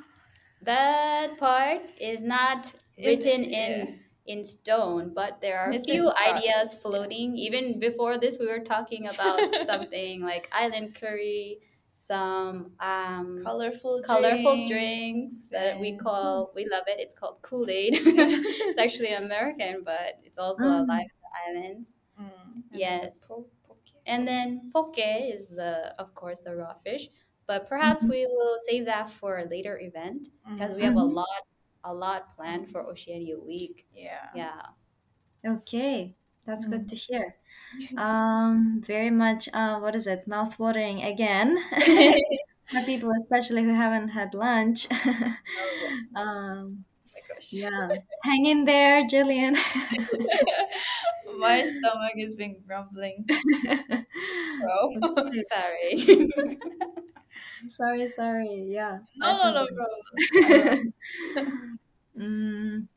that 0.63 1.39
part 1.39 1.83
is 2.01 2.23
not 2.23 2.75
It- 2.97 3.21
written 3.21 3.45
yeah. 3.45 3.85
in 3.85 4.01
in 4.27 4.45
stone, 4.45 5.15
but 5.15 5.41
there 5.41 5.59
are 5.59 5.73
a 5.73 5.81
few 5.85 6.13
ideas 6.29 6.81
floating. 6.83 7.39
Even 7.39 7.79
before 7.79 8.19
this, 8.19 8.39
we 8.41 8.47
were 8.49 8.61
talking 8.65 9.07
about 9.09 9.55
something 9.57 10.23
like 10.23 10.49
island 10.53 10.95
curry, 10.97 11.61
some 12.07 12.73
um, 12.81 13.39
colorful 13.43 14.01
colorful 14.03 14.55
drink. 14.55 14.69
drinks 14.69 15.49
that 15.51 15.79
we 15.81 15.97
call 15.97 16.53
we 16.55 16.65
love 16.75 16.85
it. 16.87 16.99
It's 17.01 17.15
called 17.15 17.41
Kool 17.43 17.69
Aid. 17.69 17.95
it's 18.69 18.79
actually 18.79 19.13
American, 19.13 19.83
but 19.85 20.19
it's 20.23 20.39
also 20.39 20.65
Mm. 20.65 20.81
alive 20.85 21.09
in 21.15 21.21
the 21.25 21.33
islands. 21.61 21.93
Mm. 22.21 22.25
And 22.55 22.65
then 22.71 22.79
Yes. 22.81 23.19
po- 23.27 23.51
And 24.07 24.23
then 24.31 24.71
poke 24.73 24.99
is 24.99 25.49
the, 25.51 25.93
of 25.99 26.15
course, 26.15 26.41
the 26.47 26.55
raw 26.55 26.75
fish. 26.85 27.09
But 27.49 27.67
perhaps 27.69 28.03
Mhm. 28.03 28.11
we 28.11 28.27
will 28.27 28.57
save 28.69 28.85
that 28.87 29.11
for 29.11 29.39
a 29.39 29.47
later 29.55 29.79
event 29.81 30.29
because 30.53 30.75
we 30.75 30.83
have 30.83 30.95
a 30.97 31.09
lot, 31.21 31.43
a 31.85 31.93
lot 31.95 32.31
planned 32.35 32.69
for 32.71 32.81
Oceania 32.87 33.39
Week. 33.39 33.87
Yeah. 33.93 34.31
Yeah. 34.35 34.63
Okay, 35.45 36.17
that's 36.47 36.67
good 36.67 36.89
to 36.89 36.97
hear. 36.97 37.35
Um, 37.97 38.83
very 38.85 39.11
much. 39.11 39.49
Uh, 39.53 39.79
what 39.79 39.95
is 39.97 40.07
it? 40.07 40.27
Mouth 40.29 40.59
watering 40.59 41.03
again. 41.03 41.59
For 42.73 42.83
people, 42.83 43.13
especially 43.17 43.63
who 43.63 43.75
haven't 43.75 44.09
had 44.09 44.35
lunch. 44.35 44.89
um, 46.17 46.85
Oh 47.09 47.13
my 47.15 47.35
gosh. 47.35 47.53
yeah, 47.53 47.89
hang 48.25 48.47
in 48.47 48.65
there, 48.65 49.07
Gillian. 49.07 49.57
My 51.39 51.67
stomach 51.67 52.13
has 52.19 52.33
been 52.33 52.57
grumbling. 52.67 53.27
Okay. 53.29 54.05
Sorry. 55.43 56.27
sorry, 57.69 58.09
sorry. 58.09 58.65
Yeah. 58.69 58.99
No, 59.17 59.37
no, 59.37 59.53
no, 59.53 59.67
bro. 59.75 59.87
Mm, 62.17 62.89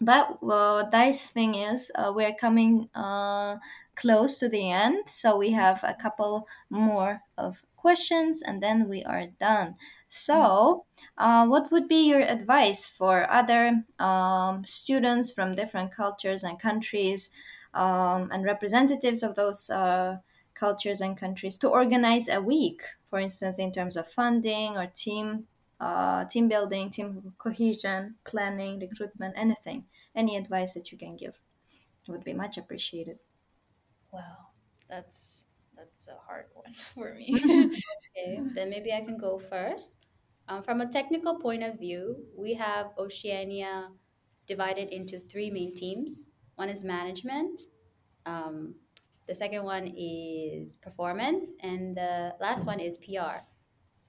but 0.00 0.42
well, 0.42 0.88
nice 0.90 1.30
thing 1.30 1.54
is 1.54 1.90
uh, 1.94 2.12
we're 2.14 2.34
coming 2.34 2.88
uh, 2.94 3.58
close 3.94 4.38
to 4.38 4.48
the 4.48 4.70
end, 4.70 5.08
so 5.08 5.36
we 5.36 5.50
have 5.50 5.82
a 5.84 5.94
couple 5.94 6.48
more 6.70 7.22
of 7.36 7.62
questions, 7.76 8.42
and 8.42 8.62
then 8.62 8.88
we 8.88 9.02
are 9.04 9.26
done. 9.26 9.76
So, 10.08 10.86
uh, 11.18 11.46
what 11.46 11.70
would 11.70 11.86
be 11.88 12.08
your 12.08 12.20
advice 12.22 12.86
for 12.86 13.30
other 13.30 13.84
um, 13.98 14.64
students 14.64 15.30
from 15.30 15.54
different 15.54 15.92
cultures 15.92 16.42
and 16.42 16.58
countries 16.58 17.30
um, 17.74 18.30
and 18.32 18.44
representatives 18.44 19.22
of 19.22 19.34
those 19.34 19.70
uh, 19.70 20.18
cultures 20.54 21.00
and 21.00 21.16
countries 21.16 21.56
to 21.58 21.68
organize 21.68 22.28
a 22.28 22.40
week, 22.40 22.82
for 23.06 23.18
instance, 23.18 23.58
in 23.58 23.72
terms 23.72 23.96
of 23.96 24.06
funding 24.06 24.76
or 24.76 24.86
team 24.86 25.46
uh, 25.80 26.24
team 26.26 26.48
building, 26.48 26.90
team 26.90 27.34
cohesion, 27.38 28.16
planning, 28.24 28.78
recruitment, 28.78 29.34
anything? 29.36 29.86
Any 30.14 30.36
advice 30.36 30.74
that 30.74 30.92
you 30.92 30.98
can 30.98 31.16
give 31.16 31.40
would 32.08 32.24
be 32.24 32.34
much 32.34 32.58
appreciated. 32.58 33.18
Wow, 34.12 34.48
that's 34.88 35.46
that's 35.76 36.08
a 36.08 36.16
hard 36.26 36.46
one 36.54 36.72
for 36.94 37.14
me. 37.14 37.80
Okay, 38.10 38.40
then 38.54 38.70
maybe 38.70 38.92
I 38.92 39.02
can 39.02 39.16
go 39.16 39.38
first. 39.38 39.96
Um, 40.48 40.64
from 40.64 40.80
a 40.80 40.88
technical 40.88 41.38
point 41.38 41.62
of 41.62 41.78
view, 41.78 42.16
we 42.36 42.54
have 42.54 42.90
Oceania 42.98 43.88
divided 44.46 44.88
into 44.88 45.20
three 45.20 45.48
main 45.48 45.72
teams. 45.74 46.26
One 46.56 46.68
is 46.68 46.82
management, 46.82 47.60
um, 48.26 48.74
the 49.26 49.34
second 49.34 49.64
one 49.64 49.94
is 49.96 50.76
performance, 50.76 51.54
and 51.60 51.96
the 51.96 52.34
last 52.40 52.66
one 52.66 52.80
is 52.80 52.98
PR. 52.98 53.46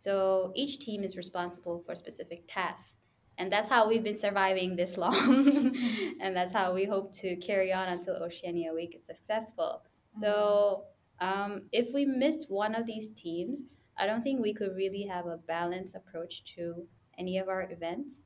So 0.02 0.52
each 0.56 0.80
team 0.80 1.04
is 1.04 1.16
responsible 1.16 1.84
for 1.86 1.94
specific 1.94 2.46
tasks. 2.48 2.98
And 3.38 3.54
that's 3.54 3.70
how 3.70 3.88
we've 3.88 4.04
been 4.04 4.18
surviving 4.18 4.76
this 4.76 4.98
long. 5.06 5.78
and 6.20 6.36
that's 6.36 6.52
how 6.52 6.74
we 6.74 6.86
hope 6.86 7.14
to 7.18 7.36
carry 7.36 7.72
on 7.72 7.88
until 7.88 8.16
Oceania 8.16 8.74
Week 8.74 8.96
is 8.96 9.06
successful. 9.06 9.84
So 10.18 10.86
um, 11.20 11.68
if 11.72 11.94
we 11.94 12.06
missed 12.06 12.48
one 12.50 12.74
of 12.74 12.88
these 12.88 13.10
teams, 13.10 13.76
I 13.96 14.08
don't 14.08 14.24
think 14.24 14.42
we 14.42 14.56
could 14.56 14.76
really 14.76 15.04
have 15.04 15.28
a 15.28 15.38
balanced 15.38 15.94
approach 15.94 16.46
to 16.56 16.88
any 17.20 17.38
of 17.38 17.48
our 17.48 17.70
events. 17.70 18.24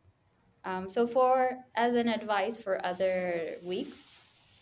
Um, 0.63 0.89
so, 0.89 1.05
for 1.05 1.57
as 1.75 1.93
an 1.93 2.07
advice 2.07 2.57
for 2.59 2.83
other 2.85 3.57
weeks, 3.61 4.13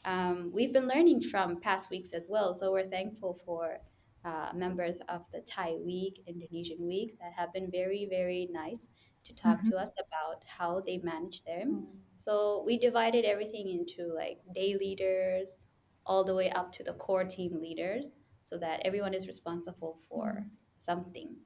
um, 0.03 0.51
we've 0.51 0.74
been 0.74 0.88
learning 0.88 1.22
from 1.22 1.61
past 1.61 1.91
weeks 1.91 2.11
as 2.11 2.28
well. 2.28 2.53
So 2.55 2.72
we're 2.72 2.88
thankful 2.88 3.39
for 3.45 3.78
uh, 4.26 4.51
members 4.53 4.99
of 5.09 5.30
the 5.32 5.41
Thai 5.41 5.76
week, 5.76 6.24
Indonesian 6.28 6.86
week 6.88 7.17
that 7.19 7.34
have 7.34 7.51
been 7.53 7.69
very, 7.71 8.05
very 8.09 8.47
nice 8.51 8.88
to 9.24 9.34
talk 9.36 9.59
Mhm. 9.59 9.69
to 9.71 9.78
us 9.78 9.93
about 9.99 10.43
how 10.45 10.82
they 10.82 10.97
manage 10.99 11.41
them. 11.43 11.88
Mm. 11.88 11.99
So 12.13 12.63
we 12.65 12.78
divided 12.78 13.26
everything 13.26 13.67
into 13.69 14.13
like 14.13 14.39
day 14.53 14.76
leaders 14.78 15.57
all 16.05 16.24
the 16.24 16.36
way 16.36 16.49
up 16.51 16.71
to 16.74 16.84
the 16.84 16.93
core 16.93 17.24
team 17.26 17.59
leaders 17.61 18.11
so 18.41 18.57
that 18.57 18.82
everyone 18.86 19.13
is 19.13 19.28
responsible 19.28 19.99
for 20.07 20.49
something. 20.78 21.38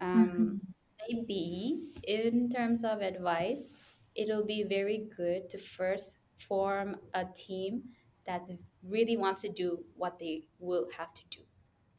Um, 0.00 0.60
maybe 1.08 1.88
in 2.04 2.48
terms 2.48 2.84
of 2.84 3.00
advice, 3.02 3.72
it'll 4.14 4.44
be 4.44 4.62
very 4.64 4.98
good 5.16 5.48
to 5.50 5.58
first 5.58 6.18
form 6.38 6.96
a 7.14 7.24
team 7.24 7.94
that 8.24 8.48
really 8.82 9.16
wants 9.16 9.42
to 9.42 9.48
do 9.48 9.84
what 9.94 10.18
they 10.18 10.48
will 10.58 10.88
have 10.96 11.12
to 11.14 11.22
do. 11.30 11.40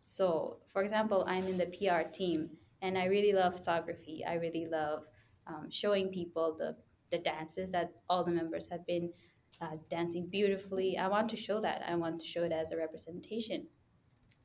So, 0.03 0.57
for 0.73 0.81
example, 0.81 1.23
I'm 1.27 1.47
in 1.47 1.59
the 1.59 1.67
PR 1.67 2.09
team 2.09 2.49
and 2.81 2.97
I 2.97 3.05
really 3.05 3.33
love 3.33 3.55
photography. 3.55 4.25
I 4.27 4.33
really 4.33 4.65
love 4.65 5.07
um, 5.45 5.69
showing 5.69 6.09
people 6.09 6.55
the, 6.57 6.75
the 7.11 7.19
dances 7.19 7.69
that 7.69 7.91
all 8.09 8.23
the 8.23 8.31
members 8.31 8.67
have 8.71 8.85
been 8.87 9.13
uh, 9.61 9.75
dancing 9.89 10.25
beautifully. 10.27 10.97
I 10.97 11.07
want 11.07 11.29
to 11.29 11.37
show 11.37 11.61
that. 11.61 11.83
I 11.87 11.93
want 11.93 12.19
to 12.21 12.27
show 12.27 12.41
it 12.43 12.51
as 12.51 12.71
a 12.71 12.77
representation. 12.77 13.67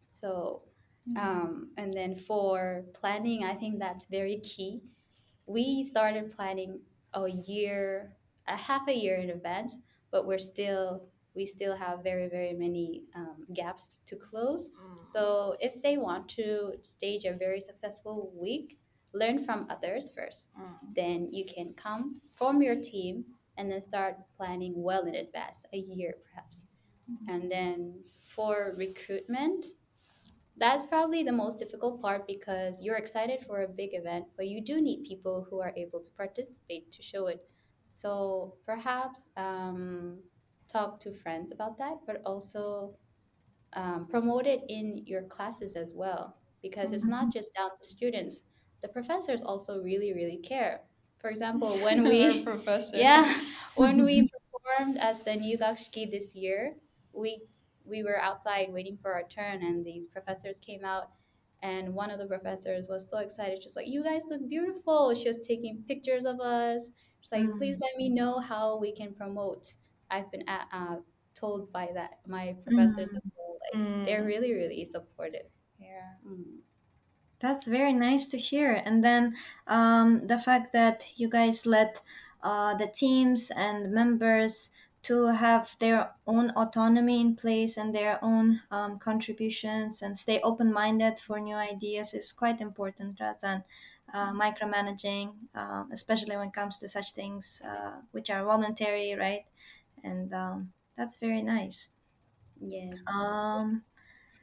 So, 0.07 0.63
um, 1.17 1.71
and 1.79 1.93
then 1.93 2.15
for 2.15 2.85
planning, 2.93 3.43
I 3.45 3.55
think 3.55 3.79
that's 3.79 4.07
very 4.07 4.37
key. 4.41 4.83
We 5.47 5.83
started 5.85 6.37
planning 6.37 6.81
a 7.15 7.29
year, 7.29 8.13
a 8.47 8.57
half 8.57 8.87
a 8.89 8.95
year 8.95 9.17
in 9.17 9.31
advance, 9.31 9.79
but 10.11 10.27
we're 10.27 10.39
still 10.39 11.09
we 11.37 11.47
still 11.47 11.77
have 11.77 12.03
very 12.03 12.29
very 12.29 12.55
many 12.55 13.05
um, 13.15 13.47
gaps 13.55 13.97
to 14.07 14.17
close. 14.17 14.71
So 15.07 15.57
if 15.61 15.81
they 15.83 15.97
want 15.99 16.29
to 16.31 16.73
stage 16.83 17.25
a 17.25 17.33
very 17.33 17.61
successful 17.61 18.33
week, 18.35 18.79
learn 19.13 19.39
from 19.39 19.67
others 19.71 20.11
first. 20.17 20.49
Mm. 20.59 20.95
Then 20.95 21.29
you 21.33 21.45
can 21.45 21.75
come 21.75 22.21
form 22.33 22.63
your 22.63 22.77
team 22.77 23.25
and 23.57 23.71
then 23.71 23.83
start 23.83 24.17
planning 24.37 24.75
well 24.77 25.05
in 25.07 25.15
advance, 25.15 25.65
a 25.73 25.79
year 25.79 26.15
perhaps. 26.25 26.67
And 27.29 27.51
then 27.51 28.01
for 28.19 28.75
recruitment, 28.77 29.67
that's 30.57 30.87
probably 30.87 31.23
the 31.23 31.33
most 31.33 31.59
difficult 31.59 32.03
part 32.03 32.27
because 32.27 32.81
you're 32.83 32.97
excited 32.97 33.45
for 33.47 33.63
a 33.63 33.69
big 33.69 33.91
event, 33.93 34.27
but 34.37 34.49
you 34.49 34.61
do 34.61 34.81
need 34.81 35.05
people 35.05 35.47
who 35.49 35.61
are 35.61 35.73
able 35.77 36.01
to 36.01 36.11
participate 36.17 36.91
to 36.93 37.03
show 37.03 37.27
it. 37.27 37.45
So 37.93 38.55
perhaps 38.65 39.29
um, 39.37 40.19
talk 40.69 41.01
to 41.01 41.13
friends 41.13 41.53
about 41.53 41.79
that, 41.79 41.99
but 42.07 42.23
also 42.25 42.97
um, 43.75 44.07
promote 44.07 44.47
it 44.47 44.63
in 44.69 45.03
your 45.07 45.23
classes 45.23 45.77
as 45.77 45.95
well 45.95 46.37
because 46.63 46.93
it's 46.93 47.07
not 47.07 47.33
just 47.33 47.55
down 47.55 47.71
to 47.81 47.87
students. 47.87 48.43
The 48.83 48.89
professors 48.89 49.43
also 49.43 49.81
really, 49.81 50.13
really 50.13 50.39
care. 50.39 50.81
For 51.19 51.31
example, 51.31 51.77
when 51.87 52.03
we 52.05 52.43
professor. 52.43 52.97
yeah, 52.97 53.41
when 53.77 54.05
we 54.05 54.29
performed 54.29 54.99
at 54.99 55.25
the 55.25 55.33
Nyugakushiki 55.33 56.11
this 56.11 56.35
year, 56.35 56.75
we 57.13 57.43
we 57.85 58.03
were 58.03 58.21
outside 58.21 58.73
waiting 58.73 58.99
for 59.01 59.13
our 59.13 59.23
turn, 59.29 59.63
and 59.63 59.85
these 59.85 60.07
professors 60.09 60.59
came 60.59 60.85
out, 60.85 61.11
and 61.63 61.95
one 61.95 62.11
of 62.11 62.19
the 62.19 62.27
professors 62.27 62.89
was 62.89 63.09
so 63.09 63.19
excited, 63.19 63.61
just 63.63 63.77
like, 63.77 63.87
"You 63.89 64.03
guys 64.03 64.25
look 64.29 64.49
beautiful!" 64.49 65.15
She 65.15 65.29
was 65.29 65.39
taking 65.47 65.85
pictures 65.87 66.25
of 66.25 66.41
us. 66.41 66.91
She's 67.21 67.33
like, 67.33 67.57
"Please 67.57 67.81
let 67.81 67.97
me 67.97 68.09
know 68.09 68.39
how 68.39 68.79
we 68.79 68.93
can 68.93 69.15
promote." 69.15 69.75
I've 70.11 70.31
been 70.31 70.49
at, 70.49 70.69
uh, 70.73 71.01
told 71.35 71.73
by 71.73 71.91
that 71.95 72.21
my 72.27 72.57
professors 72.63 73.13
as 73.13 73.29
well, 73.37 73.59
like 73.61 73.81
they're 74.05 74.25
Mm. 74.25 74.27
really 74.27 74.53
really 74.53 74.85
supportive. 74.85 75.51
Yeah. 75.79 76.15
Mm. 76.27 76.61
That's 77.39 77.67
very 77.67 77.93
nice 77.93 78.29
to 78.29 78.39
hear. 78.39 78.73
And 78.73 79.05
then 79.05 79.37
um, 79.67 80.27
the 80.27 80.39
fact 80.39 80.73
that 80.73 81.19
you 81.19 81.29
guys 81.29 81.67
let 81.67 82.03
uh, 82.43 82.75
the 82.75 82.87
teams 82.89 83.51
and 83.51 83.93
members 83.93 84.71
to 85.03 85.27
have 85.27 85.77
their 85.79 86.15
own 86.27 86.51
autonomy 86.51 87.21
in 87.21 87.37
place 87.37 87.77
and 87.77 87.95
their 87.95 88.19
own 88.25 88.63
um, 88.71 88.97
contributions 88.99 90.03
and 90.03 90.19
stay 90.19 90.41
open-minded 90.41 91.21
for 91.21 91.39
new 91.39 91.55
ideas 91.55 92.13
is 92.15 92.33
quite 92.33 92.61
important 92.61 93.21
rather 93.21 93.39
than 93.41 93.65
uh, 94.13 94.33
micromanaging, 94.33 95.35
um, 95.55 95.91
especially 95.93 96.37
when 96.37 96.49
it 96.49 96.55
comes 96.55 96.79
to 96.79 96.89
such 96.89 97.13
things 97.13 97.61
uh, 97.65 98.01
which 98.13 98.31
are 98.31 98.45
voluntary, 98.45 99.15
right? 99.15 99.45
And 100.07 100.33
um, 100.35 100.73
that's 100.97 101.17
very 101.17 101.43
nice. 101.43 101.91
Yes. 102.61 103.03
Um, 103.07 103.85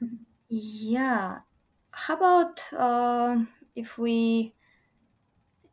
yeah. 0.50 1.42
How 1.92 2.16
about 2.16 2.74
um 2.74 3.50
if 3.76 3.98
we 3.98 4.56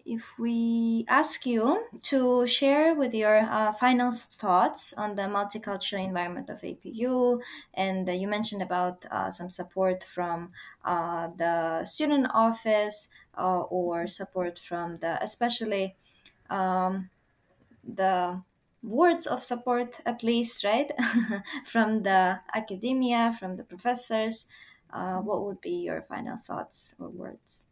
if 0.04 0.38
we 0.38 1.04
ask 1.08 1.44
you 1.44 1.86
to 2.02 2.46
share 2.46 2.94
with 2.94 3.14
your 3.14 3.38
uh, 3.38 3.70
final 3.72 4.10
thoughts 4.10 4.92
on 4.94 5.14
the 5.14 5.22
multicultural 5.22 6.02
environment 6.04 6.48
of 6.48 6.64
APU, 6.64 7.40
and 7.74 8.08
uh, 8.08 8.12
you 8.12 8.26
mentioned 8.26 8.62
about 8.62 9.04
uh, 9.10 9.30
some 9.30 9.50
support 9.50 10.02
from 10.02 10.52
uh, 10.84 11.28
the 11.36 11.84
student 11.84 12.26
office 12.32 13.08
uh, 13.36 13.60
or 13.60 14.06
support 14.06 14.58
from 14.58 14.96
the 14.96 15.22
especially 15.22 15.96
um, 16.50 17.10
the 17.84 18.42
words 18.82 19.26
of 19.26 19.40
support 19.40 20.00
at 20.06 20.22
least 20.22 20.64
right 20.64 20.90
from 21.64 22.02
the 22.02 22.40
academia 22.54 23.34
from 23.38 23.56
the 23.56 23.64
professors 23.64 24.46
uh, 24.92 25.18
what 25.18 25.44
would 25.44 25.60
be 25.60 25.82
your 25.84 26.00
final 26.00 26.36
thoughts 26.36 26.94
or 26.98 27.08
words 27.08 27.66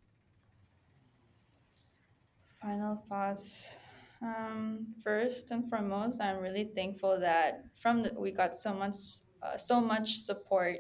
Final 2.61 2.97
thoughts. 3.09 3.79
Um, 4.21 4.89
first 5.05 5.53
and 5.53 5.71
foremost, 5.71 6.21
I'm 6.21 6.39
really 6.39 6.65
thankful 6.65 7.21
that 7.21 7.65
from 7.77 8.03
the, 8.03 8.13
we 8.19 8.33
got 8.33 8.57
so 8.57 8.75
much 8.75 8.97
uh, 9.41 9.57
so 9.57 9.81
much 9.81 10.19
support 10.19 10.79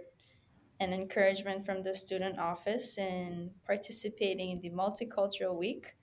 and 0.80 0.92
encouragement 0.92 1.64
from 1.64 1.84
the 1.84 1.94
student 1.94 2.40
office 2.40 2.98
in 2.98 3.52
participating 3.64 4.50
in 4.50 4.60
the 4.60 4.70
multicultural 4.70 5.54
week. 5.54 5.94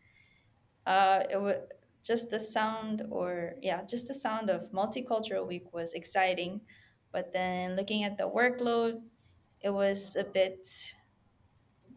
Uh, 0.86 1.24
it 1.30 1.42
was 1.42 1.58
just 2.06 2.30
the 2.32 2.40
sound, 2.40 3.04
or 3.12 3.56
yeah, 3.62 3.84
just 3.86 4.08
the 4.08 4.14
sound 4.14 4.50
of 4.52 4.72
multicultural 4.72 5.48
week 5.48 5.74
was 5.74 5.94
exciting, 5.94 6.62
but 7.12 7.34
then 7.34 7.76
looking 7.76 8.04
at 8.06 8.18
the 8.18 8.30
workload, 8.30 9.04
it 9.62 9.72
was 9.72 10.16
a 10.16 10.24
bit 10.26 10.68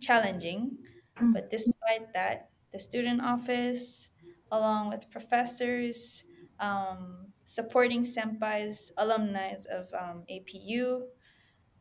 challenging. 0.01 0.79
Mm. 1.21 1.33
But 1.33 1.51
despite 1.51 2.13
that, 2.15 2.51
the 2.73 2.79
student 2.79 3.21
office, 3.23 4.11
along 4.51 4.91
with 4.91 5.11
professors, 5.11 6.25
um, 6.61 7.33
supporting 7.45 8.05
senpais, 8.05 8.93
alumni 8.97 9.55
of 9.71 9.93
um, 9.95 10.25
APU, 10.29 11.09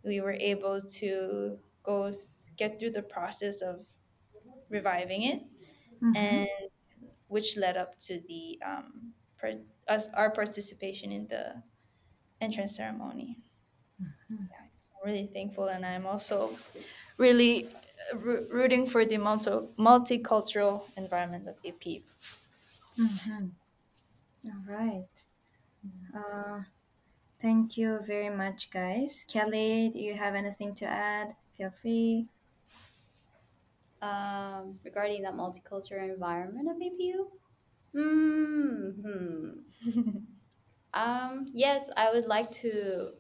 we 0.04 0.22
were 0.22 0.38
able 0.40 0.82
to 0.82 1.60
go 1.84 2.12
th- 2.12 2.22
get 2.58 2.80
through 2.80 2.92
the 2.92 3.04
process 3.04 3.62
of 3.62 3.86
reviving 4.70 5.24
it, 5.24 5.44
Mhm. 6.02 6.16
and 6.16 6.67
which 7.28 7.58
led 7.58 7.78
up 7.78 7.98
to 8.00 8.20
the 8.22 8.62
um, 8.66 9.14
per, 9.38 9.62
us 9.88 10.10
our 10.14 10.32
participation 10.32 11.12
in 11.12 11.28
the 11.28 11.64
entrance 12.42 12.76
ceremony. 12.78 13.40
Mhm. 14.00 14.50
Yeah, 14.52 14.68
so 14.82 14.92
I'm 15.02 15.10
really 15.12 15.28
thankful, 15.28 15.68
and 15.70 15.86
I'm 15.86 16.06
also 16.06 16.58
really 17.18 17.68
uh, 18.14 18.18
rooting 18.18 18.86
for 18.88 19.06
the 19.06 19.18
multi 19.18 19.50
multicultural 19.78 20.90
environment 20.98 21.48
of 21.48 21.58
AP. 21.64 22.06
Mhm. 22.98 23.56
All 24.46 24.64
right. 24.68 25.10
Uh, 26.14 26.64
thank 27.42 27.78
you 27.78 28.00
very 28.00 28.30
much, 28.30 28.72
guys. 28.72 29.26
Kelly, 29.26 29.90
do 29.90 30.00
you 30.00 30.16
have 30.16 30.36
anything 30.36 30.76
to 30.76 30.86
add? 30.88 31.36
Feel 31.54 31.72
free. 31.72 32.30
Um, 34.02 34.80
regarding 34.84 35.24
that 35.24 35.34
multicultural 35.34 36.08
environment 36.14 36.70
of 36.70 36.78
APU, 36.78 37.32
hmm, 37.94 39.60
um, 40.94 41.48
yes, 41.54 41.90
I 41.98 42.12
would 42.12 42.26
like 42.26 42.50
to. 42.64 43.12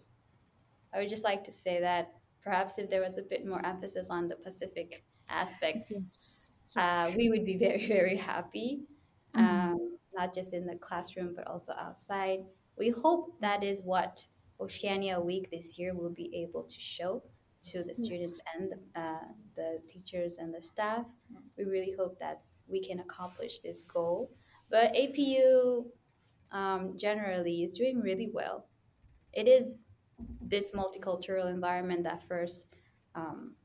I 0.93 0.99
would 0.99 1.09
just 1.09 1.23
like 1.23 1.43
to 1.45 1.51
say 1.51 1.81
that 1.81 2.13
perhaps 2.43 2.77
if 2.77 2.89
there 2.89 3.01
was 3.01 3.17
a 3.17 3.21
bit 3.23 3.45
more 3.45 3.63
emphasis 3.65 4.09
on 4.09 4.27
the 4.27 4.35
Pacific 4.35 5.03
aspect, 5.29 5.79
Yes. 5.89 6.53
uh, 6.75 7.09
Yes. 7.09 7.15
we 7.15 7.29
would 7.29 7.45
be 7.45 7.57
very, 7.65 7.85
very 7.87 8.17
happy. 8.17 8.83
Mhm. 9.35 9.71
Um, 9.73 9.97
not 10.13 10.33
just 10.33 10.53
in 10.53 10.65
the 10.65 10.75
classroom, 10.77 11.33
but 11.35 11.45
also 11.47 11.73
outside. 11.77 12.45
We 12.77 12.89
hope 12.89 13.39
that 13.41 13.63
is 13.63 13.81
what 13.83 14.27
Oceania 14.59 15.19
Week 15.19 15.49
this 15.51 15.77
year 15.77 15.93
will 15.93 16.09
be 16.09 16.33
able 16.43 16.63
to 16.63 16.79
show 16.79 17.23
to 17.71 17.83
the 17.83 17.93
students 17.93 18.39
and 18.55 18.73
uh, 18.95 19.25
the 19.55 19.81
teachers 19.87 20.37
and 20.37 20.53
the 20.53 20.61
staff. 20.61 21.05
We 21.57 21.65
really 21.65 21.93
hope 21.97 22.19
that 22.19 22.43
we 22.67 22.81
can 22.81 22.99
accomplish 22.99 23.59
this 23.59 23.83
goal. 23.83 24.31
But 24.69 24.93
APU 24.95 25.91
um, 26.51 26.97
generally 26.97 27.63
is 27.63 27.73
doing 27.73 28.01
really 28.01 28.29
well. 28.33 28.67
It 29.33 29.47
is 29.47 29.85
this 30.41 30.71
multicultural 30.71 31.49
environment 31.49 32.03
that 32.03 32.23
first 32.27 32.67
um, 33.15 33.55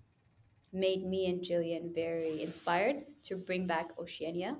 made 0.72 1.04
me 1.04 1.28
and 1.28 1.42
Gillian 1.42 1.92
very 1.94 2.42
inspired 2.42 3.04
to 3.24 3.36
bring 3.36 3.66
back 3.66 3.98
Oceania 3.98 4.56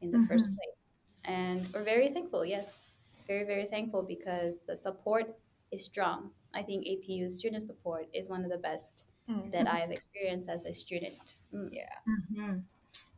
in 0.00 0.10
the 0.10 0.18
first 0.18 0.48
Mhm. 0.48 0.56
place. 0.56 0.76
And 1.24 1.68
we're 1.72 1.84
very 1.84 2.08
thankful, 2.10 2.44
yes. 2.44 2.82
Very, 3.26 3.44
very 3.44 3.66
thankful 3.66 4.02
because 4.02 4.60
the 4.66 4.76
support 4.76 5.38
is 5.70 5.84
strong. 5.84 6.32
I 6.54 6.62
think 6.62 6.86
APU 6.86 7.30
student 7.30 7.62
support 7.64 8.08
is 8.12 8.28
one 8.28 8.44
of 8.44 8.50
the 8.50 8.58
best 8.58 9.06
Mm. 9.28 9.52
that 9.52 9.66
I 9.66 9.78
have 9.80 9.90
experienced 9.90 10.48
as 10.48 10.64
a 10.64 10.72
student. 10.72 11.36
Mm. 11.52 11.70
Yeah. 11.72 12.00
Mhm. 12.08 12.64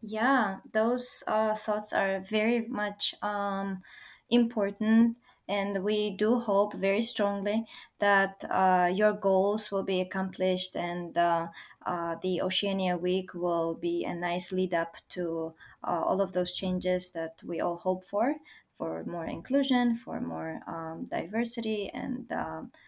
Yeah, 0.02 0.60
those 0.72 1.24
uh, 1.26 1.54
thoughts 1.56 1.92
are 1.92 2.20
very 2.20 2.66
much 2.68 3.14
um, 3.22 3.82
important, 4.30 5.18
and 5.48 5.84
we 5.84 6.10
do 6.16 6.38
hope 6.40 6.74
very 6.74 7.02
strongly 7.02 7.66
that 7.98 8.44
uh, 8.50 8.90
your 8.94 9.12
goals 9.14 9.70
will 9.72 9.84
be 9.84 10.00
accomplished 10.00 10.76
and 10.76 11.16
uh, 11.18 11.48
uh, 11.86 12.16
the 12.22 12.42
Oceania 12.42 12.96
Week 12.96 13.34
will 13.34 13.74
be 13.74 14.04
a 14.04 14.14
nice 14.14 14.52
lead 14.52 14.74
up 14.74 14.96
to 15.10 15.54
uh, 15.84 16.02
all 16.06 16.20
of 16.20 16.32
those 16.34 16.54
changes 16.54 17.12
that 17.12 17.42
we 17.44 17.60
all 17.60 17.76
hope 17.78 18.04
for 18.04 18.36
for 18.72 19.04
more 19.04 19.26
inclusion, 19.26 19.96
for 19.96 20.20
more 20.20 20.60
um, 20.66 21.04
diversity, 21.04 21.90
and 21.90 22.32
um 22.32 22.72
uh, 22.72 22.78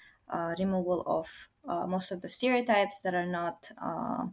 removal 0.59 1.03
of 1.07 1.49
uh, 1.69 1.87
most 1.87 2.11
of 2.13 2.21
the 2.21 2.29
stereotypes 2.29 3.01
that 3.01 3.15
are 3.15 3.27
not 3.27 3.71
uh, 3.81 4.27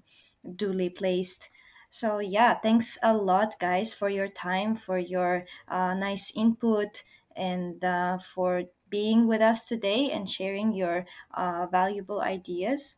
duly 0.56 0.90
placed. 0.90 1.50
So, 1.90 2.20
yeah, 2.20 2.58
thanks 2.60 2.98
a 3.04 3.16
lot, 3.16 3.56
guys, 3.60 3.94
for 3.94 4.10
your 4.10 4.28
time, 4.28 4.76
for 4.76 4.98
your 4.98 5.46
uh, 5.68 5.94
nice 5.94 6.32
input, 6.36 7.04
and 7.36 7.84
uh, 7.84 8.18
for 8.18 8.64
being 8.90 9.28
with 9.28 9.42
us 9.42 9.66
today 9.66 10.12
and 10.12 10.30
sharing 10.30 10.74
your 10.74 11.06
uh, 11.34 11.68
valuable 11.68 12.22
ideas 12.22 12.98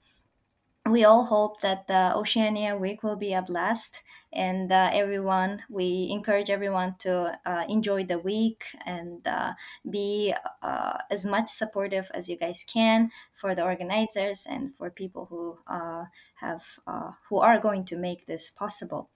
we 0.90 1.06
all 1.06 1.24
hope 1.26 1.62
that 1.62 1.88
the 1.88 2.14
Oceania 2.14 2.76
Week 2.76 3.04
will 3.04 3.16
be 3.16 3.34
a 3.34 3.42
blast, 3.42 4.04
and 4.34 4.70
uh, 4.70 4.90
everyone, 4.92 5.64
we 5.70 6.10
encourage 6.12 6.50
everyone 6.50 6.96
to 7.00 7.40
uh, 7.46 7.64
enjoy 7.70 8.04
the 8.04 8.20
week 8.20 8.66
and 8.86 9.26
uh, 9.26 9.54
be 9.90 10.34
uh, 10.62 10.98
as 11.10 11.26
much 11.26 11.48
supportive 11.50 12.12
as 12.14 12.28
you 12.28 12.36
guys 12.36 12.66
can 12.68 13.12
for 13.34 13.56
the 13.56 13.64
organizers 13.64 14.46
and 14.50 14.76
for 14.76 14.90
people 14.90 15.28
who 15.30 15.58
uh, 15.68 16.04
have 16.36 16.66
uh, 16.86 17.12
who 17.30 17.38
are 17.40 17.60
going 17.60 17.86
to 17.86 17.96
make 17.96 18.26
this 18.26 18.50
possible. 18.50 19.10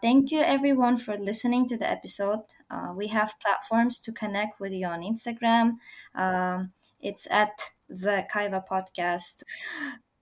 Thank 0.00 0.30
you, 0.30 0.40
everyone, 0.40 0.96
for 0.96 1.18
listening 1.18 1.68
to 1.68 1.76
the 1.76 1.88
episode. 1.90 2.44
We 2.94 3.08
have 3.08 3.34
platforms 3.40 4.00
to 4.00 4.12
connect 4.12 4.60
with 4.60 4.72
you 4.72 4.86
on 4.86 5.00
Instagram. 5.00 5.76
Um, 6.14 6.72
it's 7.00 7.26
at 7.30 7.70
the 7.88 8.26
Kaiva 8.32 8.66
Podcast 8.66 9.42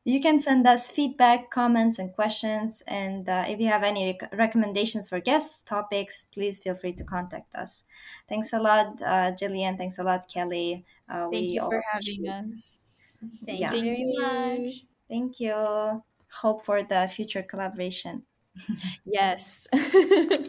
you 0.05 0.21
can 0.21 0.39
send 0.39 0.67
us 0.67 0.91
feedback, 0.91 1.51
comments, 1.51 1.99
and 1.99 2.13
questions. 2.13 2.83
And 2.87 3.29
uh, 3.29 3.45
if 3.49 3.59
you 3.61 3.69
have 3.69 3.83
any 3.83 4.07
rec- 4.21 4.33
recommendations 4.35 5.09
for 5.09 5.21
guests, 5.21 5.63
topics, 5.63 6.23
please 6.25 6.59
feel 6.59 6.75
free 6.75 6.93
to 6.95 7.05
contact 7.05 7.55
us. 7.55 7.85
Thanks 8.29 8.53
a 8.53 8.59
lot, 8.59 9.01
uh, 9.03 9.33
Gillian. 9.33 9.77
Thanks 9.79 9.99
a 9.99 10.05
lot, 10.05 10.27
Kelly. 10.33 10.85
Uh, 11.09 11.29
Thank 11.31 11.33
we 11.33 11.39
you 11.55 11.61
for 11.61 11.83
having 11.93 12.29
appreciate- 12.29 12.53
us. 12.53 12.79
Thank 13.47 13.61
Yeah. 13.61 13.73
you 13.73 13.83
very 13.83 14.15
much. 14.19 14.85
Thank 15.09 15.41
you. 15.41 16.03
Hope 16.43 16.65
for 16.65 16.83
the 16.83 17.09
future 17.09 17.43
collaboration. 17.43 18.25
Yes. 19.07 19.67